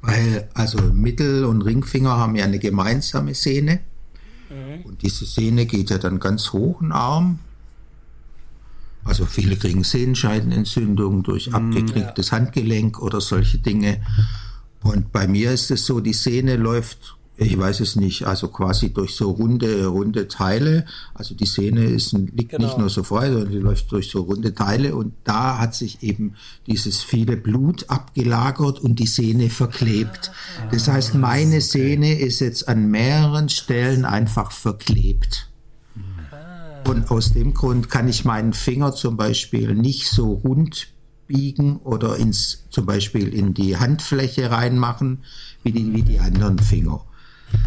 Weil 0.00 0.48
also 0.54 0.78
Mittel- 0.92 1.44
und 1.44 1.62
Ringfinger 1.62 2.16
haben 2.16 2.34
ja 2.34 2.44
eine 2.44 2.58
gemeinsame 2.58 3.34
Sehne. 3.34 3.80
Mhm. 4.50 4.82
Und 4.82 5.02
diese 5.02 5.24
Sehne 5.24 5.66
geht 5.66 5.90
ja 5.90 5.98
dann 5.98 6.18
ganz 6.18 6.52
hoch 6.52 6.80
im 6.80 6.92
Arm. 6.92 7.38
Also 9.04 9.26
viele 9.26 9.56
kriegen 9.56 9.84
Sehenscheidenentzündung 9.84 11.22
durch 11.22 11.48
mhm, 11.48 11.54
abgeknicktes 11.54 12.30
ja. 12.30 12.38
Handgelenk 12.38 13.00
oder 13.00 13.20
solche 13.20 13.58
Dinge. 13.58 14.00
Und 14.82 15.12
bei 15.12 15.26
mir 15.28 15.52
ist 15.52 15.70
es 15.70 15.86
so, 15.86 16.00
die 16.00 16.12
Sehne 16.12 16.56
läuft 16.56 17.16
ich 17.36 17.58
weiß 17.58 17.80
es 17.80 17.96
nicht, 17.96 18.26
also 18.26 18.48
quasi 18.48 18.92
durch 18.92 19.14
so 19.16 19.30
runde, 19.30 19.86
runde 19.86 20.28
Teile. 20.28 20.84
Also 21.14 21.34
die 21.34 21.46
Sehne 21.46 21.84
ist, 21.84 22.12
liegt 22.12 22.50
genau. 22.50 22.66
nicht 22.66 22.78
nur 22.78 22.90
so 22.90 23.02
frei, 23.02 23.30
sondern 23.30 23.50
die 23.50 23.58
läuft 23.58 23.90
durch 23.90 24.10
so 24.10 24.22
runde 24.22 24.54
Teile 24.54 24.94
und 24.94 25.14
da 25.24 25.58
hat 25.58 25.74
sich 25.74 26.02
eben 26.02 26.34
dieses 26.66 27.02
viele 27.02 27.36
Blut 27.36 27.88
abgelagert 27.88 28.80
und 28.80 28.98
die 28.98 29.06
Sehne 29.06 29.48
verklebt. 29.48 30.30
Das 30.70 30.88
heißt, 30.88 31.14
meine 31.14 31.60
Sehne 31.62 32.18
ist 32.18 32.40
jetzt 32.40 32.68
an 32.68 32.90
mehreren 32.90 33.48
Stellen 33.48 34.04
einfach 34.04 34.52
verklebt. 34.52 35.48
Und 36.86 37.10
aus 37.10 37.32
dem 37.32 37.54
Grund 37.54 37.88
kann 37.90 38.08
ich 38.08 38.24
meinen 38.24 38.52
Finger 38.52 38.92
zum 38.92 39.16
Beispiel 39.16 39.74
nicht 39.74 40.08
so 40.08 40.32
rund 40.32 40.88
biegen 41.28 41.76
oder 41.76 42.16
ins, 42.16 42.64
zum 42.70 42.86
Beispiel 42.86 43.32
in 43.32 43.54
die 43.54 43.78
Handfläche 43.78 44.50
reinmachen, 44.50 45.22
wie 45.62 45.72
die, 45.72 45.94
wie 45.94 46.02
die 46.02 46.18
anderen 46.18 46.58
Finger. 46.58 47.04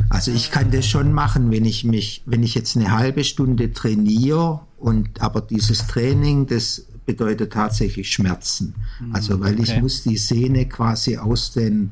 Also 0.10 0.32
ich 0.32 0.52
kann 0.52 0.71
das 0.71 0.88
schon 0.88 1.13
machen, 1.13 1.52
wenn 1.52 1.65
ich 1.65 1.84
mich, 1.84 2.24
wenn 2.26 2.43
ich 2.43 2.56
jetzt 2.56 2.76
eine 2.76 2.91
halbe 2.91 3.24
Stunde 3.24 3.74
trainiere 3.74 4.62
und 4.78 5.21
aber 5.21 5.41
dieses 5.41 5.88
Training, 5.88 6.48
das 6.48 6.86
bedeutet 7.06 7.54
tatsächlich 7.54 8.12
Schmerzen. 8.12 8.76
Also 9.13 9.39
weil 9.39 9.54
okay. 9.54 9.63
ich 9.63 9.82
muss 9.82 10.04
die 10.04 10.17
Sehne 10.17 10.67
quasi 10.67 11.17
aus 11.17 11.52
den 11.52 11.91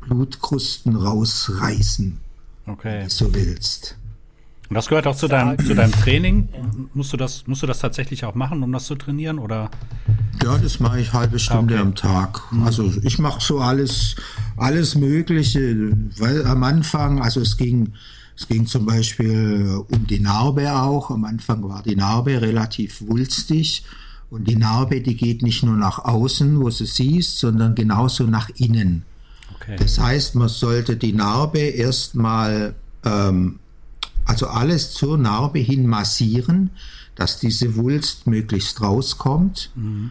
Blutkrusten 0.00 0.96
rausreißen. 0.96 2.18
Okay. 2.66 3.00
Wenn 3.00 3.08
du 3.08 3.14
so 3.14 3.34
willst. 3.34 3.96
Und 4.74 4.78
das 4.78 4.88
gehört 4.88 5.06
auch 5.06 5.14
zu 5.14 5.28
deinem, 5.28 5.56
zu 5.64 5.72
deinem 5.72 5.92
Training. 5.92 6.48
Musst 6.94 7.12
du, 7.12 7.16
das, 7.16 7.46
musst 7.46 7.62
du 7.62 7.68
das 7.68 7.78
tatsächlich 7.78 8.24
auch 8.24 8.34
machen, 8.34 8.60
um 8.64 8.72
das 8.72 8.86
zu 8.86 8.96
trainieren? 8.96 9.38
Oder? 9.38 9.70
Ja, 10.42 10.58
das 10.58 10.80
mache 10.80 11.00
ich 11.00 11.12
halbe 11.12 11.38
Stunde 11.38 11.74
okay. 11.74 11.82
am 11.84 11.94
Tag. 11.94 12.40
Also 12.64 12.92
ich 13.04 13.20
mache 13.20 13.40
so 13.40 13.60
alles, 13.60 14.16
alles 14.56 14.96
Mögliche. 14.96 15.92
Weil 16.18 16.44
am 16.44 16.64
Anfang, 16.64 17.22
also 17.22 17.40
es 17.40 17.56
ging, 17.56 17.92
es 18.36 18.48
ging 18.48 18.66
zum 18.66 18.84
Beispiel 18.84 19.80
um 19.92 20.08
die 20.08 20.18
Narbe 20.18 20.72
auch. 20.74 21.12
Am 21.12 21.24
Anfang 21.24 21.62
war 21.68 21.84
die 21.84 21.94
Narbe 21.94 22.42
relativ 22.42 23.00
wulstig. 23.06 23.84
Und 24.28 24.48
die 24.48 24.56
Narbe, 24.56 25.00
die 25.00 25.14
geht 25.14 25.42
nicht 25.42 25.62
nur 25.62 25.76
nach 25.76 26.00
außen, 26.00 26.58
wo 26.58 26.64
du 26.64 26.84
siehst, 26.84 27.38
sondern 27.38 27.76
genauso 27.76 28.24
nach 28.24 28.48
innen. 28.56 29.04
Okay. 29.54 29.76
Das 29.78 30.00
heißt, 30.00 30.34
man 30.34 30.48
sollte 30.48 30.96
die 30.96 31.12
Narbe 31.12 31.60
erstmal 31.60 32.74
ähm, 33.04 33.60
also 34.24 34.46
alles 34.48 34.92
zur 34.92 35.18
Narbe 35.18 35.58
hin 35.58 35.86
massieren, 35.86 36.70
dass 37.14 37.38
diese 37.38 37.76
Wulst 37.76 38.26
möglichst 38.26 38.80
rauskommt. 38.80 39.70
Mhm. 39.74 40.10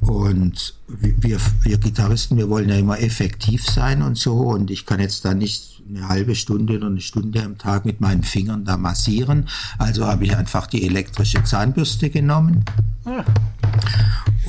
Und 0.00 0.74
wir, 0.86 1.38
wir 1.62 1.78
Gitarristen, 1.78 2.36
wir 2.36 2.50
wollen 2.50 2.68
ja 2.68 2.76
immer 2.76 3.00
effektiv 3.00 3.64
sein 3.64 4.02
und 4.02 4.18
so. 4.18 4.34
Und 4.34 4.70
ich 4.70 4.86
kann 4.86 5.00
jetzt 5.00 5.24
da 5.24 5.34
nicht 5.34 5.82
eine 5.88 6.08
halbe 6.08 6.34
Stunde 6.34 6.76
oder 6.76 6.86
eine 6.88 7.00
Stunde 7.00 7.42
am 7.42 7.58
Tag 7.58 7.84
mit 7.84 8.00
meinen 8.00 8.22
Fingern 8.22 8.64
da 8.64 8.76
massieren. 8.76 9.48
Also 9.78 10.06
habe 10.06 10.24
ich 10.24 10.36
einfach 10.36 10.66
die 10.66 10.86
elektrische 10.86 11.42
Zahnbürste 11.44 12.10
genommen. 12.10 12.64
Ah. 13.04 13.24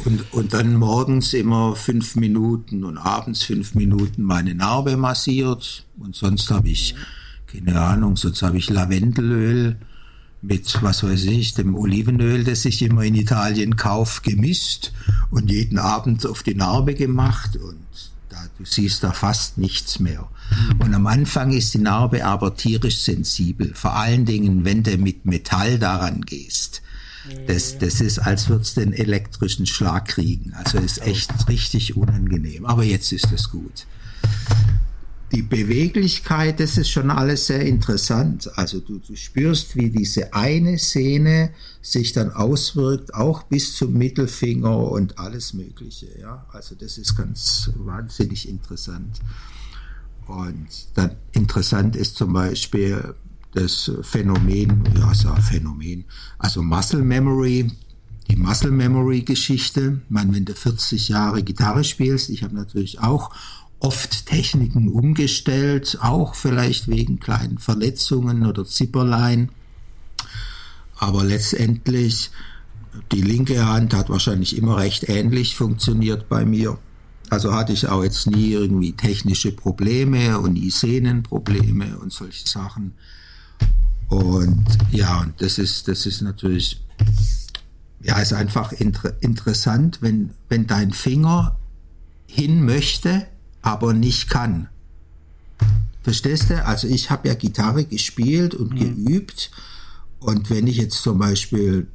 Und, 0.03 0.33
und 0.33 0.53
dann 0.53 0.75
morgens 0.75 1.33
immer 1.33 1.75
fünf 1.75 2.15
Minuten 2.15 2.83
und 2.83 2.97
abends 2.97 3.43
fünf 3.43 3.75
Minuten 3.75 4.23
meine 4.23 4.55
Narbe 4.55 4.97
massiert. 4.97 5.85
Und 5.97 6.15
sonst 6.15 6.51
habe 6.51 6.69
ich. 6.69 6.95
Mhm 6.95 7.24
keine 7.55 7.79
Ahnung, 7.79 8.17
sonst 8.17 8.41
habe 8.41 8.57
ich 8.57 8.69
Lavendelöl 8.69 9.77
mit, 10.41 10.81
was 10.81 11.03
weiß 11.03 11.25
ich, 11.25 11.53
dem 11.55 11.75
Olivenöl, 11.75 12.43
das 12.43 12.65
ich 12.65 12.81
immer 12.81 13.03
in 13.03 13.15
Italien 13.15 13.75
kaufe, 13.75 14.21
gemischt 14.21 14.91
und 15.31 15.49
jeden 15.49 15.79
Abend 15.79 16.25
auf 16.25 16.43
die 16.43 16.55
Narbe 16.55 16.93
gemacht 16.93 17.57
und 17.57 17.85
da, 18.29 18.37
du 18.57 18.65
siehst 18.65 19.03
da 19.03 19.11
fast 19.11 19.57
nichts 19.57 19.99
mehr. 19.99 20.27
Und 20.79 20.93
am 20.93 21.07
Anfang 21.07 21.51
ist 21.51 21.73
die 21.73 21.79
Narbe 21.79 22.25
aber 22.25 22.55
tierisch 22.55 22.99
sensibel, 22.99 23.73
vor 23.73 23.95
allen 23.95 24.25
Dingen, 24.25 24.65
wenn 24.65 24.83
du 24.83 24.97
mit 24.97 25.25
Metall 25.25 25.79
daran 25.79 26.21
gehst. 26.21 26.81
Das, 27.47 27.79
das 27.79 28.01
ist, 28.01 28.19
als 28.19 28.49
würde 28.49 28.61
es 28.61 28.75
den 28.75 28.93
elektrischen 28.93 29.65
Schlag 29.65 30.09
kriegen. 30.09 30.53
Also 30.53 30.77
ist 30.77 31.01
echt 31.01 31.31
richtig 31.49 31.97
unangenehm. 31.97 32.67
Aber 32.67 32.83
jetzt 32.83 33.11
ist 33.11 33.31
es 33.31 33.49
gut. 33.49 33.87
Die 35.31 35.41
Beweglichkeit, 35.41 36.59
das 36.59 36.77
ist 36.77 36.89
schon 36.89 37.09
alles 37.09 37.47
sehr 37.47 37.61
interessant. 37.61 38.49
Also 38.57 38.79
du, 38.79 38.99
du 38.99 39.15
spürst, 39.15 39.75
wie 39.75 39.89
diese 39.89 40.33
eine 40.33 40.77
Szene 40.77 41.51
sich 41.81 42.13
dann 42.13 42.31
auswirkt, 42.31 43.13
auch 43.13 43.43
bis 43.43 43.75
zum 43.75 43.93
Mittelfinger 43.93 44.77
und 44.91 45.17
alles 45.17 45.53
Mögliche. 45.53 46.07
Ja, 46.19 46.45
also 46.51 46.75
das 46.75 46.97
ist 46.97 47.15
ganz 47.15 47.71
wahnsinnig 47.75 48.47
interessant. 48.47 49.19
Und 50.27 50.67
dann 50.93 51.15
interessant 51.33 51.95
ist 51.95 52.15
zum 52.15 52.33
Beispiel 52.33 53.15
das 53.53 53.91
Phänomen, 54.01 54.83
ja, 54.97 55.13
so 55.13 55.33
Phänomen, 55.35 56.05
also 56.37 56.61
Muscle 56.61 57.01
Memory, 57.01 57.71
die 58.29 58.35
Muscle 58.35 58.71
Memory 58.71 59.21
Geschichte. 59.21 60.01
Ich 60.03 60.11
meine, 60.11 60.33
wenn 60.33 60.45
du 60.45 60.53
40 60.53 61.09
Jahre 61.09 61.43
Gitarre 61.43 61.83
spielst, 61.83 62.29
ich 62.29 62.43
habe 62.43 62.55
natürlich 62.55 62.99
auch 62.99 63.31
oft 63.79 64.25
Techniken 64.25 64.87
umgestellt, 64.87 65.97
auch 66.01 66.35
vielleicht 66.35 66.87
wegen 66.87 67.19
kleinen 67.19 67.59
Verletzungen 67.59 68.45
oder 68.45 68.65
Zipperlein. 68.65 69.49
Aber 70.97 71.23
letztendlich, 71.23 72.31
die 73.11 73.21
linke 73.21 73.67
Hand 73.67 73.93
hat 73.93 74.09
wahrscheinlich 74.09 74.57
immer 74.57 74.77
recht 74.77 75.09
ähnlich 75.09 75.55
funktioniert 75.55 76.29
bei 76.29 76.45
mir. 76.45 76.77
Also 77.29 77.53
hatte 77.53 77.73
ich 77.73 77.87
auch 77.87 78.03
jetzt 78.03 78.27
nie 78.27 78.51
irgendwie 78.51 78.93
technische 78.93 79.51
Probleme 79.51 80.39
und 80.39 80.53
nie 80.53 80.69
Sehnenprobleme 80.69 81.97
und 81.97 82.13
solche 82.13 82.47
Sachen. 82.47 82.93
Und 84.09 84.65
ja, 84.91 85.21
und 85.21 85.41
das 85.41 85.57
ist, 85.57 85.87
das 85.87 86.05
ist 86.05 86.21
natürlich, 86.21 86.81
ja, 88.01 88.19
ist 88.19 88.33
einfach 88.33 88.71
inter 88.71 89.21
interessant, 89.21 89.99
wenn, 90.01 90.31
wenn 90.49 90.67
dein 90.67 90.91
Finger 90.91 91.57
hin 92.27 92.63
möchte, 92.63 93.27
aber 93.65 93.93
nicht 93.93 94.29
kann. 94.29 94.69
Verstehst 96.01 96.49
du? 96.49 96.65
Also 96.65 96.87
ich 96.87 97.09
habe 97.09 97.27
ja 97.27 97.33
Gitarre 97.33 97.83
gespielt 97.83 98.55
und 98.55 98.73
mhm. 98.73 99.05
geübt. 99.05 99.51
Und 100.19 100.49
wenn 100.49 100.67
ich 100.67 100.77
jetzt 100.77 101.01
zum 101.01 101.17
Beispiel, 101.17 101.87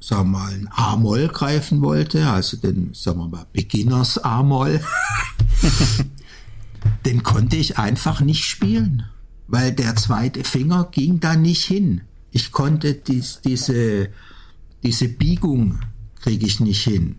sagen 0.00 0.32
wir 0.32 0.38
mal, 0.38 0.52
ein 0.52 0.68
A-Moll 0.72 1.28
greifen 1.28 1.80
wollte, 1.80 2.28
also 2.28 2.56
den, 2.56 2.90
sagen 2.94 3.20
wir 3.20 3.28
mal, 3.28 3.46
Beginners 3.52 4.18
A-Moll, 4.18 4.80
den 7.06 7.22
konnte 7.22 7.56
ich 7.56 7.78
einfach 7.78 8.20
nicht 8.20 8.44
spielen 8.44 9.04
weil 9.50 9.72
der 9.72 9.96
zweite 9.96 10.44
Finger 10.44 10.88
ging 10.92 11.18
da 11.18 11.34
nicht 11.34 11.64
hin. 11.64 12.02
Ich 12.30 12.52
konnte 12.52 12.94
dies, 12.94 13.40
diese, 13.44 14.08
diese 14.84 15.08
Biegung 15.08 15.80
kriege 16.20 16.46
ich 16.46 16.60
nicht 16.60 16.84
hin. 16.84 17.18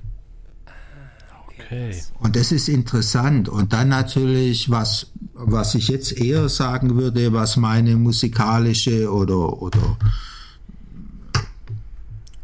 Okay. 1.71 2.03
Und 2.19 2.35
das 2.35 2.51
ist 2.51 2.67
interessant. 2.67 3.47
Und 3.47 3.71
dann 3.71 3.87
natürlich, 3.87 4.69
was, 4.69 5.07
was 5.33 5.73
ich 5.73 5.87
jetzt 5.87 6.11
eher 6.11 6.49
sagen 6.49 6.95
würde, 6.97 7.31
was 7.31 7.55
meine 7.55 7.95
musikalische 7.95 9.09
oder, 9.09 9.61
oder 9.61 9.97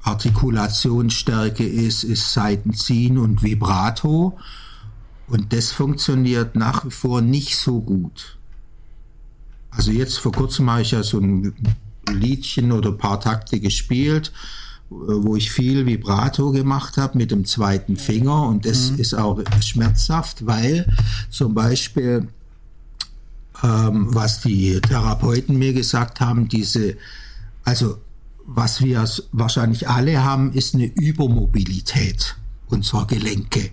Artikulationsstärke 0.01 1.65
ist, 1.65 2.05
ist 2.05 2.31
Seitenziehen 2.31 3.17
und 3.17 3.43
Vibrato. 3.43 4.39
Und 5.27 5.51
das 5.51 5.73
funktioniert 5.73 6.55
nach 6.55 6.85
wie 6.85 6.91
vor 6.91 7.19
nicht 7.19 7.57
so 7.57 7.81
gut. 7.81 8.37
Also 9.71 9.91
jetzt 9.91 10.19
vor 10.19 10.31
kurzem 10.31 10.69
habe 10.69 10.83
ich 10.83 10.91
ja 10.91 11.03
so 11.03 11.19
ein 11.19 11.53
Liedchen 12.09 12.71
oder 12.71 12.91
ein 12.91 12.97
paar 12.97 13.19
Takte 13.19 13.59
gespielt, 13.59 14.31
wo 14.89 15.35
ich 15.35 15.51
viel 15.51 15.85
Vibrato 15.85 16.51
gemacht 16.51 16.97
habe 16.97 17.17
mit 17.17 17.31
dem 17.31 17.45
zweiten 17.45 17.97
Finger 17.97 18.43
und 18.43 18.65
das 18.65 18.91
mhm. 18.91 18.99
ist 18.99 19.13
auch 19.13 19.41
schmerzhaft, 19.61 20.45
weil 20.45 20.87
zum 21.29 21.53
Beispiel, 21.53 22.27
ähm, 23.63 24.07
was 24.13 24.41
die 24.41 24.79
Therapeuten 24.79 25.57
mir 25.57 25.73
gesagt 25.73 26.21
haben, 26.21 26.47
diese, 26.47 26.95
also 27.63 27.97
was 28.45 28.81
wir 28.81 29.05
wahrscheinlich 29.33 29.89
alle 29.89 30.23
haben, 30.23 30.53
ist 30.53 30.73
eine 30.73 30.85
Übermobilität 30.85 32.37
unserer 32.67 33.05
Gelenke. 33.05 33.71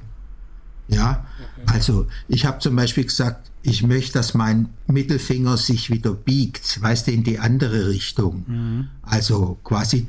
Ja, 0.88 1.26
also 1.66 2.06
ich 2.28 2.44
habe 2.44 2.58
zum 2.58 2.76
Beispiel 2.76 3.04
gesagt, 3.04 3.50
ich 3.62 3.82
möchte, 3.82 4.14
dass 4.14 4.34
mein 4.34 4.68
Mittelfinger 4.86 5.56
sich 5.56 5.90
wieder 5.90 6.12
biegt, 6.12 6.82
weißt 6.82 7.06
du, 7.06 7.12
in 7.12 7.24
die 7.24 7.38
andere 7.38 7.88
Richtung. 7.88 8.44
Mhm. 8.46 8.88
Also 9.00 9.58
quasi 9.64 10.02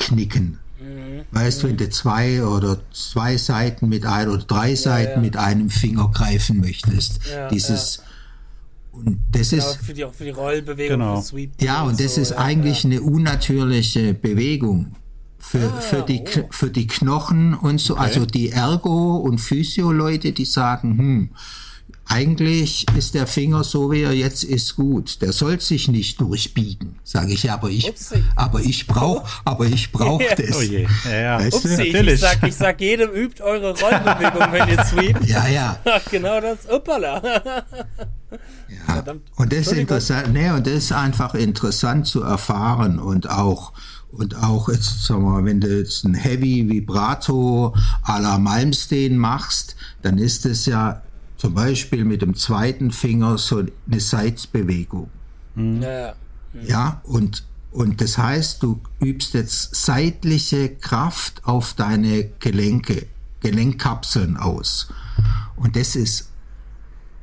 durchknicken. 0.00 0.58
Mhm. 0.80 1.24
Weißt 1.30 1.62
du, 1.62 1.68
wenn 1.68 1.76
du 1.76 1.88
zwei 1.90 2.44
oder 2.44 2.80
zwei 2.92 3.36
Seiten 3.36 3.88
mit 3.88 4.06
ein 4.06 4.28
oder 4.28 4.42
drei 4.42 4.74
Seiten 4.74 5.16
ja. 5.16 5.20
mit 5.20 5.36
einem 5.36 5.70
Finger 5.70 6.10
greifen 6.12 6.60
möchtest. 6.60 7.20
Ja, 7.30 7.48
dieses 7.48 7.96
ja. 7.96 8.04
Und 8.92 9.20
das 9.30 9.50
genau, 9.50 9.70
ist 9.70 9.76
für 9.76 9.94
die, 9.94 10.06
für 10.12 10.24
die 10.24 10.30
Rollbewegung, 10.30 10.98
genau. 10.98 11.24
Ja, 11.60 11.82
und 11.82 12.00
das 12.00 12.16
so, 12.16 12.20
ist 12.20 12.32
eigentlich 12.32 12.84
eine 12.84 13.00
unnatürliche 13.00 14.14
Bewegung 14.14 14.96
für, 15.38 15.72
ah, 15.72 15.80
für, 15.80 16.02
die, 16.02 16.24
oh. 16.36 16.46
für 16.50 16.70
die 16.70 16.88
Knochen 16.88 17.54
und 17.54 17.80
so. 17.80 17.94
Okay. 17.94 18.02
Also 18.02 18.26
die 18.26 18.50
Ergo- 18.50 19.18
und 19.18 19.38
Physio-Leute, 19.38 20.32
die 20.32 20.44
sagen, 20.44 20.98
hm, 20.98 21.30
eigentlich 22.10 22.86
ist 22.96 23.14
der 23.14 23.26
Finger 23.28 23.62
so 23.62 23.90
wie 23.92 24.02
er 24.02 24.12
jetzt 24.12 24.42
ist 24.42 24.74
gut. 24.74 25.22
Der 25.22 25.32
soll 25.32 25.60
sich 25.60 25.86
nicht 25.88 26.20
durchbiegen, 26.20 26.96
sage 27.04 27.32
ich. 27.32 27.50
Aber 27.50 27.70
ich, 27.70 27.88
Upsi. 27.88 28.24
aber 28.34 28.60
ich 28.60 28.88
brauche, 28.88 29.24
aber 29.44 29.66
ich 29.66 29.92
brauche 29.92 30.24
ja. 30.24 30.34
das. 30.34 30.56
Oh 30.56 30.60
je. 30.60 30.88
Ja, 31.04 31.20
ja. 31.20 31.38
Weißt 31.38 31.64
Upsi, 31.64 31.82
ich 31.82 32.20
sag, 32.20 32.42
ich 32.42 32.56
sag 32.56 32.80
jedem 32.80 33.10
übt 33.10 33.40
eure 33.42 33.78
Rollbewegung, 33.78 34.52
wenn 34.52 34.68
ihr 34.68 34.84
sweept. 34.84 35.24
Ja, 35.24 35.46
ja. 35.46 35.80
genau 36.10 36.40
das. 36.40 36.68
Uppala. 36.68 37.22
ja. 37.22 39.04
Und 39.36 39.52
das 39.52 39.60
ist 39.60 39.72
interessant. 39.72 40.32
Nee, 40.32 40.50
und 40.50 40.66
das 40.66 40.74
ist 40.74 40.92
einfach 40.92 41.34
interessant 41.34 42.06
zu 42.06 42.22
erfahren 42.22 42.98
und 42.98 43.30
auch 43.30 43.72
und 44.12 44.36
auch 44.36 44.68
jetzt, 44.68 45.04
sagen 45.04 45.22
wir 45.22 45.30
mal, 45.30 45.44
wenn 45.44 45.60
du 45.60 45.68
jetzt 45.68 46.04
ein 46.04 46.14
Heavy 46.14 46.68
Vibrato 46.68 47.74
à 48.04 48.20
la 48.20 48.38
Malmsteen 48.38 49.16
machst, 49.16 49.76
dann 50.02 50.18
ist 50.18 50.46
es 50.46 50.66
ja 50.66 51.02
zum 51.40 51.54
Beispiel 51.54 52.04
mit 52.04 52.20
dem 52.20 52.34
zweiten 52.34 52.90
Finger 52.90 53.38
so 53.38 53.60
eine 53.86 54.00
Seitsbewegung. 54.00 55.08
Mhm. 55.54 55.80
Ja, 55.80 56.12
ja 56.66 57.00
und, 57.04 57.46
und 57.72 58.02
das 58.02 58.18
heißt, 58.18 58.62
du 58.62 58.78
übst 59.00 59.32
jetzt 59.32 59.74
seitliche 59.74 60.68
Kraft 60.68 61.40
auf 61.46 61.72
deine 61.72 62.24
Gelenke, 62.40 63.06
Gelenkkapseln 63.40 64.36
aus. 64.36 64.92
Und 65.56 65.76
das 65.76 65.96
ist, 65.96 66.30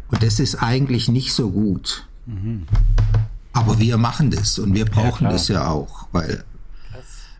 und 0.08 0.24
das 0.24 0.40
ist 0.40 0.56
eigentlich 0.56 1.10
nicht 1.10 1.32
so 1.32 1.52
gut. 1.52 2.08
Mhm. 2.26 2.66
Aber 3.54 3.78
wir 3.78 3.98
machen 3.98 4.32
das 4.32 4.58
und 4.58 4.74
wir 4.74 4.86
brauchen 4.86 5.26
ja, 5.26 5.32
das 5.32 5.48
ja 5.48 5.68
auch, 5.68 6.08
weil 6.12 6.44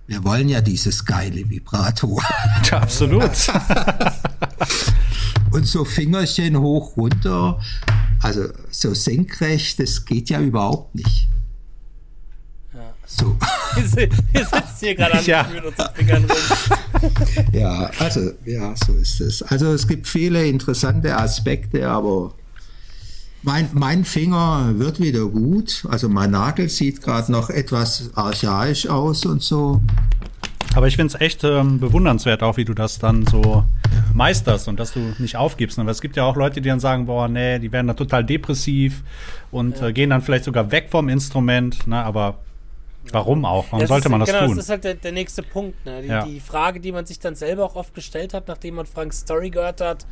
wir 0.06 0.24
wollen 0.24 0.48
ja 0.48 0.62
dieses 0.62 1.06
geile 1.06 1.50
Vibrato. 1.50 2.22
Ja, 2.70 2.82
absolut. 2.82 3.32
Und 5.58 5.66
so 5.66 5.86
Fingerchen 5.86 6.60
hoch, 6.60 6.96
runter, 6.98 7.60
also 8.22 8.44
so 8.70 8.94
senkrecht, 8.94 9.80
das 9.80 10.06
geht 10.06 10.30
ja 10.30 10.40
überhaupt 10.40 10.94
nicht. 10.94 11.28
Ja. 12.76 12.94
So. 13.08 13.36
Wir 13.76 13.88
sitzen 13.88 14.62
hier 14.80 14.94
gerade 14.94 15.18
an 15.18 15.26
ja. 15.26 15.48
unseren 15.66 15.96
Fingern 15.96 16.26
rum. 16.26 17.12
Ja, 17.54 17.90
also, 17.98 18.34
ja, 18.46 18.76
so 18.86 18.94
ist 18.94 19.20
es. 19.20 19.42
Also 19.42 19.74
es 19.74 19.88
gibt 19.88 20.08
viele 20.08 20.46
interessante 20.46 21.18
Aspekte, 21.18 21.90
aber 21.90 22.36
mein, 23.42 23.68
mein 23.74 24.06
Finger 24.06 24.74
wird 24.78 25.00
wieder 25.00 25.26
gut. 25.26 25.88
Also 25.90 26.08
mein 26.08 26.30
Nagel 26.30 26.70
sieht 26.70 27.02
gerade 27.02 27.32
noch 27.32 27.50
etwas 27.50 28.12
archaisch 28.14 28.86
aus 28.86 29.26
und 29.26 29.42
so. 29.42 29.82
Aber 30.76 30.88
ich 30.88 30.96
finde 30.96 31.16
es 31.16 31.22
echt 31.22 31.44
ähm, 31.44 31.80
bewundernswert 31.80 32.44
auch, 32.44 32.58
wie 32.58 32.66
du 32.66 32.74
das 32.74 33.00
dann 33.00 33.26
so 33.26 33.64
meisterst 34.14 34.68
und 34.68 34.80
dass 34.80 34.94
du 34.94 35.00
nicht 35.20 35.36
aufgibst. 35.36 35.80
Aber 35.80 35.92
es 35.92 36.02
gibt 36.02 36.16
ja 36.16 36.24
auch 36.24 36.36
Leute, 36.36 36.62
die 36.62 36.70
dann 36.70 36.80
sagen, 36.80 37.06
boah, 37.06 37.28
nee, 37.28 37.60
die 37.60 37.72
werden 37.72 37.88
da 37.88 37.94
total 37.94 38.24
depressiv 38.24 39.04
und 39.52 39.80
ja. 39.80 39.88
äh, 39.88 39.94
gehen 39.94 40.10
dann 40.10 40.22
vielleicht 40.22 40.44
sogar 40.44 40.72
weg 40.72 40.88
vom 40.90 41.10
Instrument. 41.10 41.88
Ne? 41.88 42.04
Aber 42.04 42.40
warum 43.12 43.46
auch? 43.46 43.66
Warum 43.72 43.82
ja, 43.82 43.88
sollte 43.88 44.10
man 44.10 44.20
das 44.20 44.30
genau, 44.30 44.46
tun? 44.48 44.56
Das 44.56 44.66
ist 44.66 44.70
halt 44.70 44.84
der, 44.84 44.96
der 44.96 45.12
nächste 45.12 45.44
Punkt. 45.44 45.86
Ne? 45.86 46.02
Die, 46.02 46.08
ja. 46.08 46.26
die, 46.26 46.40
Frage, 46.40 46.80
die 46.80 46.92
man 46.92 47.06
sich 47.06 47.20
dann 47.20 47.36
selber 47.36 47.66
auch 47.66 47.76
oft 47.76 47.94
gestellt 47.94 48.34
hat, 48.34 48.48
nachdem 48.48 48.76
man 48.76 48.86
Franks 48.86 49.20
Story 49.20 49.50
gehört 49.50 49.82
hat, 49.82 50.06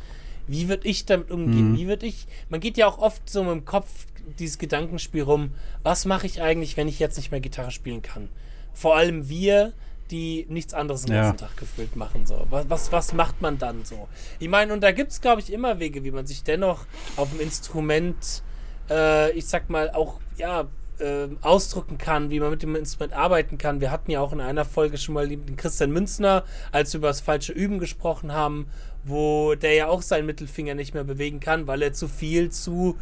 wie 0.46 0.68
würde 0.68 0.86
ich 0.86 1.06
damit 1.06 1.30
umgehen? 1.30 1.72
Mhm. 1.72 1.76
Wie 1.76 1.88
würde 1.88 2.06
ich, 2.06 2.26
man 2.48 2.60
geht 2.60 2.76
ja 2.76 2.86
auch 2.86 2.98
oft 2.98 3.28
so 3.28 3.42
mit 3.42 3.52
dem 3.52 3.64
Kopf 3.64 4.06
dieses 4.38 4.58
Gedankenspiel 4.58 5.22
rum, 5.22 5.50
was 5.82 6.04
mache 6.04 6.26
ich 6.26 6.42
eigentlich, 6.42 6.76
wenn 6.76 6.88
ich 6.88 6.98
jetzt 6.98 7.16
nicht 7.16 7.30
mehr 7.30 7.40
Gitarre 7.40 7.70
spielen 7.70 8.02
kann? 8.02 8.28
Vor 8.72 8.96
allem 8.96 9.28
wir, 9.28 9.72
die 10.10 10.46
nichts 10.48 10.74
anderes 10.74 11.02
den 11.02 11.14
ganzen 11.14 11.38
ja. 11.40 11.46
Tag 11.48 11.56
gefühlt 11.56 11.96
machen. 11.96 12.26
So. 12.26 12.46
Was, 12.50 12.68
was, 12.68 12.92
was 12.92 13.12
macht 13.12 13.40
man 13.42 13.58
dann 13.58 13.84
so? 13.84 14.08
Ich 14.38 14.48
meine, 14.48 14.72
und 14.72 14.82
da 14.82 14.92
gibt 14.92 15.12
es, 15.12 15.20
glaube 15.20 15.40
ich, 15.40 15.52
immer 15.52 15.78
Wege, 15.78 16.04
wie 16.04 16.10
man 16.10 16.26
sich 16.26 16.44
dennoch 16.44 16.86
auf 17.16 17.30
dem 17.30 17.40
Instrument, 17.40 18.42
äh, 18.90 19.32
ich 19.32 19.46
sag 19.46 19.68
mal, 19.70 19.90
auch, 19.90 20.20
ja, 20.36 20.66
äh, 20.98 21.28
ausdrücken 21.42 21.98
kann, 21.98 22.30
wie 22.30 22.40
man 22.40 22.50
mit 22.50 22.62
dem 22.62 22.74
Instrument 22.74 23.12
arbeiten 23.12 23.58
kann. 23.58 23.80
Wir 23.80 23.90
hatten 23.90 24.10
ja 24.10 24.20
auch 24.20 24.32
in 24.32 24.40
einer 24.40 24.64
Folge 24.64 24.96
schon 24.96 25.14
mal 25.14 25.28
den 25.28 25.56
Christian 25.56 25.90
Münzner, 25.90 26.44
als 26.72 26.92
wir 26.92 26.98
über 26.98 27.08
das 27.08 27.20
falsche 27.20 27.52
Üben 27.52 27.78
gesprochen 27.78 28.32
haben, 28.32 28.66
wo 29.04 29.54
der 29.54 29.74
ja 29.74 29.88
auch 29.88 30.02
seinen 30.02 30.26
Mittelfinger 30.26 30.74
nicht 30.74 30.94
mehr 30.94 31.04
bewegen 31.04 31.40
kann, 31.40 31.66
weil 31.66 31.82
er 31.82 31.92
zu 31.92 32.08
viel 32.08 32.50
zu 32.50 32.96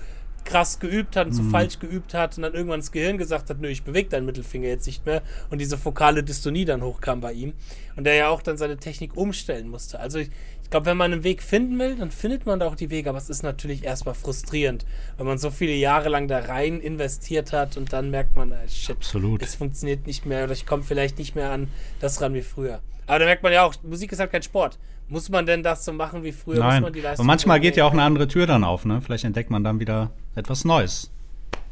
krass 0.44 0.78
geübt 0.78 1.16
hat 1.16 1.26
und 1.28 1.32
zu 1.32 1.42
Mhm. 1.42 1.50
falsch 1.50 1.78
geübt 1.78 2.14
hat 2.14 2.36
und 2.36 2.42
dann 2.42 2.54
irgendwann 2.54 2.80
das 2.80 2.92
Gehirn 2.92 3.18
gesagt 3.18 3.50
hat, 3.50 3.60
nö, 3.60 3.68
ich 3.68 3.82
bewege 3.84 4.08
deinen 4.10 4.26
Mittelfinger 4.26 4.68
jetzt 4.68 4.86
nicht 4.86 5.06
mehr 5.06 5.22
und 5.50 5.58
diese 5.60 5.78
fokale 5.78 6.22
Dystonie 6.22 6.64
dann 6.64 6.82
hochkam 6.82 7.20
bei 7.20 7.32
ihm 7.32 7.52
und 7.96 8.04
der 8.04 8.14
ja 8.14 8.28
auch 8.28 8.42
dann 8.42 8.56
seine 8.56 8.76
Technik 8.76 9.16
umstellen 9.16 9.68
musste. 9.68 9.98
Also 10.00 10.18
ich, 10.18 10.30
ich 10.62 10.70
glaube, 10.70 10.86
wenn 10.86 10.96
man 10.96 11.12
einen 11.12 11.24
Weg 11.24 11.42
finden 11.42 11.78
will, 11.78 11.96
dann 11.96 12.10
findet 12.10 12.46
man 12.46 12.58
da 12.58 12.66
auch 12.66 12.74
die 12.74 12.90
Wege, 12.90 13.08
aber 13.10 13.18
es 13.18 13.30
ist 13.30 13.42
natürlich 13.42 13.84
erstmal 13.84 14.14
frustrierend, 14.14 14.84
wenn 15.18 15.26
man 15.26 15.38
so 15.38 15.50
viele 15.50 15.74
Jahre 15.74 16.08
lang 16.08 16.26
da 16.28 16.38
rein 16.40 16.80
investiert 16.80 17.52
hat 17.52 17.76
und 17.76 17.92
dann 17.92 18.10
merkt 18.10 18.34
man, 18.36 18.52
ah, 18.52 18.68
shit, 18.68 18.96
Absolut. 18.96 19.42
es 19.42 19.54
funktioniert 19.54 20.06
nicht 20.06 20.26
mehr 20.26 20.44
oder 20.44 20.52
ich 20.52 20.66
komme 20.66 20.82
vielleicht 20.82 21.18
nicht 21.18 21.34
mehr 21.34 21.50
an 21.50 21.68
das 22.00 22.20
ran 22.20 22.34
wie 22.34 22.42
früher. 22.42 22.80
Aber 23.06 23.18
da 23.18 23.26
merkt 23.26 23.42
man 23.42 23.52
ja 23.52 23.64
auch, 23.64 23.74
Musik 23.82 24.12
ist 24.12 24.18
halt 24.18 24.32
kein 24.32 24.42
Sport. 24.42 24.78
Muss 25.08 25.28
man 25.28 25.44
denn 25.46 25.62
das 25.62 25.84
so 25.84 25.92
machen 25.92 26.22
wie 26.24 26.32
früher? 26.32 26.56
Muss 26.56 26.64
Nein. 26.64 26.82
man 26.82 26.92
die 26.92 27.00
Leistung 27.00 27.26
manchmal 27.26 27.60
geht 27.60 27.76
ja 27.76 27.84
auch 27.84 27.92
eine 27.92 28.02
andere 28.02 28.26
Tür 28.26 28.46
dann 28.46 28.64
auf, 28.64 28.84
ne? 28.84 29.00
Vielleicht 29.02 29.24
entdeckt 29.24 29.50
man 29.50 29.62
dann 29.62 29.78
wieder 29.80 30.10
etwas 30.34 30.64
Neues. 30.64 31.10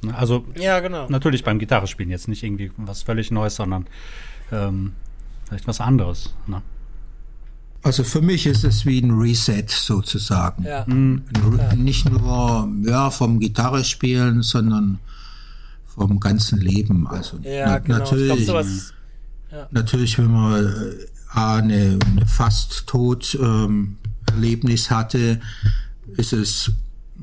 Ne? 0.03 0.15
Also 0.17 0.45
Ja, 0.57 0.81
genau. 0.81 1.09
natürlich 1.09 1.43
beim 1.43 1.59
Gitarre 1.59 1.87
spielen 1.87 2.11
jetzt 2.11 2.29
nicht 2.29 2.43
irgendwie 2.43 2.71
was 2.77 3.03
völlig 3.03 3.31
Neues, 3.31 3.57
sondern 3.57 3.87
ähm, 4.53 4.93
vielleicht 5.49 5.67
was 5.67 5.81
anderes. 5.81 6.35
Ne? 6.47 6.61
Also 7.83 8.05
für 8.05 8.21
mich 8.21 8.47
ist 8.47 8.63
es 8.65 8.87
wie 8.87 9.01
ein 9.01 9.11
Reset 9.11 9.65
sozusagen. 9.69 10.63
Ja. 10.65 10.83
Re- 10.83 11.77
Nicht 11.77 12.09
nur 12.11 12.69
ja, 12.85 13.11
vom 13.11 13.41
Gitarre 13.41 13.83
spielen, 13.83 14.43
sondern 14.43 14.99
vom 15.87 16.21
ganzen 16.21 16.61
Leben. 16.61 17.07
Also 17.09 17.39
Ja, 17.43 17.67
na, 17.67 17.79
genau. 17.79 17.99
Natürlich, 17.99 18.47
sowas. 18.47 18.95
natürlich, 19.73 20.17
wenn 20.19 20.31
man 20.31 20.95
eine, 21.35 21.99
eine 22.05 22.27
fast 22.27 22.87
tot 22.87 23.37
ähm, 23.41 23.97
Erlebnis 24.31 24.91
hatte, 24.91 25.41
ist 26.17 26.33
es 26.33 26.73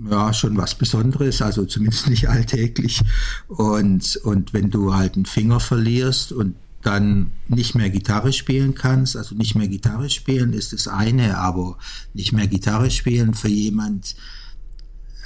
ja 0.09 0.33
schon 0.33 0.57
was 0.57 0.75
Besonderes, 0.75 1.41
also 1.41 1.65
zumindest 1.65 2.07
nicht 2.09 2.29
alltäglich. 2.29 3.01
Und, 3.47 4.17
und 4.17 4.53
wenn 4.53 4.69
du 4.69 4.93
halt 4.93 5.15
einen 5.15 5.25
Finger 5.25 5.59
verlierst 5.59 6.31
und 6.31 6.55
dann 6.81 7.31
nicht 7.47 7.75
mehr 7.75 7.89
Gitarre 7.89 8.31
spielen 8.31 8.73
kannst, 8.73 9.17
also 9.17 9.35
nicht 9.35 9.55
mehr 9.55 9.67
Gitarre 9.67 10.09
spielen 10.09 10.53
ist 10.53 10.71
das 10.71 10.87
eine, 10.87 11.37
aber 11.37 11.77
nicht 12.13 12.31
mehr 12.31 12.47
Gitarre 12.47 12.89
spielen 12.89 13.33
für 13.33 13.49
jemand, 13.49 14.15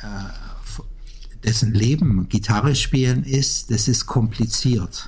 äh, 0.01 1.43
dessen 1.43 1.73
Leben 1.73 2.27
Gitarre 2.29 2.73
spielen 2.73 3.23
ist, 3.23 3.69
das 3.69 3.88
ist 3.88 4.07
kompliziert. 4.07 5.07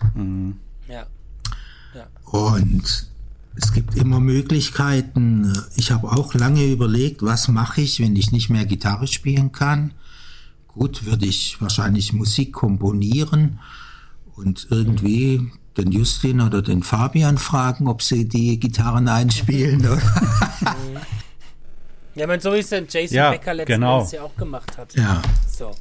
Ja. 1.96 2.08
Und 2.26 3.08
es 3.56 3.72
gibt 3.74 3.96
immer 3.96 4.20
Möglichkeiten. 4.20 5.54
Ich 5.76 5.92
habe 5.92 6.12
auch 6.12 6.34
lange 6.34 6.66
überlegt, 6.66 7.24
was 7.24 7.48
mache 7.48 7.82
ich, 7.82 8.00
wenn 8.00 8.16
ich 8.16 8.32
nicht 8.32 8.50
mehr 8.50 8.66
Gitarre 8.66 9.08
spielen 9.08 9.52
kann. 9.52 9.94
Gut, 10.68 11.06
würde 11.06 11.26
ich 11.26 11.62
wahrscheinlich 11.62 12.12
Musik 12.12 12.52
komponieren 12.54 13.60
und 14.36 14.68
irgendwie 14.70 15.52
den 15.78 15.92
Justin 15.92 16.42
oder 16.42 16.62
den 16.62 16.84
Fabian 16.84 17.38
fragen, 17.38 17.88
ob 17.88 18.02
sie 18.02 18.28
die 18.28 18.60
Gitarren 18.60 19.08
einspielen. 19.08 19.88
Ja, 22.16 22.28
meine, 22.28 22.42
so 22.42 22.54
wie 22.54 22.60
es 22.60 22.70
denn 22.70 22.88
Jason 22.90 23.18
Ja, 23.18 23.32
Becker 23.32 23.54
letzten 23.54 23.74
genau. 23.74 23.98
Endes 23.98 24.14
ja 24.14 24.22
auch 24.24 24.36
gemacht 24.38 24.78
hat. 24.78 24.96
ja. 24.96 25.22
So. 25.50 25.72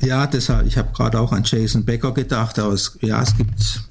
Ja, 0.00 0.26
deshalb, 0.26 0.66
ich 0.66 0.76
habe 0.76 0.92
gerade 0.92 1.18
auch 1.18 1.32
an 1.32 1.42
Jason 1.44 1.84
Becker 1.84 2.12
gedacht, 2.12 2.58
aber 2.58 2.74
es, 2.74 2.98
ja, 3.00 3.22
es 3.22 3.36
gibt 3.36 3.82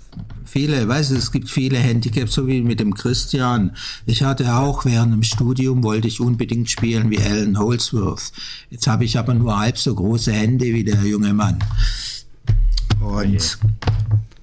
viele, 0.45 0.87
weißt 0.87 1.11
du, 1.11 1.15
es 1.15 1.31
gibt 1.31 1.49
viele 1.49 1.77
Handicaps, 1.77 2.33
so 2.33 2.47
wie 2.47 2.61
mit 2.61 2.79
dem 2.79 2.93
Christian. 2.93 3.75
Ich 4.05 4.23
hatte 4.23 4.55
auch 4.55 4.85
während 4.85 5.13
dem 5.13 5.23
Studium, 5.23 5.83
wollte 5.83 6.07
ich 6.07 6.19
unbedingt 6.19 6.69
spielen 6.69 7.09
wie 7.09 7.19
Alan 7.19 7.57
Holdsworth. 7.57 8.31
Jetzt 8.69 8.87
habe 8.87 9.05
ich 9.05 9.17
aber 9.17 9.33
nur 9.33 9.59
halb 9.59 9.77
so 9.77 9.93
große 9.93 10.31
Hände 10.31 10.65
wie 10.65 10.83
der 10.83 11.01
junge 11.03 11.33
Mann. 11.33 11.59
Und, 13.01 13.59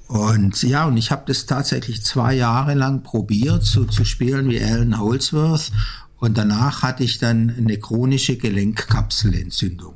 und 0.09 0.62
ja, 0.62 0.86
und 0.86 0.97
ich 0.97 1.11
habe 1.11 1.24
das 1.26 1.47
tatsächlich 1.47 2.05
zwei 2.05 2.34
Jahre 2.34 2.74
lang 2.74 3.03
probiert, 3.03 3.64
so 3.64 3.84
zu 3.84 4.05
spielen 4.05 4.49
wie 4.49 4.62
Alan 4.62 4.99
Holdsworth. 4.99 5.72
Und 6.18 6.38
danach 6.38 6.82
hatte 6.82 7.05
ich 7.05 7.18
dann 7.18 7.55
eine 7.57 7.78
chronische 7.78 8.38
Gelenkkapselentzündung. 8.38 9.94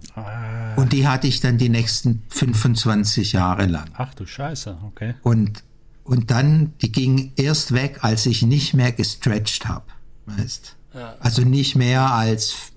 Und 0.76 0.92
die 0.92 1.08
hatte 1.08 1.26
ich 1.26 1.40
dann 1.40 1.56
die 1.56 1.70
nächsten 1.70 2.22
25 2.28 3.32
Jahre 3.32 3.66
lang. 3.66 3.86
Ach 3.94 4.12
du 4.14 4.26
Scheiße, 4.26 4.78
okay. 4.84 5.14
Und, 5.22 5.62
und 6.10 6.32
dann, 6.32 6.72
die 6.82 6.90
ging 6.90 7.32
erst 7.36 7.72
weg, 7.72 8.00
als 8.02 8.26
ich 8.26 8.42
nicht 8.42 8.74
mehr 8.74 8.90
gestretched 8.90 9.66
habe. 9.68 9.84
Weißt? 10.26 10.74
Ja. 10.92 11.14
Also 11.20 11.42
nicht 11.42 11.76
mehr 11.76 12.12
als 12.12 12.72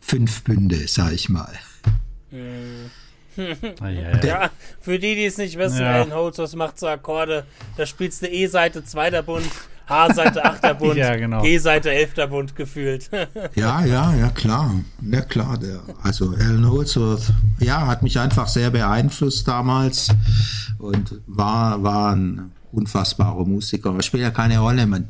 fünf 0.00 0.42
Bünde, 0.42 0.88
sag 0.88 1.12
ich 1.12 1.28
mal. 1.28 1.52
Ja, 2.30 3.88
ja. 3.88 4.24
Ja, 4.24 4.50
für 4.80 4.98
die, 4.98 5.14
die 5.14 5.26
es 5.26 5.36
nicht 5.36 5.58
wissen, 5.58 5.80
Ja. 5.82 5.92
Alan 5.92 6.14
Holdsworth 6.14 6.56
macht 6.56 6.78
so 6.78 6.86
Akkorde. 6.86 7.44
Da 7.76 7.84
spielst 7.84 8.22
du 8.22 8.28
E-Seite, 8.28 8.82
zweiter 8.84 9.22
Bund, 9.22 9.46
H-Seite, 9.86 10.42
achter 10.42 10.72
Bund, 10.72 10.96
Ja, 10.96 11.14
genau. 11.16 11.42
G-Seite, 11.42 11.90
elfter 11.90 12.28
Bund 12.28 12.56
gefühlt. 12.56 13.10
Ja, 13.54 13.84
ja, 13.84 14.14
ja, 14.14 14.30
klar. 14.30 14.74
Ja, 15.02 15.20
klar. 15.20 15.58
Der, 15.58 15.82
also 16.02 16.30
Alan 16.30 16.70
Holdsworth, 16.70 17.34
ja, 17.60 17.86
hat 17.86 18.02
mich 18.02 18.18
einfach 18.18 18.48
sehr 18.48 18.70
beeinflusst 18.70 19.46
damals 19.46 20.08
und 20.78 21.20
war, 21.26 21.82
war 21.82 22.16
ein 22.16 22.50
unfassbarer 22.72 23.44
Musiker. 23.44 23.94
Es 23.98 24.06
spielt 24.06 24.22
ja 24.22 24.30
keine 24.30 24.58
Rolle. 24.58 24.86
Man, 24.86 25.06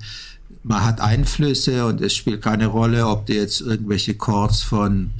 man 0.62 0.84
hat 0.84 1.00
Einflüsse 1.00 1.86
und 1.86 2.00
es 2.00 2.14
spielt 2.14 2.42
keine 2.42 2.66
Rolle, 2.66 3.06
ob 3.06 3.26
du 3.26 3.34
jetzt 3.34 3.60
irgendwelche 3.60 4.14
Chords 4.14 4.62
von 4.62 5.10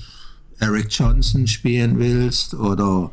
Eric 0.59 0.89
Johnson 0.91 1.47
spielen 1.47 1.99
willst 1.99 2.55
oder, 2.55 3.11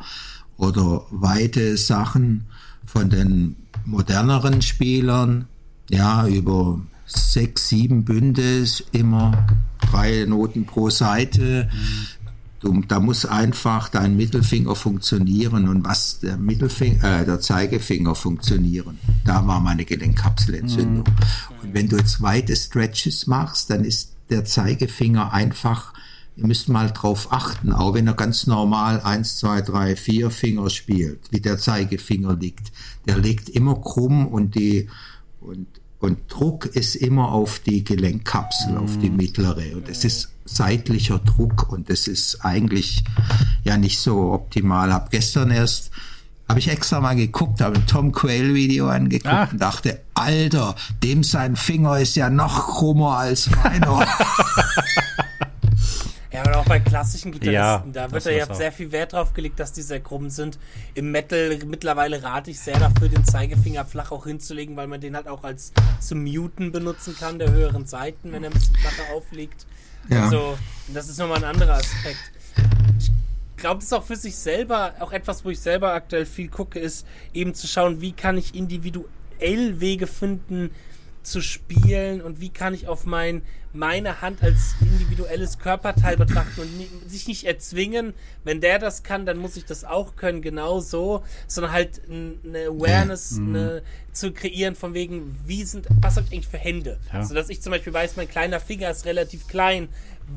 oder 0.57 1.05
weite 1.09 1.77
Sachen 1.77 2.45
von 2.85 3.09
den 3.09 3.55
moderneren 3.85 4.61
Spielern, 4.61 5.47
ja, 5.89 6.27
über 6.27 6.79
sechs, 7.05 7.69
sieben 7.69 8.05
Bünde, 8.05 8.65
immer 8.91 9.47
drei 9.89 10.25
Noten 10.27 10.65
pro 10.65 10.89
Seite. 10.89 11.69
Du, 12.59 12.81
da 12.85 12.99
muss 12.99 13.25
einfach 13.25 13.87
dein 13.87 14.17
Mittelfinger 14.17 14.75
funktionieren 14.75 15.69
und 15.69 15.85
was 15.85 16.19
der 16.19 16.35
Mittelfinger, 16.35 17.21
äh, 17.21 17.25
der 17.25 17.39
Zeigefinger 17.39 18.15
funktionieren. 18.15 18.99
Da 19.23 19.47
war 19.47 19.61
meine 19.61 19.85
Gelenkkapselentzündung. 19.85 21.05
Und 21.63 21.73
wenn 21.73 21.87
du 21.87 21.95
jetzt 21.95 22.21
weite 22.21 22.55
Stretches 22.57 23.27
machst, 23.27 23.69
dann 23.69 23.85
ist 23.85 24.11
der 24.29 24.43
Zeigefinger 24.43 25.31
einfach, 25.31 25.93
ihr 26.35 26.47
müsst 26.47 26.67
mal 26.67 26.91
drauf 26.91 27.31
achten, 27.31 27.71
auch 27.71 27.93
wenn 27.93 28.07
er 28.07 28.13
ganz 28.13 28.45
normal 28.45 28.99
eins, 29.01 29.37
zwei, 29.37 29.61
drei, 29.61 29.95
vier 29.95 30.29
Finger 30.29 30.69
spielt, 30.69 31.31
wie 31.31 31.39
der 31.39 31.57
Zeigefinger 31.57 32.35
liegt. 32.35 32.73
Der 33.07 33.17
liegt 33.17 33.47
immer 33.47 33.75
krumm 33.75 34.27
und 34.27 34.55
die, 34.55 34.89
und, 35.39 35.65
und 35.99 36.19
Druck 36.27 36.65
ist 36.65 36.95
immer 36.95 37.31
auf 37.31 37.59
die 37.59 37.85
Gelenkkapsel, 37.85 38.77
auf 38.77 38.97
die 38.97 39.09
mittlere. 39.09 39.77
Und 39.77 39.87
es 39.87 40.03
ist 40.03 40.29
seitlicher 40.55 41.19
Druck 41.19 41.71
und 41.71 41.89
das 41.89 42.07
ist 42.07 42.43
eigentlich 42.45 43.03
ja 43.63 43.77
nicht 43.77 43.99
so 43.99 44.31
optimal. 44.33 44.91
Hab 44.93 45.11
gestern 45.11 45.51
erst, 45.51 45.91
habe 46.47 46.59
ich 46.59 46.67
extra 46.69 46.99
mal 46.99 47.15
geguckt, 47.15 47.61
habe 47.61 47.75
ein 47.75 47.85
Tom 47.87 48.11
Quayle 48.11 48.53
Video 48.53 48.87
angeguckt 48.89 49.33
Ah. 49.33 49.47
und 49.51 49.61
dachte, 49.61 50.01
Alter, 50.15 50.75
dem 51.03 51.23
sein 51.23 51.55
Finger 51.55 51.99
ist 51.99 52.15
ja 52.15 52.29
noch 52.29 52.67
krummer 52.67 53.17
als 53.17 53.49
meiner. 53.63 54.05
Ja, 56.31 56.41
aber 56.45 56.59
auch 56.59 56.65
bei 56.65 56.79
klassischen 56.79 57.31
Gitarristen, 57.31 57.53
Ja, 57.55 57.83
da 57.91 58.11
wird 58.11 58.23
ja 58.25 58.53
sehr 58.53 58.71
viel 58.71 58.91
Wert 58.91 59.13
drauf 59.13 59.33
gelegt, 59.33 59.59
dass 59.59 59.73
die 59.73 59.81
sehr 59.81 59.99
krumm 59.99 60.29
sind. 60.29 60.59
Im 60.93 61.09
Metal 61.11 61.57
mittlerweile 61.65 62.21
rate 62.21 62.51
ich 62.51 62.59
sehr 62.59 62.77
dafür, 62.79 63.09
den 63.09 63.25
Zeigefinger 63.25 63.83
flach 63.83 64.11
auch 64.11 64.25
hinzulegen, 64.27 64.75
weil 64.77 64.85
man 64.85 65.01
den 65.01 65.15
halt 65.15 65.27
auch 65.27 65.43
als 65.43 65.71
zum 65.99 66.23
Muten 66.23 66.71
benutzen 66.71 67.15
kann, 67.19 67.39
der 67.39 67.51
höheren 67.51 67.87
Seiten, 67.87 68.31
wenn 68.31 68.43
er 68.43 68.51
ein 68.51 68.53
bisschen 68.53 68.75
flacher 68.75 69.11
aufliegt. 69.15 69.65
Ja. 70.07 70.23
Also, 70.23 70.57
das 70.93 71.09
ist 71.09 71.19
nochmal 71.19 71.37
ein 71.37 71.43
anderer 71.43 71.73
Aspekt. 71.73 72.31
Ich 72.97 73.61
glaube, 73.61 73.75
das 73.75 73.85
ist 73.85 73.93
auch 73.93 74.05
für 74.05 74.15
sich 74.15 74.35
selber, 74.35 74.93
auch 74.99 75.11
etwas, 75.11 75.43
wo 75.43 75.49
ich 75.49 75.59
selber 75.59 75.93
aktuell 75.93 76.25
viel 76.25 76.47
gucke, 76.47 76.79
ist 76.79 77.05
eben 77.33 77.53
zu 77.53 77.67
schauen, 77.67 77.99
wie 77.99 78.13
kann 78.13 78.37
ich 78.37 78.55
individuell 78.55 79.09
Wege 79.81 80.07
finden, 80.07 80.71
zu 81.23 81.41
spielen 81.41 82.21
und 82.21 82.39
wie 82.39 82.49
kann 82.49 82.73
ich 82.73 82.87
auf 82.87 83.05
mein, 83.05 83.41
meine 83.73 84.21
Hand 84.21 84.41
als 84.41 84.75
individuelles 84.81 85.59
Körperteil 85.59 86.17
betrachten 86.17 86.61
und 86.61 86.77
nie, 86.77 86.89
sich 87.07 87.27
nicht 87.27 87.43
erzwingen, 87.45 88.13
wenn 88.43 88.61
der 88.61 88.79
das 88.79 89.03
kann, 89.03 89.25
dann 89.25 89.37
muss 89.37 89.55
ich 89.57 89.65
das 89.65 89.83
auch 89.83 90.15
können, 90.15 90.41
genau 90.41 90.79
so, 90.79 91.23
sondern 91.47 91.71
halt 91.71 92.01
eine 92.09 92.67
Awareness 92.67 93.31
Mhm. 93.33 93.55
eine, 93.55 93.81
zu 94.11 94.31
kreieren 94.31 94.75
von 94.75 94.93
wegen, 94.93 95.39
wie 95.45 95.63
sind, 95.63 95.87
was 96.01 96.15
habe 96.17 96.25
ich 96.27 96.33
eigentlich 96.33 96.47
für 96.47 96.57
Hände? 96.57 96.97
Ja. 97.13 97.23
So 97.23 97.35
dass 97.35 97.49
ich 97.49 97.61
zum 97.61 97.71
Beispiel 97.71 97.93
weiß, 97.93 98.15
mein 98.17 98.27
kleiner 98.27 98.59
Finger 98.59 98.89
ist 98.89 99.05
relativ 99.05 99.47
klein, 99.47 99.87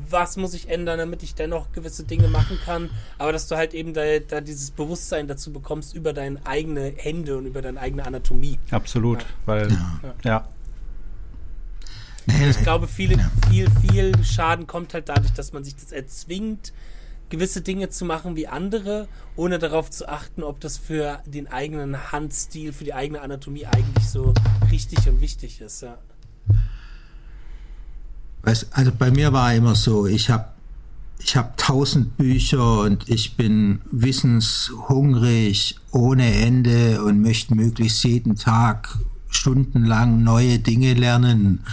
was 0.09 0.37
muss 0.37 0.53
ich 0.53 0.69
ändern, 0.69 0.97
damit 0.97 1.21
ich 1.21 1.35
dennoch 1.35 1.71
gewisse 1.71 2.03
Dinge 2.03 2.27
machen 2.27 2.57
kann, 2.65 2.89
aber 3.19 3.31
dass 3.31 3.47
du 3.47 3.55
halt 3.55 3.73
eben 3.73 3.93
da, 3.93 4.01
da 4.19 4.41
dieses 4.41 4.71
Bewusstsein 4.71 5.27
dazu 5.27 5.51
bekommst 5.51 5.93
über 5.95 6.13
deine 6.13 6.43
eigene 6.45 6.93
Hände 6.95 7.37
und 7.37 7.45
über 7.45 7.61
deine 7.61 7.79
eigene 7.79 8.05
Anatomie. 8.05 8.57
Absolut, 8.71 9.25
weil, 9.45 9.69
ja. 10.23 10.47
Nee, 10.52 10.52
Ich 12.49 12.57
glaube, 12.59 12.87
viele, 12.87 13.17
viel, 13.49 13.67
viel 13.81 14.23
Schaden 14.23 14.67
kommt 14.67 14.93
halt 14.93 15.09
dadurch, 15.09 15.33
dass 15.33 15.53
man 15.53 15.63
sich 15.63 15.75
das 15.75 15.91
erzwingt, 15.91 16.73
gewisse 17.29 17.61
Dinge 17.61 17.89
zu 17.89 18.05
machen 18.05 18.35
wie 18.35 18.47
andere, 18.47 19.07
ohne 19.35 19.59
darauf 19.59 19.89
zu 19.89 20.07
achten, 20.07 20.43
ob 20.43 20.59
das 20.59 20.77
für 20.77 21.19
den 21.25 21.47
eigenen 21.47 22.11
Handstil, 22.11 22.73
für 22.73 22.83
die 22.83 22.93
eigene 22.93 23.21
Anatomie 23.21 23.65
eigentlich 23.65 24.05
so 24.07 24.33
richtig 24.71 25.07
und 25.09 25.19
wichtig 25.19 25.59
ist. 25.61 25.81
Ja. 25.81 25.97
Also 28.43 28.91
bei 28.97 29.09
mir 29.09 29.33
war 29.33 29.53
immer 29.53 29.73
so, 29.73 30.05
ich 30.05 30.29
habe 30.29 30.53
ich 31.19 31.37
hab 31.37 31.57
tausend 31.57 32.17
Bücher 32.17 32.81
und 32.81 33.09
ich 33.09 33.37
bin 33.37 33.81
wissenshungrig 33.89 35.77
ohne 35.91 36.35
Ende 36.35 37.01
und 37.03 37.21
möchte 37.21 37.55
möglichst 37.55 38.03
jeden 38.03 38.35
Tag 38.35 38.97
stundenlang 39.29 40.23
neue 40.23 40.59
Dinge 40.59 40.93
lernen. 40.93 41.63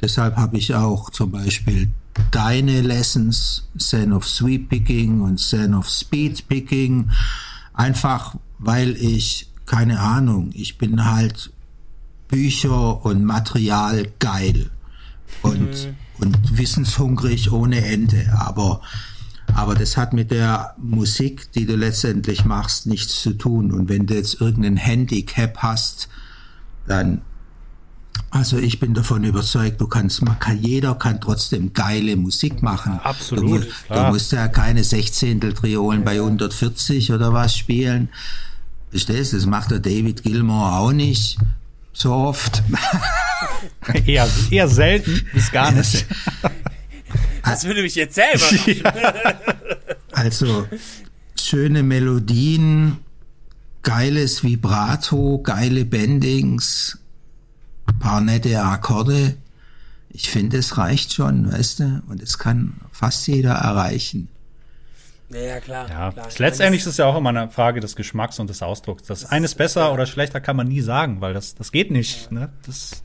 Deshalb 0.00 0.36
habe 0.36 0.58
ich 0.58 0.74
auch 0.74 1.10
zum 1.10 1.32
Beispiel 1.32 1.88
deine 2.30 2.80
Lessons, 2.82 3.68
Zen 3.78 4.12
of 4.12 4.28
Sweep 4.28 4.68
Picking 4.68 5.20
und 5.20 5.38
Zen 5.38 5.74
of 5.74 5.88
Speed 5.88 6.48
Picking, 6.48 7.10
einfach 7.74 8.36
weil 8.58 8.96
ich, 8.96 9.50
keine 9.66 10.00
Ahnung, 10.00 10.50
ich 10.52 10.78
bin 10.78 11.04
halt 11.04 11.52
Bücher 12.28 13.04
und 13.04 13.24
Material 13.24 14.08
geil 14.18 14.70
und, 15.42 15.94
und 16.18 16.58
wissenshungrig 16.58 17.52
ohne 17.52 17.84
Ende. 17.84 18.32
Aber, 18.36 18.82
aber 19.54 19.74
das 19.74 19.96
hat 19.96 20.12
mit 20.12 20.30
der 20.30 20.74
Musik, 20.78 21.52
die 21.52 21.66
du 21.66 21.76
letztendlich 21.76 22.44
machst, 22.44 22.86
nichts 22.86 23.22
zu 23.22 23.32
tun. 23.32 23.72
Und 23.72 23.88
wenn 23.88 24.06
du 24.06 24.14
jetzt 24.14 24.40
irgendein 24.40 24.76
Handicap 24.76 25.58
hast, 25.58 26.08
dann, 26.86 27.22
also 28.30 28.58
ich 28.58 28.78
bin 28.78 28.94
davon 28.94 29.24
überzeugt, 29.24 29.80
du 29.80 29.86
kannst, 29.86 30.22
man 30.22 30.38
kann, 30.38 30.60
jeder 30.60 30.94
kann 30.94 31.20
trotzdem 31.20 31.72
geile 31.72 32.16
Musik 32.16 32.62
machen. 32.62 33.00
Absolut, 33.02 33.66
Du, 33.88 33.94
du 33.94 34.02
musst 34.08 34.32
ja 34.32 34.48
keine 34.48 34.84
Sechzehntel 34.84 35.54
Triolen 35.54 36.04
bei 36.04 36.16
140 36.16 37.12
oder 37.12 37.32
was 37.32 37.56
spielen. 37.56 38.08
Verstehst 38.90 39.32
du? 39.32 39.36
Das 39.36 39.46
macht 39.46 39.70
der 39.70 39.78
David 39.80 40.22
Gilmour 40.22 40.72
auch 40.78 40.92
nicht 40.92 41.38
so 41.92 42.12
oft. 42.12 42.62
Eher, 44.06 44.28
eher 44.50 44.68
selten 44.68 45.26
bis 45.32 45.50
gar 45.50 45.70
nicht. 45.72 46.06
Das 47.44 47.64
würde 47.64 47.80
mich 47.80 47.94
jetzt 47.94 48.14
selber 48.16 48.44
machen. 48.82 49.38
Also 50.12 50.66
schöne 51.40 51.82
Melodien, 51.82 52.98
geiles 53.82 54.44
Vibrato, 54.44 55.40
geile 55.42 55.86
Bendings, 55.86 56.98
paar 57.98 58.20
nette 58.20 58.60
Akkorde. 58.62 59.36
Ich 60.10 60.30
finde, 60.30 60.56
es 60.58 60.78
reicht 60.78 61.12
schon, 61.12 61.52
weißt 61.52 61.80
du? 61.80 62.02
Und 62.08 62.22
es 62.22 62.38
kann 62.38 62.74
fast 62.92 63.26
jeder 63.28 63.52
erreichen. 63.52 64.28
Ja, 65.30 65.40
ja, 65.40 65.60
klar. 65.60 65.88
Ja, 65.90 66.10
klar. 66.12 66.26
letztendlich 66.38 66.80
ist 66.82 66.86
es 66.86 66.96
ja 66.96 67.04
auch 67.04 67.16
immer 67.16 67.28
eine 67.28 67.50
Frage 67.50 67.80
des 67.80 67.94
Geschmacks 67.96 68.38
und 68.38 68.48
des 68.48 68.62
Ausdrucks. 68.62 69.02
Das 69.02 69.26
eine 69.26 69.44
ist 69.44 69.56
besser 69.56 69.92
oder 69.92 70.06
schlechter 70.06 70.40
kann 70.40 70.56
man 70.56 70.68
nie 70.68 70.80
sagen, 70.80 71.20
weil 71.20 71.34
das, 71.34 71.54
das 71.54 71.70
geht 71.70 71.90
nicht. 71.90 72.32
Ne? 72.32 72.48
Das, 72.64 73.02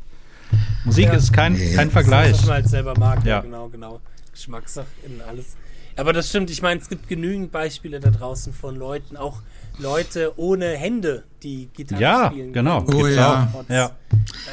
Musik 0.85 1.05
Ja. 1.07 1.13
ist 1.13 1.33
kein, 1.33 1.53
Nee. 1.53 1.73
kein 1.75 1.87
Das, 1.87 1.93
Vergleich. 1.93 2.33
was 2.33 2.45
man 2.45 2.53
halt 2.55 2.69
selber 2.69 2.97
mag. 2.97 3.25
Ja, 3.25 3.37
Ja. 3.37 3.39
genau, 3.41 3.67
genau. 3.69 3.99
Geschmackssache 4.31 4.85
in 5.05 5.19
alles. 5.21 5.55
Aber 5.95 6.13
das 6.13 6.29
stimmt. 6.29 6.49
Ich 6.49 6.61
meine, 6.61 6.79
es 6.81 6.89
gibt 6.89 7.07
genügend 7.07 7.51
Beispiele 7.51 7.99
da 7.99 8.09
draußen 8.09 8.53
von 8.53 8.75
Leuten, 8.75 9.15
auch 9.17 9.41
Leute 9.79 10.33
ohne 10.37 10.67
Hände, 10.77 11.23
die 11.41 11.67
Gitarre 11.73 12.01
Ja, 12.01 12.27
spielen. 12.31 12.53
genau. 12.53 12.83
können. 12.83 13.01
Oh 13.01 13.07
ja. 13.07 13.51
auch. 13.53 13.69
ja. 13.69 13.91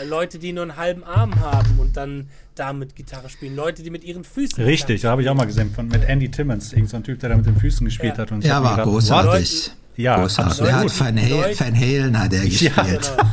Äh, 0.00 0.06
Leute, 0.06 0.38
die 0.38 0.52
nur 0.52 0.62
einen 0.62 0.76
halben 0.76 1.04
Arm 1.04 1.38
haben 1.40 1.78
und 1.78 1.96
dann 1.96 2.28
damit 2.54 2.96
Gitarre 2.96 3.28
spielen. 3.28 3.54
Leute, 3.56 3.82
die 3.82 3.90
mit 3.90 4.04
ihren 4.04 4.24
Füßen. 4.24 4.62
Richtig, 4.64 5.02
da 5.02 5.10
habe 5.10 5.22
ich 5.22 5.28
auch 5.28 5.34
mal 5.34 5.46
gesehen 5.46 5.70
von 5.72 5.88
mit 5.88 6.04
Andy 6.04 6.30
Timmons, 6.30 6.72
irgend 6.72 6.90
so 6.90 6.96
ein 6.96 7.04
Typ, 7.04 7.20
der 7.20 7.30
da 7.30 7.36
mit 7.36 7.46
den 7.46 7.56
Füßen 7.56 7.84
gespielt 7.84 8.14
Ja. 8.16 8.22
hat. 8.22 8.32
Und 8.32 8.44
mir 8.44 8.50
war 8.50 8.70
gedacht, 8.72 8.82
großartig. 8.84 9.72
Ja, 9.96 10.18
großartig. 10.18 10.60
Er 10.60 10.76
hat 10.80 11.00
Van, 11.00 11.16
Halen, 11.20 11.30
Leute- 11.30 11.60
Van 11.60 11.74
Halen 11.78 12.18
hat 12.18 12.32
er 12.32 12.44
gespielt. 12.44 12.72
Ja. 12.76 12.82
Genau. 12.84 13.28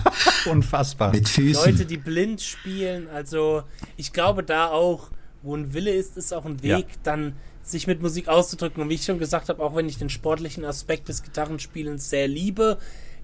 Unfassbar. 0.51 1.12
Mit 1.12 1.28
Füßen. 1.30 1.72
Leute, 1.72 1.86
die 1.86 1.97
blind 1.97 2.41
spielen. 2.41 3.08
Also 3.14 3.64
ich 3.95 4.12
glaube 4.14 4.43
da 4.43 4.68
auch, 4.68 5.10
wo 5.41 5.55
ein 5.55 5.74
Wille 5.74 5.91
ist, 5.91 6.18
ist 6.18 6.34
auch 6.34 6.45
ein 6.45 6.62
Weg, 6.64 6.70
Ja. 6.72 6.95
dann 7.03 7.34
sich 7.72 7.88
mit 7.88 8.01
Musik 8.01 8.28
auszudrücken. 8.28 8.82
Und 8.82 8.89
wie 8.89 8.95
ich 8.95 9.03
schon 9.03 9.20
gesagt 9.20 9.49
habe, 9.49 9.63
auch 9.63 9.76
wenn 9.76 9.89
ich 9.89 9.97
den 9.97 10.09
sportlichen 10.09 10.65
Aspekt 10.65 11.09
des 11.09 11.24
Gitarrenspielens 11.24 12.09
sehr 12.09 12.28
liebe, 12.28 12.78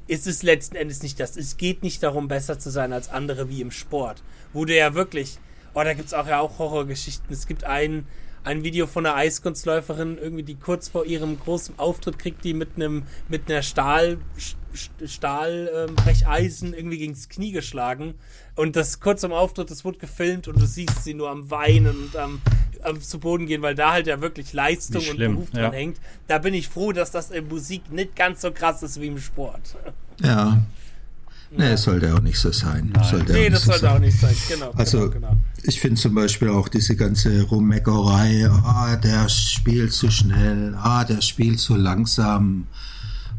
ist 0.07 0.27
es 0.27 0.43
letzten 0.43 0.75
Endes 0.75 1.01
nicht 1.01 1.19
das. 1.19 1.37
Es 1.37 1.57
geht 1.57 1.83
nicht 1.83 2.03
darum, 2.03 2.27
besser 2.27 2.59
zu 2.59 2.69
sein 2.69 2.93
als 2.93 3.09
andere 3.09 3.49
wie 3.49 3.61
im 3.61 3.71
Sport. 3.71 4.21
Wo 4.51 4.65
du 4.65 4.75
ja 4.75 4.93
wirklich, 4.93 5.39
oh, 5.73 5.83
da 5.83 5.93
gibt 5.93 6.07
es 6.07 6.13
auch 6.13 6.27
ja 6.27 6.39
auch 6.39 6.59
Horrorgeschichten. 6.59 7.33
Es 7.33 7.47
gibt 7.47 7.63
ein, 7.63 8.05
ein 8.43 8.63
Video 8.63 8.85
von 8.85 9.05
einer 9.05 9.15
Eiskunstläuferin, 9.15 10.17
irgendwie, 10.17 10.43
die 10.43 10.55
kurz 10.55 10.89
vor 10.89 11.05
ihrem 11.05 11.39
großen 11.39 11.79
Auftritt 11.79 12.19
kriegt, 12.19 12.43
die 12.43 12.53
mit 12.53 12.75
einem, 12.75 13.03
mit 13.29 13.49
einer 13.49 13.61
Stahl, 13.61 14.17
Stahl, 15.05 15.71
ähm, 15.73 15.95
irgendwie 16.73 16.97
gegen 16.97 17.13
das 17.13 17.29
Knie 17.29 17.51
geschlagen. 17.51 18.15
Und 18.55 18.75
das 18.75 18.99
kurz 18.99 19.23
am 19.23 19.31
Auftritt, 19.31 19.71
das 19.71 19.83
wurde 19.83 19.97
gefilmt 19.97 20.47
und 20.47 20.61
du 20.61 20.65
siehst 20.65 21.03
sie 21.03 21.13
nur 21.15 21.29
am 21.29 21.49
Weinen 21.49 22.03
und 22.03 22.15
am, 22.15 22.41
am 22.83 23.01
zu 23.01 23.19
Boden 23.19 23.47
gehen, 23.47 23.61
weil 23.63 23.73
da 23.73 23.91
halt 23.93 24.05
ja 24.05 24.21
wirklich 24.21 24.53
Leistung 24.53 25.03
und 25.09 25.17
Beruf 25.17 25.49
dran 25.49 25.63
ja. 25.63 25.71
hängt. 25.71 25.97
Da 26.27 26.37
bin 26.37 26.53
ich 26.53 26.67
froh, 26.67 26.91
dass 26.91 27.09
das 27.09 27.31
in 27.31 27.47
Musik 27.47 27.91
nicht 27.91 28.15
ganz 28.15 28.41
so 28.41 28.51
krass 28.51 28.83
ist 28.83 29.01
wie 29.01 29.07
im 29.07 29.17
Sport. 29.17 29.75
Ja. 30.21 30.61
Nee, 31.55 31.73
es 31.73 31.83
sollte 31.83 32.13
auch 32.15 32.19
nicht 32.19 32.39
so 32.39 32.51
sein. 32.51 32.91
Sollte 33.09 33.31
auch 33.33 33.37
Nee, 33.37 33.41
nicht 33.49 33.53
das 33.53 33.61
so 33.61 33.67
sollte 33.71 33.85
sein. 33.85 33.95
auch 33.95 33.99
nicht 33.99 34.19
sein. 34.19 34.35
Genau. 34.49 34.71
Also, 34.71 35.09
genau, 35.09 35.29
genau. 35.29 35.37
ich 35.63 35.79
finde 35.79 36.01
zum 36.01 36.15
Beispiel 36.15 36.49
auch 36.49 36.67
diese 36.67 36.95
ganze 36.95 37.43
Rummeckerei, 37.43 38.49
ah, 38.49 38.95
der 38.95 39.29
spielt 39.29 39.93
zu 39.93 40.09
schnell, 40.09 40.75
ah, 40.75 41.03
der 41.03 41.21
spielt 41.21 41.59
zu 41.59 41.75
langsam 41.75 42.67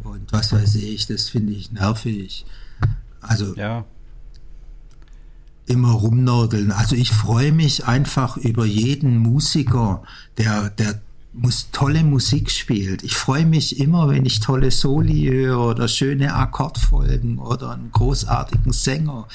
und 0.04 0.32
was 0.32 0.52
weiß 0.52 0.76
ich, 0.76 1.06
das 1.06 1.28
finde 1.28 1.52
ich 1.54 1.72
nervig. 1.72 2.46
Also 3.20 3.54
Ja, 3.56 3.84
immer 5.66 5.92
rumnörgeln. 5.92 6.72
Also 6.72 6.96
ich 6.96 7.10
freue 7.10 7.52
mich 7.52 7.86
einfach 7.86 8.36
über 8.36 8.64
jeden 8.66 9.16
Musiker, 9.18 10.02
der, 10.36 10.70
der 10.70 11.00
muss 11.32 11.70
tolle 11.72 12.04
Musik 12.04 12.50
spielt. 12.50 13.02
Ich 13.02 13.16
freue 13.16 13.44
mich 13.44 13.80
immer, 13.80 14.08
wenn 14.08 14.24
ich 14.24 14.40
tolle 14.40 14.70
Soli 14.70 15.24
höre 15.24 15.58
oder 15.66 15.88
schöne 15.88 16.34
Akkordfolgen 16.34 17.38
oder 17.38 17.72
einen 17.72 17.90
großartigen 17.90 18.72
Sänger. 18.72 19.26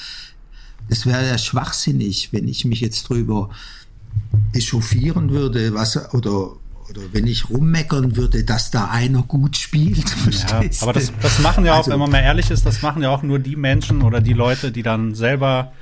Das 0.88 1.04
wäre 1.04 1.26
ja 1.26 1.36
schwachsinnig, 1.36 2.32
wenn 2.32 2.48
ich 2.48 2.64
mich 2.64 2.80
jetzt 2.80 3.08
drüber 3.08 3.50
echauffieren 4.52 5.30
würde, 5.30 5.74
was 5.74 6.14
oder 6.14 6.52
oder 6.90 7.02
wenn 7.12 7.28
ich 7.28 7.48
rummeckern 7.48 8.16
würde, 8.16 8.42
dass 8.42 8.72
da 8.72 8.86
einer 8.86 9.22
gut 9.22 9.56
spielt. 9.56 10.04
ja. 10.50 10.60
aber 10.80 10.92
das, 10.92 11.12
das 11.22 11.38
machen 11.38 11.64
ja 11.64 11.74
auch, 11.74 11.78
Also- 11.78 11.92
wenn 11.92 12.00
man 12.00 12.10
mal 12.10 12.18
ehrlich 12.18 12.50
ist, 12.50 12.66
das 12.66 12.82
machen 12.82 13.02
ja 13.02 13.10
auch 13.10 13.22
nur 13.22 13.38
die 13.38 13.54
Menschen 13.54 14.02
oder 14.02 14.20
die 14.20 14.32
Leute, 14.32 14.72
die 14.72 14.82
dann 14.82 15.14
selber 15.14 15.72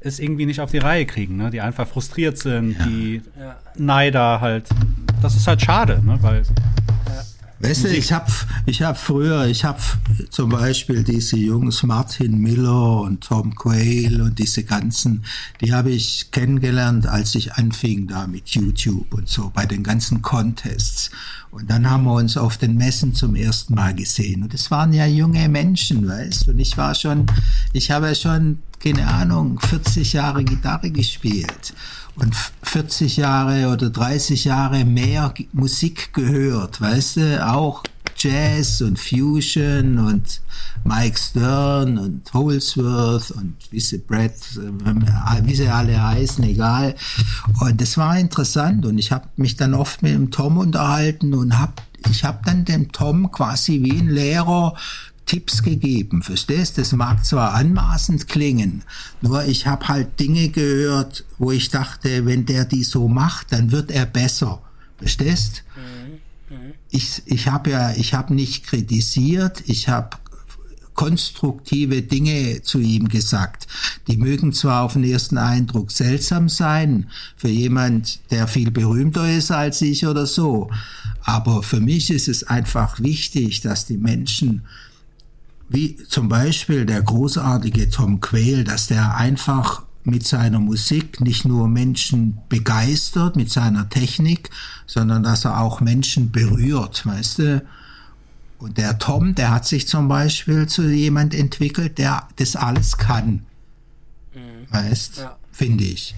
es 0.00 0.18
irgendwie 0.18 0.46
nicht 0.46 0.60
auf 0.60 0.70
die 0.70 0.78
Reihe 0.78 1.06
kriegen, 1.06 1.36
ne? 1.36 1.50
die 1.50 1.60
einfach 1.60 1.86
frustriert 1.86 2.38
sind, 2.38 2.76
die 2.86 3.22
Ja. 3.38 3.56
Neider 3.76 4.40
halt. 4.40 4.68
Das 5.22 5.36
ist 5.36 5.46
halt 5.46 5.62
schade, 5.62 6.00
ne? 6.04 6.18
weil 6.20 6.42
Weißt 7.58 7.84
du, 7.84 7.88
ich 7.88 8.12
habe 8.12 8.30
ich 8.66 8.82
hab 8.82 8.98
früher, 8.98 9.46
ich 9.46 9.64
habe 9.64 9.80
zum 10.28 10.50
Beispiel 10.50 11.02
diese 11.02 11.38
Jungs 11.38 11.82
Martin 11.82 12.38
Miller 12.38 13.00
und 13.00 13.24
Tom 13.24 13.54
Quayle 13.54 14.24
und 14.24 14.38
diese 14.38 14.62
ganzen, 14.62 15.24
die 15.62 15.72
habe 15.72 15.90
ich 15.90 16.30
kennengelernt, 16.32 17.06
als 17.06 17.34
ich 17.34 17.54
anfing 17.54 18.08
da 18.08 18.26
mit 18.26 18.48
YouTube 18.48 19.14
und 19.14 19.28
so 19.28 19.50
bei 19.54 19.64
den 19.64 19.82
ganzen 19.82 20.20
Contests. 20.20 21.10
Und 21.50 21.70
dann 21.70 21.88
haben 21.88 22.04
wir 22.04 22.14
uns 22.14 22.36
auf 22.36 22.58
den 22.58 22.76
Messen 22.76 23.14
zum 23.14 23.34
ersten 23.34 23.74
Mal 23.74 23.94
gesehen. 23.94 24.42
Und 24.42 24.52
es 24.52 24.70
waren 24.70 24.92
ja 24.92 25.06
junge 25.06 25.48
Menschen, 25.48 26.06
weißt 26.06 26.46
du. 26.46 26.50
Und 26.50 26.58
ich 26.58 26.76
war 26.76 26.94
schon, 26.94 27.24
ich 27.72 27.90
habe 27.90 28.08
ja 28.08 28.14
schon, 28.14 28.58
keine 28.80 29.06
Ahnung, 29.06 29.58
40 29.60 30.12
Jahre 30.12 30.44
Gitarre 30.44 30.90
gespielt 30.90 31.72
und 32.16 32.34
40 32.62 33.16
Jahre 33.16 33.68
oder 33.68 33.90
30 33.90 34.44
Jahre 34.44 34.84
mehr 34.84 35.32
Musik 35.52 36.12
gehört, 36.12 36.80
weißt 36.80 37.16
du, 37.16 37.46
auch 37.46 37.82
Jazz 38.18 38.80
und 38.80 38.98
Fusion 38.98 39.98
und 39.98 40.40
Mike 40.84 41.18
Stern 41.18 41.98
und 41.98 42.32
Holsworth 42.32 43.30
und 43.32 43.56
wie 43.70 43.80
sie 43.80 43.98
Brett, 43.98 44.34
wie 45.42 45.54
sie 45.54 45.68
alle 45.68 46.02
heißen, 46.02 46.42
egal. 46.44 46.94
Und 47.60 47.80
das 47.80 47.98
war 47.98 48.18
interessant 48.18 48.86
und 48.86 48.98
ich 48.98 49.12
habe 49.12 49.28
mich 49.36 49.56
dann 49.56 49.74
oft 49.74 50.02
mit 50.02 50.14
dem 50.14 50.30
Tom 50.30 50.58
unterhalten 50.58 51.34
und 51.34 51.58
habe 51.58 51.74
ich 52.10 52.24
habe 52.24 52.38
dann 52.44 52.64
dem 52.64 52.92
Tom 52.92 53.32
quasi 53.32 53.82
wie 53.82 53.98
ein 53.98 54.08
Lehrer 54.08 54.74
Tipps 55.26 55.62
gegeben. 55.62 56.22
Verstehst? 56.22 56.78
Das 56.78 56.92
mag 56.92 57.24
zwar 57.24 57.54
anmaßend 57.54 58.28
klingen, 58.28 58.82
nur 59.20 59.44
ich 59.44 59.66
habe 59.66 59.88
halt 59.88 60.18
Dinge 60.20 60.48
gehört, 60.48 61.24
wo 61.38 61.52
ich 61.52 61.68
dachte, 61.68 62.24
wenn 62.24 62.46
der 62.46 62.64
die 62.64 62.84
so 62.84 63.08
macht, 63.08 63.52
dann 63.52 63.72
wird 63.72 63.90
er 63.90 64.06
besser. 64.06 64.62
Verstehst? 64.98 65.64
Mhm. 65.76 66.56
Mhm. 66.56 66.72
Ich, 66.90 67.22
ich 67.26 67.48
habe 67.48 67.70
ja, 67.70 67.92
ich 67.92 68.14
habe 68.14 68.34
nicht 68.34 68.64
kritisiert, 68.64 69.64
ich 69.66 69.88
habe 69.88 70.16
konstruktive 70.94 72.02
Dinge 72.02 72.62
zu 72.62 72.80
ihm 72.80 73.08
gesagt. 73.08 73.68
Die 74.08 74.16
mögen 74.16 74.52
zwar 74.52 74.82
auf 74.82 74.94
den 74.94 75.04
ersten 75.04 75.36
Eindruck 75.36 75.92
seltsam 75.92 76.48
sein 76.48 77.10
für 77.36 77.48
jemand, 77.48 78.20
der 78.30 78.48
viel 78.48 78.70
berühmter 78.70 79.30
ist 79.30 79.50
als 79.50 79.82
ich 79.82 80.06
oder 80.06 80.26
so, 80.26 80.70
aber 81.22 81.62
für 81.62 81.80
mich 81.80 82.10
ist 82.10 82.28
es 82.28 82.44
einfach 82.44 83.00
wichtig, 83.00 83.60
dass 83.60 83.84
die 83.84 83.98
Menschen 83.98 84.62
wie 85.68 85.96
zum 85.96 86.28
Beispiel 86.28 86.86
der 86.86 87.02
großartige 87.02 87.90
Tom 87.90 88.20
Quayle, 88.20 88.64
dass 88.64 88.86
der 88.86 89.16
einfach 89.16 89.82
mit 90.04 90.24
seiner 90.26 90.60
Musik 90.60 91.20
nicht 91.20 91.44
nur 91.44 91.68
Menschen 91.68 92.38
begeistert, 92.48 93.34
mit 93.34 93.50
seiner 93.50 93.88
Technik, 93.88 94.50
sondern 94.86 95.24
dass 95.24 95.44
er 95.44 95.60
auch 95.60 95.80
Menschen 95.80 96.30
berührt, 96.30 97.04
weißt 97.04 97.38
du? 97.40 97.66
Und 98.58 98.78
der 98.78 98.98
Tom, 98.98 99.34
der 99.34 99.50
hat 99.50 99.66
sich 99.66 99.86
zum 99.88 100.08
Beispiel 100.08 100.66
zu 100.66 100.88
jemand 100.88 101.34
entwickelt, 101.34 101.98
der 101.98 102.28
das 102.36 102.56
alles 102.56 102.96
kann. 102.96 103.44
Mhm. 104.34 104.66
Weißt, 104.70 105.18
ja. 105.18 105.36
Finde 105.56 105.84
ich. 105.84 106.14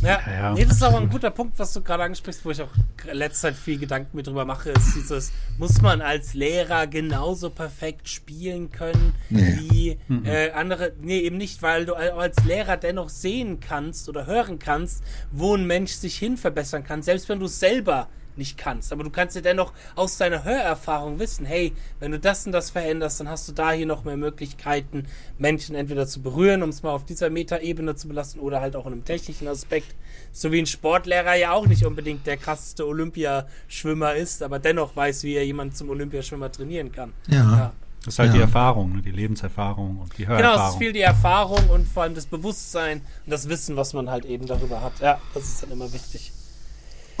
Ja, 0.00 0.20
ja, 0.26 0.52
Nee, 0.54 0.64
das 0.64 0.76
ist 0.76 0.82
aber 0.82 0.98
ein 0.98 1.08
guter 1.08 1.30
Punkt, 1.30 1.56
was 1.60 1.72
du 1.74 1.80
gerade 1.80 2.02
ansprichst, 2.02 2.44
wo 2.44 2.50
ich 2.50 2.60
auch 2.60 2.72
letzte 3.12 3.42
Zeit 3.42 3.54
viel 3.54 3.78
Gedanken 3.78 4.16
mir 4.16 4.24
drüber 4.24 4.44
mache, 4.44 4.70
ist 4.70 4.96
dieses, 4.96 5.30
muss 5.58 5.80
man 5.80 6.00
als 6.00 6.34
Lehrer 6.34 6.88
genauso 6.88 7.50
perfekt 7.50 8.08
spielen 8.08 8.72
können 8.72 9.14
nee. 9.30 9.58
wie 9.60 9.98
mhm. 10.08 10.24
äh, 10.24 10.50
andere? 10.50 10.92
Nee, 11.00 11.20
eben 11.20 11.36
nicht, 11.36 11.62
weil 11.62 11.86
du 11.86 11.94
als 11.94 12.42
Lehrer 12.44 12.78
dennoch 12.78 13.10
sehen 13.10 13.60
kannst 13.60 14.08
oder 14.08 14.26
hören 14.26 14.58
kannst, 14.58 15.04
wo 15.30 15.54
ein 15.54 15.66
Mensch 15.68 15.92
sich 15.92 16.16
hin 16.16 16.36
verbessern 16.36 16.82
kann, 16.82 17.02
selbst 17.02 17.28
wenn 17.28 17.38
du 17.38 17.46
selber 17.46 18.08
nicht 18.36 18.58
kannst. 18.58 18.92
Aber 18.92 19.04
du 19.04 19.10
kannst 19.10 19.36
ja 19.36 19.42
dennoch 19.42 19.72
aus 19.94 20.16
deiner 20.16 20.44
Hörerfahrung 20.44 21.18
wissen, 21.18 21.46
hey, 21.46 21.72
wenn 22.00 22.12
du 22.12 22.18
das 22.18 22.46
und 22.46 22.52
das 22.52 22.70
veränderst, 22.70 23.20
dann 23.20 23.28
hast 23.28 23.48
du 23.48 23.52
da 23.52 23.72
hier 23.72 23.86
noch 23.86 24.04
mehr 24.04 24.16
Möglichkeiten, 24.16 25.06
Menschen 25.38 25.74
entweder 25.74 26.06
zu 26.06 26.22
berühren, 26.22 26.62
um 26.62 26.70
es 26.70 26.82
mal 26.82 26.92
auf 26.92 27.04
dieser 27.04 27.30
Metaebene 27.30 27.94
zu 27.96 28.08
belassen, 28.08 28.40
oder 28.40 28.60
halt 28.60 28.76
auch 28.76 28.86
in 28.86 28.92
einem 28.92 29.04
technischen 29.04 29.48
Aspekt. 29.48 29.94
So 30.32 30.52
wie 30.52 30.60
ein 30.60 30.66
Sportlehrer 30.66 31.34
ja 31.34 31.52
auch 31.52 31.66
nicht 31.66 31.84
unbedingt 31.84 32.26
der 32.26 32.36
krasseste 32.36 32.86
Olympiaschwimmer 32.86 34.14
ist, 34.14 34.42
aber 34.42 34.58
dennoch 34.58 34.96
weiß, 34.96 35.24
wie 35.24 35.34
er 35.34 35.44
jemanden 35.44 35.74
zum 35.74 35.90
Olympiaschwimmer 35.90 36.50
trainieren 36.50 36.92
kann. 36.92 37.12
ja. 37.28 37.36
ja. 37.36 37.72
Das 38.04 38.14
ist 38.14 38.18
halt 38.18 38.30
ja. 38.30 38.34
die 38.34 38.40
Erfahrung, 38.40 38.96
ne? 38.96 39.02
die 39.02 39.12
Lebenserfahrung 39.12 39.98
und 39.98 40.18
die 40.18 40.26
Hörerfahrung. 40.26 40.56
Genau, 40.56 40.66
es 40.66 40.72
ist 40.72 40.78
viel 40.78 40.92
die 40.92 41.02
Erfahrung 41.02 41.68
und 41.70 41.86
vor 41.86 42.02
allem 42.02 42.16
das 42.16 42.26
Bewusstsein 42.26 43.00
und 43.24 43.30
das 43.30 43.48
Wissen, 43.48 43.76
was 43.76 43.92
man 43.92 44.10
halt 44.10 44.24
eben 44.24 44.46
darüber 44.46 44.80
hat. 44.80 44.98
Ja, 44.98 45.20
das 45.34 45.44
ist 45.44 45.62
dann 45.62 45.70
immer 45.70 45.92
wichtig. 45.92 46.32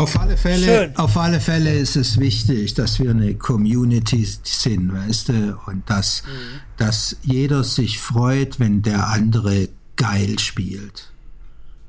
Auf 0.02 0.18
alle 0.18 0.36
Fälle, 0.36 0.92
auf 0.96 1.16
alle 1.16 1.40
Fälle 1.40 1.72
ist 1.72 1.96
es 1.96 2.18
wichtig, 2.18 2.74
dass 2.74 2.98
wir 2.98 3.10
eine 3.10 3.34
Community 3.34 4.26
sind, 4.42 4.92
weißt 4.92 5.28
du, 5.28 5.58
und 5.66 5.88
dass, 5.88 6.24
mhm. 6.24 6.60
dass 6.76 7.16
jeder 7.22 7.62
sich 7.62 8.00
freut, 8.00 8.58
wenn 8.58 8.82
der 8.82 9.06
andere 9.08 9.68
geil 9.96 10.38
spielt. 10.38 11.12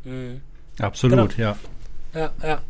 Mhm. 0.04 0.42
Absolut, 0.80 1.36
genau. 1.36 1.56
ja. 2.14 2.20
Ja, 2.20 2.32
ja. 2.44 2.62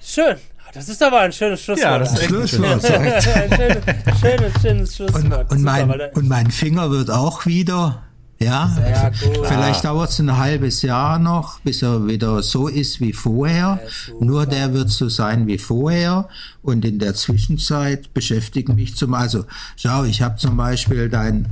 Schön. 0.00 0.36
Das 0.74 0.88
ist 0.88 1.02
aber 1.02 1.20
ein 1.20 1.32
schönes 1.32 1.62
Schlusswort. 1.62 1.90
Ja, 1.90 1.98
das 1.98 2.12
ist 2.12 2.22
ein 2.22 2.28
Schlusswort. 2.28 2.84
ein 2.84 3.22
schönes, 3.22 4.20
schönes, 4.20 4.62
schönes 4.62 4.96
Schlusswort. 4.96 5.50
Und, 5.50 5.58
und, 5.58 5.62
mein, 5.62 5.90
und 5.90 6.28
mein 6.28 6.50
Finger 6.50 6.90
wird 6.90 7.10
auch 7.10 7.46
wieder 7.46 8.07
ja, 8.40 9.10
gut. 9.10 9.46
vielleicht 9.46 9.84
dauert 9.84 10.10
es 10.10 10.18
ein 10.20 10.36
halbes 10.36 10.82
Jahr 10.82 11.18
noch, 11.18 11.58
bis 11.60 11.82
er 11.82 12.06
wieder 12.06 12.42
so 12.42 12.68
ist 12.68 13.00
wie 13.00 13.12
vorher. 13.12 13.80
Nur 14.20 14.46
der 14.46 14.72
wird 14.74 14.90
so 14.90 15.08
sein 15.08 15.46
wie 15.48 15.58
vorher. 15.58 16.28
Und 16.62 16.84
in 16.84 17.00
der 17.00 17.14
Zwischenzeit 17.14 18.14
beschäftigen 18.14 18.76
mich 18.76 18.94
zum, 18.94 19.14
also 19.14 19.44
schau, 19.76 20.04
ich 20.04 20.22
habe 20.22 20.36
zum 20.36 20.56
Beispiel 20.56 21.08
dein 21.08 21.48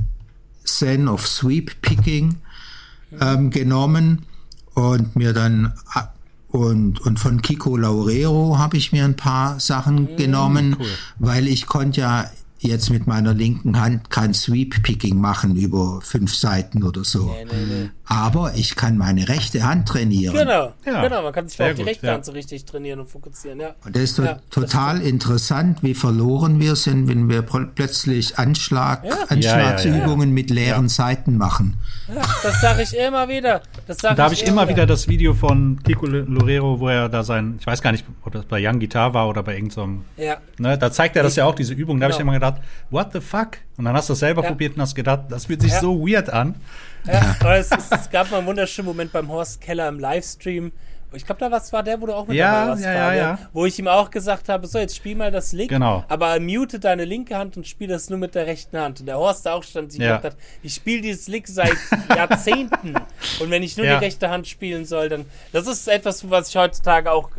Zen 0.63 1.07
of 1.07 1.27
Sweep 1.27 1.81
Picking 1.81 2.37
ähm, 3.19 3.49
genommen 3.49 4.23
und 4.73 5.15
mir 5.15 5.33
dann 5.33 5.73
und, 6.49 7.01
und 7.01 7.19
von 7.19 7.41
Kiko 7.41 7.75
Laurero 7.75 8.57
habe 8.57 8.77
ich 8.77 8.91
mir 8.91 9.03
ein 9.03 9.15
paar 9.15 9.59
Sachen 9.59 10.03
mhm, 10.03 10.15
genommen, 10.17 10.75
cool. 10.79 10.87
weil 11.19 11.47
ich 11.47 11.65
konnte 11.65 12.01
ja 12.01 12.29
jetzt 12.59 12.89
mit 12.89 13.07
meiner 13.07 13.33
linken 13.33 13.79
Hand 13.79 14.09
kein 14.09 14.33
Sweep-Picking 14.33 15.19
machen 15.19 15.55
über 15.55 16.01
fünf 16.01 16.33
Seiten 16.35 16.83
oder 16.83 17.03
so. 17.03 17.25
Nee, 17.25 17.45
nee, 17.45 17.65
nee. 17.65 17.89
Aber 18.09 18.53
ich 18.55 18.77
kann 18.77 18.97
meine 18.97 19.27
rechte 19.27 19.63
Hand 19.63 19.89
trainieren. 19.89 20.33
Genau, 20.33 20.73
ja. 20.85 21.01
genau. 21.01 21.23
Man 21.23 21.33
kann 21.33 21.49
sich 21.49 21.61
auf 21.61 21.71
die 21.71 21.75
gut, 21.75 21.87
rechte 21.87 22.07
ja. 22.07 22.13
Hand 22.13 22.23
so 22.23 22.31
richtig 22.31 22.63
trainieren 22.63 23.01
und 23.01 23.09
fokussieren. 23.09 23.59
Ja. 23.59 23.75
Und 23.83 23.95
das 23.97 24.03
ist 24.03 24.17
ja, 24.19 24.39
total 24.49 24.99
das 24.99 25.07
interessant, 25.07 25.83
wie 25.83 25.93
verloren 25.93 26.61
wir 26.61 26.77
sind, 26.77 27.09
wenn 27.09 27.27
wir 27.27 27.41
plötzlich 27.41 28.39
Anschlag, 28.39 29.03
Anschlagsübungen 29.27 30.31
mit 30.31 30.49
leeren 30.49 30.87
Seiten 30.87 31.37
machen. 31.37 31.77
das 32.43 32.61
sage 32.61 32.83
ich 32.83 32.97
immer 32.97 33.27
wieder. 33.27 33.61
Das 33.87 33.97
da 33.97 34.17
habe 34.17 34.33
ich, 34.33 34.43
immer 34.47 34.63
wieder. 34.63 34.77
wieder 34.77 34.85
das 34.85 35.09
Video 35.09 35.33
von 35.33 35.83
Kiko 35.83 36.05
Lorero, 36.05 36.79
wo 36.79 36.87
er 36.87 37.09
da 37.09 37.23
sein, 37.23 37.57
ich 37.59 37.67
weiß 37.67 37.81
gar 37.81 37.91
nicht, 37.91 38.05
ob 38.23 38.31
das 38.31 38.45
bei 38.45 38.65
Young 38.65 38.79
Guitar 38.79 39.13
war 39.13 39.27
oder 39.27 39.43
bei 39.43 39.55
irgendeinem. 39.55 40.05
So 40.15 40.23
ja. 40.23 40.37
Ne, 40.59 40.77
da 40.77 40.91
zeigt 40.93 41.17
er 41.17 41.23
das 41.23 41.35
ja 41.35 41.43
auch, 41.43 41.55
diese 41.55 41.73
Übung. 41.73 41.99
Da 41.99 42.07
genau. 42.07 42.13
habe 42.13 42.21
ich 42.21 42.21
immer 42.21 42.33
gedacht, 42.33 42.61
what 42.89 43.11
the 43.11 43.19
fuck? 43.19 43.57
Und 43.77 43.83
dann 43.85 43.95
hast 43.95 44.07
du 44.07 44.13
es 44.13 44.19
selber 44.19 44.43
ja. 44.43 44.49
probiert 44.49 44.75
und 44.75 44.81
hast 44.81 44.95
gedacht, 44.95 45.25
das 45.29 45.45
fühlt 45.45 45.61
sich 45.61 45.71
ja. 45.71 45.81
so 45.81 46.07
weird 46.07 46.29
an. 46.29 46.55
Ja, 47.07 47.35
aber 47.39 47.55
es, 47.55 47.71
es, 47.71 47.91
es, 47.91 48.09
gab 48.09 48.29
mal 48.31 48.37
einen 48.37 48.47
wunderschönen 48.47 48.87
Moment 48.87 49.11
beim 49.11 49.29
Horst 49.29 49.61
Keller 49.61 49.87
im 49.87 49.99
Livestream. 49.99 50.71
Ich 51.13 51.25
glaube, 51.25 51.39
da 51.39 51.49
was 51.49 51.71
war 51.71 51.83
der, 51.83 52.01
wo 52.01 52.05
du 52.05 52.13
auch 52.13 52.27
mit 52.27 52.35
ja, 52.35 52.51
dabei 52.51 52.69
warst, 52.71 52.83
ja, 52.83 52.93
ja, 52.93 53.13
ja. 53.15 53.39
wo 53.53 53.65
ich 53.65 53.79
ihm 53.79 53.87
auch 53.87 54.11
gesagt 54.11 54.49
habe, 54.49 54.67
so, 54.67 54.77
jetzt 54.77 54.97
spiel 54.97 55.15
mal 55.15 55.31
das 55.31 55.53
Lick, 55.53 55.69
genau. 55.69 56.03
aber 56.09 56.37
mute 56.41 56.79
deine 56.79 57.05
linke 57.05 57.37
Hand 57.37 57.55
und 57.55 57.65
spiel 57.65 57.87
das 57.87 58.09
nur 58.09 58.19
mit 58.19 58.35
der 58.35 58.45
rechten 58.45 58.77
Hand. 58.77 58.99
Und 58.99 59.05
der 59.05 59.17
Horst 59.17 59.45
da 59.45 59.53
auch 59.53 59.63
stand 59.63 59.93
sich 59.93 60.01
ja. 60.01 60.17
gedacht 60.17 60.33
hat, 60.33 60.41
ich 60.63 60.73
spiele 60.73 61.01
dieses 61.01 61.29
Lick 61.29 61.47
seit 61.47 61.77
Jahrzehnten 62.15 62.95
und 63.39 63.49
wenn 63.49 63.63
ich 63.63 63.77
nur 63.77 63.85
ja. 63.85 63.97
die 63.97 64.05
rechte 64.05 64.29
Hand 64.29 64.47
spielen 64.47 64.83
soll, 64.83 65.07
dann, 65.07 65.25
das 65.53 65.65
ist 65.65 65.87
etwas, 65.87 66.29
was 66.29 66.49
ich 66.49 66.57
heutzutage 66.57 67.09
auch 67.09 67.29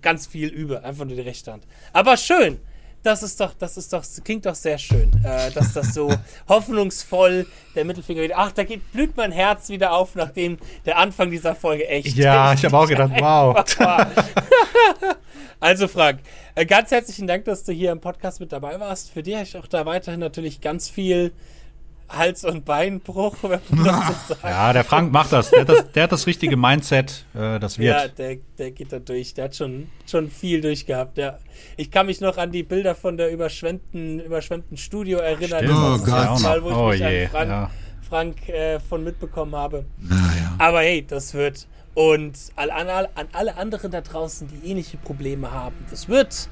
ganz 0.00 0.28
viel 0.28 0.48
übe, 0.48 0.84
einfach 0.84 1.04
nur 1.04 1.16
die 1.16 1.22
rechte 1.22 1.52
Hand. 1.52 1.64
Aber 1.92 2.16
schön, 2.16 2.60
das 3.02 3.22
ist 3.22 3.40
doch, 3.40 3.52
das 3.58 3.76
ist 3.76 3.92
doch, 3.92 4.04
klingt 4.24 4.46
doch 4.46 4.54
sehr 4.54 4.78
schön, 4.78 5.10
äh, 5.24 5.50
dass 5.50 5.72
das 5.72 5.94
so 5.94 6.12
hoffnungsvoll 6.48 7.46
der 7.74 7.84
Mittelfinger 7.84 8.22
wieder. 8.22 8.36
Ach, 8.38 8.52
da 8.52 8.64
geht, 8.64 8.92
blüht 8.92 9.16
mein 9.16 9.32
Herz 9.32 9.68
wieder 9.68 9.92
auf, 9.92 10.14
nachdem 10.14 10.58
der 10.86 10.98
Anfang 10.98 11.30
dieser 11.30 11.54
Folge 11.54 11.86
echt. 11.88 12.16
Ja, 12.16 12.52
ich 12.52 12.64
habe 12.64 12.78
auch 12.78 12.86
gedacht, 12.86 13.12
wow. 13.18 13.56
also, 15.60 15.88
Frank, 15.88 16.20
äh, 16.54 16.64
ganz 16.64 16.90
herzlichen 16.90 17.26
Dank, 17.26 17.44
dass 17.44 17.64
du 17.64 17.72
hier 17.72 17.90
im 17.90 18.00
Podcast 18.00 18.40
mit 18.40 18.52
dabei 18.52 18.78
warst. 18.78 19.10
Für 19.10 19.22
dich 19.22 19.34
habe 19.34 19.44
ich 19.44 19.56
auch 19.56 19.66
da 19.66 19.84
weiterhin 19.84 20.20
natürlich 20.20 20.60
ganz 20.60 20.88
viel 20.88 21.32
Hals- 22.16 22.44
und 22.44 22.64
Beinbruch, 22.64 23.36
wenn 23.42 23.60
man 23.70 23.84
das 23.84 24.06
so 24.06 24.12
sagt. 24.34 24.44
Ja, 24.44 24.72
der 24.72 24.84
Frank 24.84 25.12
macht 25.12 25.32
das. 25.32 25.50
Der 25.50 25.60
hat 25.60 25.68
das, 25.68 25.92
der 25.92 26.02
hat 26.04 26.12
das 26.12 26.26
richtige 26.26 26.56
Mindset. 26.56 27.24
Äh, 27.34 27.58
das 27.58 27.78
wird. 27.78 27.96
Ja, 27.96 28.08
der, 28.08 28.38
der 28.58 28.70
geht 28.70 28.92
da 28.92 28.98
durch. 28.98 29.34
Der 29.34 29.44
hat 29.44 29.56
schon, 29.56 29.88
schon 30.10 30.30
viel 30.30 30.60
durchgehabt. 30.60 31.18
Ja. 31.18 31.38
Ich 31.76 31.90
kann 31.90 32.06
mich 32.06 32.20
noch 32.20 32.36
an 32.38 32.52
die 32.52 32.62
Bilder 32.62 32.94
von 32.94 33.16
der 33.16 33.32
überschwemmten, 33.32 34.20
überschwemmten 34.20 34.76
Studio 34.76 35.18
erinnern. 35.18 35.64
Stimmt. 35.64 35.78
Oh 35.78 35.98
Gott. 35.98 36.42
Mal, 36.42 36.62
wo 36.62 36.70
ich 36.70 36.76
oh 36.76 36.88
mich 36.88 37.00
je. 37.00 37.24
an 37.24 37.30
Frank, 37.30 37.48
ja. 37.48 37.70
Frank 38.08 38.48
äh, 38.48 38.80
von 38.80 39.04
mitbekommen 39.04 39.54
habe. 39.54 39.84
Ja. 40.08 40.54
Aber 40.58 40.80
hey, 40.80 41.04
das 41.06 41.34
wird. 41.34 41.66
Und 41.94 42.38
an, 42.56 42.70
an, 42.70 42.88
an 42.88 43.28
alle 43.32 43.56
anderen 43.56 43.90
da 43.90 44.00
draußen, 44.00 44.48
die 44.48 44.70
ähnliche 44.70 44.96
Probleme 44.96 45.50
haben, 45.50 45.76
das 45.90 46.08
wird 46.08 46.48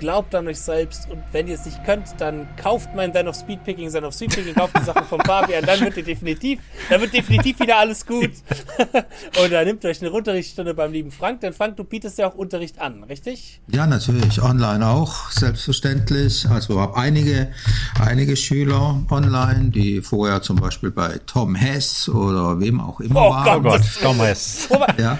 glaubt 0.00 0.34
an 0.34 0.48
euch 0.48 0.58
selbst 0.58 1.08
und 1.10 1.22
wenn 1.30 1.46
ihr 1.46 1.54
es 1.54 1.66
nicht 1.66 1.84
könnt, 1.84 2.06
dann 2.18 2.48
kauft 2.56 2.88
mein 2.96 3.12
Zen 3.12 3.28
of 3.28 3.36
Speedpicking, 3.36 3.90
Zen 3.90 4.04
of 4.04 4.14
Speedpicking, 4.14 4.54
kauft 4.54 4.76
die 4.76 4.84
Sachen 4.84 5.04
von 5.04 5.20
Fabian, 5.20 5.64
dann 5.64 5.78
wird 5.80 5.96
ihr 5.98 6.02
definitiv, 6.02 6.58
dann 6.88 7.02
wird 7.02 7.12
definitiv 7.12 7.60
wieder 7.60 7.78
alles 7.78 8.04
gut. 8.04 8.30
und 9.42 9.52
dann 9.52 9.66
nehmt 9.66 9.84
euch 9.84 10.00
eine 10.00 10.10
Unterrichtsstunde 10.10 10.72
beim 10.72 10.90
lieben 10.90 11.10
Frank, 11.10 11.40
denn 11.40 11.52
Frank, 11.52 11.76
du 11.76 11.84
bietest 11.84 12.18
ja 12.18 12.28
auch 12.28 12.34
Unterricht 12.34 12.80
an, 12.80 13.04
richtig? 13.04 13.60
Ja, 13.68 13.86
natürlich, 13.86 14.42
online 14.42 14.86
auch, 14.86 15.30
selbstverständlich. 15.30 16.48
Also 16.48 16.80
habe 16.80 16.96
einige, 16.96 17.52
einige 18.00 18.36
Schüler 18.36 19.02
online, 19.10 19.70
die 19.70 20.00
vorher 20.00 20.40
zum 20.40 20.56
Beispiel 20.56 20.90
bei 20.90 21.20
Tom 21.26 21.54
Hess 21.54 22.08
oder 22.08 22.58
wem 22.58 22.80
auch 22.80 23.00
immer 23.00 23.20
oh 23.20 23.30
waren. 23.30 23.58
Oh 23.58 23.68
Gott, 23.68 23.82
Tom 24.00 24.16
Hess. 24.16 24.66
ja. 24.98 25.18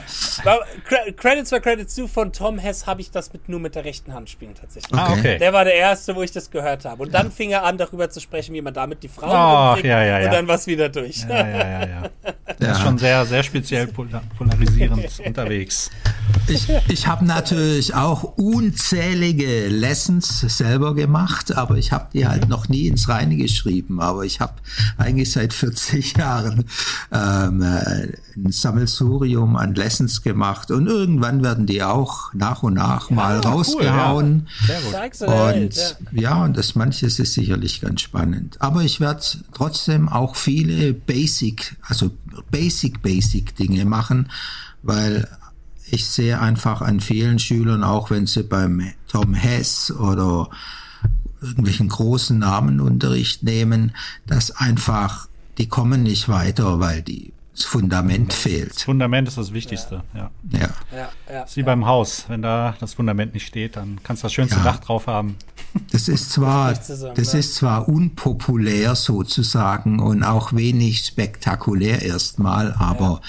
Credits 1.16 1.51
for 1.51 1.61
Credits 1.61 1.95
zu, 1.95 2.09
von 2.09 2.33
Tom 2.33 2.59
Hess 2.59 2.87
habe 2.87 3.03
ich 3.03 3.11
das 3.11 3.35
mit, 3.35 3.51
nur 3.51 3.61
mit 3.61 3.74
der 3.74 3.85
rechten 3.85 4.14
Hand 4.14 4.31
spielen 4.31 4.55
tatsächlich 4.55 4.70
tatsächlich. 4.75 4.99
Ah, 5.01 5.12
okay. 5.12 5.39
Der 5.39 5.53
war 5.53 5.64
der 5.64 5.75
erste, 5.75 6.14
wo 6.14 6.23
ich 6.23 6.31
das 6.33 6.51
gehört 6.51 6.85
habe. 6.85 7.03
Und 7.03 7.12
dann 7.14 7.31
fing 7.31 7.51
er 7.51 7.64
an, 7.64 7.79
darüber 7.79 8.09
zu 8.11 8.21
sprechen, 8.21 8.55
wie 8.55 8.62
man 8.62 8.75
damit 8.75 9.03
die 9.03 9.09
Frauen 9.09 9.68
umbringt. 9.71 9.87
ja, 9.87 10.03
ja, 10.05 10.18
ja. 10.21 10.27
Und 10.27 10.33
dann 10.35 10.49
war 10.49 10.55
es 10.57 10.66
wieder 10.66 10.89
durch. 10.89 11.25
Ja, 11.29 11.47
ja, 11.47 11.59
ja, 11.59 11.81
ja. 11.89 12.03
Der 12.59 12.68
Ja. 12.68 12.73
ist 12.73 12.81
schon 12.83 12.99
sehr, 12.99 13.25
sehr 13.27 13.43
speziell 13.43 13.87
polar 13.87 14.23
polarisierend 14.37 15.21
unterwegs. 15.27 15.91
Ich, 16.47 16.68
ich 16.89 17.07
habe 17.07 17.25
natürlich 17.25 17.95
auch 17.95 18.23
unzählige 18.37 19.68
Lessons 19.68 20.41
selber 20.41 20.95
gemacht, 20.95 21.57
aber 21.57 21.77
ich 21.77 21.93
habe 21.93 22.09
die 22.12 22.27
halt 22.27 22.49
noch 22.49 22.68
nie 22.68 22.87
ins 22.87 23.09
Reine 23.09 23.37
geschrieben. 23.37 24.01
Aber 24.01 24.25
ich 24.25 24.41
habe 24.41 24.55
eigentlich 24.99 25.33
seit 25.33 25.53
40 25.53 26.16
Jahren 26.16 26.64
ähm, 27.12 27.62
äh, 27.62 28.12
ein 28.37 28.53
Sammelsurium 28.53 29.57
an 29.57 29.75
Lessons 29.75 30.23
gemacht 30.23 30.71
und 30.71 30.87
irgendwann 30.87 31.43
werden 31.43 31.66
die 31.66 31.83
auch 31.83 32.33
nach 32.35 32.62
und 32.62 32.75
nach 32.75 33.11
mal 33.11 33.41
cool, 33.45 33.51
rausgehauen. 33.51 34.49
Sehr 34.66 34.80
gut. 34.80 34.92
Zeig's 34.92 35.18
der 35.18 35.28
Welt, 35.28 35.96
Und 36.11 36.20
ja. 36.20 36.22
ja, 36.22 36.44
und 36.44 36.56
das 36.56 36.74
manches 36.74 37.18
ist 37.18 37.34
sicherlich 37.34 37.80
ganz 37.80 38.02
spannend. 38.02 38.56
Aber 38.61 38.82
ich 38.82 39.00
werde 39.00 39.22
trotzdem 39.52 40.08
auch 40.08 40.36
viele 40.36 40.92
Basic, 40.94 41.76
also 41.82 42.11
Basic, 42.50 43.02
Basic 43.02 43.54
Dinge 43.56 43.84
machen, 43.84 44.30
weil 44.82 45.28
ich 45.90 46.06
sehe 46.06 46.40
einfach 46.40 46.82
an 46.82 47.00
vielen 47.00 47.38
Schülern, 47.38 47.82
auch 47.84 48.11
wenn 48.11 48.26
sie 48.26 48.42
beim 48.42 48.92
Tom 49.08 49.34
Hess 49.34 49.90
oder 49.90 50.48
irgendwelchen 51.40 51.88
großen 51.88 52.38
Namenunterricht 52.38 53.42
nehmen, 53.42 53.92
dass 54.26 54.50
einfach, 54.50 55.28
die 55.58 55.68
kommen 55.68 56.02
nicht 56.02 56.28
weiter, 56.28 56.80
weil 56.80 57.02
die, 57.02 57.32
das 57.61 57.68
Fundament 57.68 58.32
Das 58.32 58.38
fehlt. 58.38 58.80
Fundament 58.80 59.28
ist 59.28 59.36
das 59.36 59.52
Wichtigste, 59.52 60.02
ja. 60.14 60.30
Ja. 60.50 60.58
Ja, 60.92 61.08
ja. 61.30 61.42
ist 61.42 61.56
wie 61.56 61.62
beim 61.62 61.86
Haus. 61.86 62.24
Wenn 62.28 62.42
da 62.42 62.74
das 62.80 62.94
Fundament 62.94 63.34
nicht 63.34 63.46
steht, 63.46 63.76
dann 63.76 64.00
kannst 64.02 64.22
du 64.22 64.26
das 64.26 64.32
schönste 64.32 64.56
Ja. 64.56 64.64
Dach 64.64 64.78
drauf 64.78 65.06
haben. 65.06 65.36
Das 65.92 66.08
ist 66.08 66.30
zwar, 66.30 66.72
Das 66.74 66.90
ist 66.90 67.06
das 67.14 67.32
ja. 67.32 67.38
ist 67.38 67.54
zwar 67.54 67.88
unpopulär 67.88 68.94
sozusagen 68.96 70.00
und 70.00 70.24
auch 70.24 70.52
wenig 70.52 71.04
spektakulär 71.04 72.02
erstmal, 72.02 72.72
aber 72.72 73.20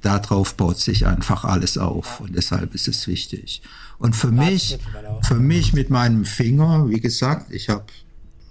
darauf 0.00 0.54
baut 0.54 0.78
sich 0.78 1.06
einfach 1.06 1.44
alles 1.44 1.76
auf 1.78 2.20
und 2.20 2.34
deshalb 2.34 2.74
ist 2.74 2.88
es 2.88 3.06
wichtig. 3.06 3.62
Und 3.98 4.16
für 4.16 4.30
mich, 4.30 4.78
für 5.22 5.34
mich 5.34 5.72
mit 5.72 5.90
meinem 5.90 6.24
Finger, 6.24 6.88
wie 6.88 7.00
gesagt, 7.00 7.52
ich 7.52 7.68
habe 7.68 7.86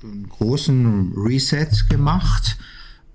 einen 0.03 0.30
großen 0.30 1.13
Reset 1.15 1.70
gemacht 1.89 2.57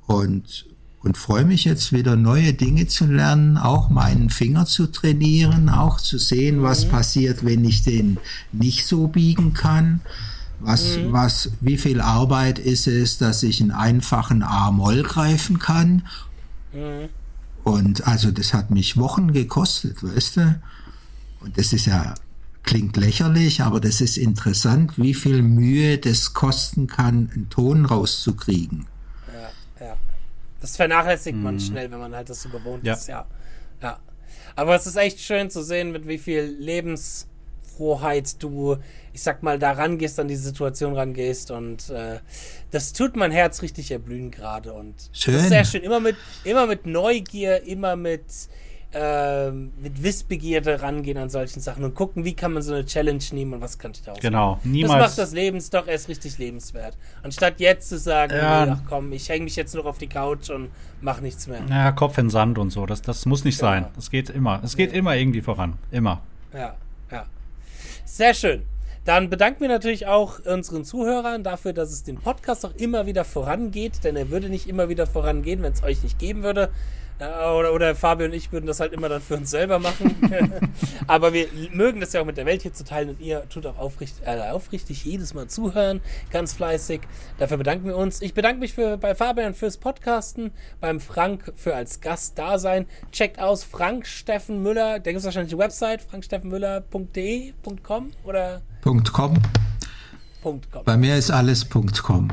und 0.07 0.67
und 1.03 1.17
freue 1.17 1.45
mich 1.45 1.65
jetzt 1.65 1.93
wieder 1.93 2.17
neue 2.17 2.53
Dinge 2.53 2.87
zu 2.87 3.07
lernen, 3.07 3.57
auch 3.57 3.91
meinen 3.91 4.31
Finger 4.31 4.67
zu 4.67 4.87
trainieren, 4.87 5.69
auch 5.69 6.01
zu 6.01 6.19
sehen, 6.19 6.63
was 6.63 6.89
passiert, 6.89 7.45
wenn 7.45 7.65
ich 7.65 7.83
den 7.83 8.19
nicht 8.53 8.87
so 8.87 9.09
biegen 9.09 9.53
kann. 9.53 10.01
Was, 10.61 10.99
was, 11.09 11.51
wie 11.61 11.77
viel 11.77 12.01
Arbeit 12.01 12.61
ist 12.61 12.87
es, 12.87 13.19
dass 13.19 13.43
ich 13.43 13.61
einen 13.61 13.73
einfachen 13.73 14.45
A-Moll 14.45 15.03
greifen 15.03 15.59
kann? 15.59 16.07
Und 17.65 18.07
also 18.07 18.31
das 18.31 18.55
hat 18.55 18.71
mich 18.71 18.97
Wochen 18.97 19.33
gekostet, 19.33 20.05
weißt 20.05 20.37
du? 20.37 20.63
Und 21.41 21.59
das 21.59 21.73
ist 21.73 21.87
ja, 21.87 22.15
klingt 22.63 22.97
lächerlich, 22.97 23.63
aber 23.63 23.81
das 23.81 24.01
ist 24.01 24.17
interessant, 24.17 24.97
wie 24.99 25.15
viel 25.15 25.43
Mühe 25.43 25.99
das 25.99 26.33
kosten 26.33 26.87
kann, 26.87 27.31
einen 27.35 27.49
Ton 27.51 27.85
rauszukriegen. 27.85 28.87
Ja. 29.81 29.97
Das 30.63 30.77
vernachlässigt 30.77 31.37
man 31.37 31.61
schnell, 31.61 31.91
wenn 31.91 31.99
man 31.99 32.15
halt 32.17 32.31
das 32.31 32.41
so 32.41 32.49
gewohnt 32.49 32.87
Ja. 32.87 32.95
ist, 32.95 33.09
ja. 33.09 33.27
Ja. 33.83 33.99
Aber 34.57 34.75
es 34.77 34.87
ist 34.87 34.97
echt 34.97 35.21
schön 35.21 35.51
zu 35.51 35.63
sehen, 35.63 35.93
mit 35.93 36.07
wie 36.09 36.19
viel 36.19 36.43
Lebensfroheit 36.43 38.43
du, 38.43 38.77
ich 39.13 39.23
sag 39.23 39.43
mal, 39.43 39.59
da 39.59 39.73
rangehst, 39.73 40.19
an 40.21 40.29
die 40.29 40.37
Situation 40.37 40.95
rangehst 40.95 41.51
und 41.51 41.91
äh, 41.91 42.21
das 42.71 42.93
tut 42.93 43.17
mein 43.17 43.33
Herz 43.33 43.63
richtig 43.63 43.91
erblühen 43.91 44.31
gerade 44.31 44.73
und 44.73 44.95
Schön. 45.13 45.35
das 45.35 45.45
ist 45.45 45.49
sehr 45.51 45.65
schön. 45.65 45.83
Immer 45.83 46.01
mit, 46.01 46.17
immer 46.45 46.67
mit 46.67 46.87
Neugier, 46.87 47.63
immer 47.65 47.97
mit 47.97 48.25
ähm, 48.95 49.73
mit 49.81 50.03
Wissbegierde 50.03 50.83
rangehen 50.83 51.17
an 51.19 51.31
solchen 51.31 51.61
Sachen 51.61 51.83
und 51.85 51.95
gucken, 51.95 52.25
wie 52.25 52.35
kann 52.35 52.53
man 52.53 52.63
so 52.63 52.75
eine 52.75 52.85
Challenge 52.85 53.23
nehmen 53.33 53.55
und 53.55 53.61
was 53.61 53.79
kann 53.79 53.93
ich 53.93 54.03
da 54.03 54.13
Genau. 54.21 54.57
Das 54.57 54.65
Niemals. 54.65 55.01
macht 55.01 55.19
das 55.19 55.33
Leben 55.33 55.59
doch 55.71 55.87
erst 55.87 56.09
richtig 56.09 56.37
lebenswert. 56.39 56.97
Anstatt 57.23 57.59
jetzt 57.61 57.89
zu 57.89 57.99
sagen, 57.99 58.35
Ja. 58.37 58.67
nee, 58.67 58.73
ach 58.75 58.83
komm, 58.89 59.13
ich 59.13 59.29
hänge 59.29 59.45
mich 59.45 59.57
jetzt 59.57 59.75
noch 59.75 59.87
auf 59.87 59.99
die 59.99 60.09
Couch 60.09 60.51
und 60.51 60.71
mach 61.01 61.21
nichts 61.21 61.47
mehr. 61.47 61.61
Ja, 61.71 61.93
Kopf 61.93 62.19
in 62.19 62.29
Sand 62.31 62.59
und 62.59 62.71
so. 62.71 62.85
Das, 62.87 63.01
das 63.03 63.25
muss 63.27 63.45
nicht 63.45 63.59
Genau. 63.59 63.71
sein. 63.73 63.87
Das 63.97 64.11
geht 64.11 64.29
immer. 64.31 64.61
Es 64.63 64.77
geht 64.77 64.93
immer 64.93 65.17
irgendwie 65.17 65.41
voran. 65.43 65.75
Immer. 65.91 66.21
Ja, 66.53 66.75
ja. 67.11 67.25
Sehr 68.05 68.35
schön. 68.35 68.63
Dann 69.05 69.31
bedanken 69.31 69.63
wir 69.63 69.69
natürlich 69.69 70.07
auch 70.07 70.39
unseren 70.45 70.85
Zuhörern 70.85 71.43
dafür, 71.43 71.73
dass 71.73 71.91
es 71.91 72.05
den 72.05 72.19
Podcast 72.19 72.65
auch 72.65 72.75
immer 72.77 73.05
wieder 73.07 73.25
vorangeht, 73.25 74.05
denn 74.05 74.15
er 74.15 74.31
würde 74.31 74.49
nicht 74.49 74.69
immer 74.69 74.89
wieder 74.89 75.09
vorangehen, 75.09 75.61
wenn 75.63 75.73
es 75.73 75.83
euch 75.83 76.05
nicht 76.05 76.21
geben 76.21 76.45
würde. 76.45 76.71
Oder, 77.23 77.73
oder 77.73 77.95
Fabio 77.95 78.27
und 78.27 78.35
ich 78.35 78.53
würden 78.53 78.67
das 78.67 78.81
halt 78.81 78.93
immer 78.93 79.09
dann 79.09 79.23
für 79.23 79.37
uns 79.37 79.51
selber 79.51 79.79
machen. 79.79 80.17
Aber 81.07 81.33
wir 81.33 81.49
mögen 81.73 82.01
das 82.01 82.13
ja 82.13 82.21
auch 82.21 82.25
mit 82.25 82.37
der 82.37 82.47
Welt 82.47 82.63
hier 82.63 82.73
zu 82.73 82.85
teilen 82.85 83.11
und 83.11 83.21
ihr 83.21 83.49
tut 83.49 83.67
auch 83.67 83.79
aufrichtig, 83.79 84.27
äh, 84.27 84.51
aufrichtig 84.51 85.05
jedes 85.05 85.35
Mal 85.35 85.49
zuhören, 85.49 86.01
ganz 86.31 86.53
fleißig. 86.55 87.01
Dafür 87.39 87.57
bedanken 87.57 87.87
wir 87.87 87.97
uns. 87.97 88.23
Ich 88.23 88.35
bedanke 88.35 88.61
mich 88.61 88.73
für, 88.73 88.97
bei 88.99 89.15
Fabian 89.15 89.55
fürs 89.55 89.77
Podcasten, 89.77 90.53
beim 90.81 91.01
Frank 91.01 91.53
für 91.57 91.75
als 91.75 92.01
Gast 92.01 92.39
da 92.39 92.59
sein. 92.59 92.87
Checkt 93.11 93.41
aus 93.41 93.65
Frank 93.65 94.07
Steffen 94.07 94.63
Müller, 94.63 94.99
der 94.99 95.13
gibt 95.13 95.21
es 95.21 95.25
wahrscheinlich 95.25 95.53
die 95.53 95.59
Website, 95.59 96.03
franksteffenmüller.de, 96.03 97.53
.com 97.83 98.11
oder 98.25 98.63
.com. 98.83 99.03
.com. 100.43 100.61
Bei 100.85 100.97
mir 100.97 101.17
ist 101.17 101.31
alles 101.31 101.69
.com. 101.71 102.29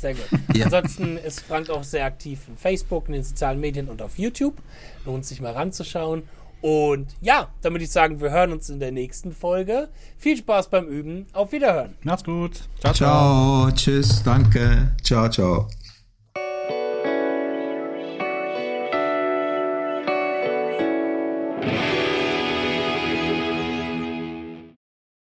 Sehr 0.00 0.14
gut. 0.14 0.26
Ja. 0.54 0.66
Ansonsten 0.66 1.16
ist 1.16 1.40
Frank 1.40 1.70
auch 1.70 1.84
sehr 1.84 2.04
aktiv 2.04 2.40
in 2.48 2.56
Facebook, 2.56 3.08
in 3.08 3.14
den 3.14 3.24
sozialen 3.24 3.60
Medien 3.60 3.88
und 3.88 4.02
auf 4.02 4.18
YouTube. 4.18 4.56
Lohnt 5.04 5.24
sich 5.24 5.40
mal 5.40 5.52
ranzuschauen. 5.52 6.24
Und 6.60 7.14
ja, 7.20 7.48
damit 7.62 7.82
ich 7.82 7.90
sagen, 7.90 8.20
wir 8.20 8.30
hören 8.30 8.52
uns 8.52 8.70
in 8.70 8.80
der 8.80 8.92
nächsten 8.92 9.32
Folge. 9.32 9.88
Viel 10.18 10.36
Spaß 10.36 10.68
beim 10.68 10.86
Üben. 10.86 11.26
Auf 11.32 11.52
Wiederhören. 11.52 11.94
Macht's 12.02 12.24
gut. 12.24 12.62
Ciao, 12.80 12.92
ciao. 12.92 13.68
Ciao, 13.68 13.70
tschüss, 13.72 14.22
danke. 14.22 14.94
Ciao, 15.02 15.28
ciao. 15.28 15.68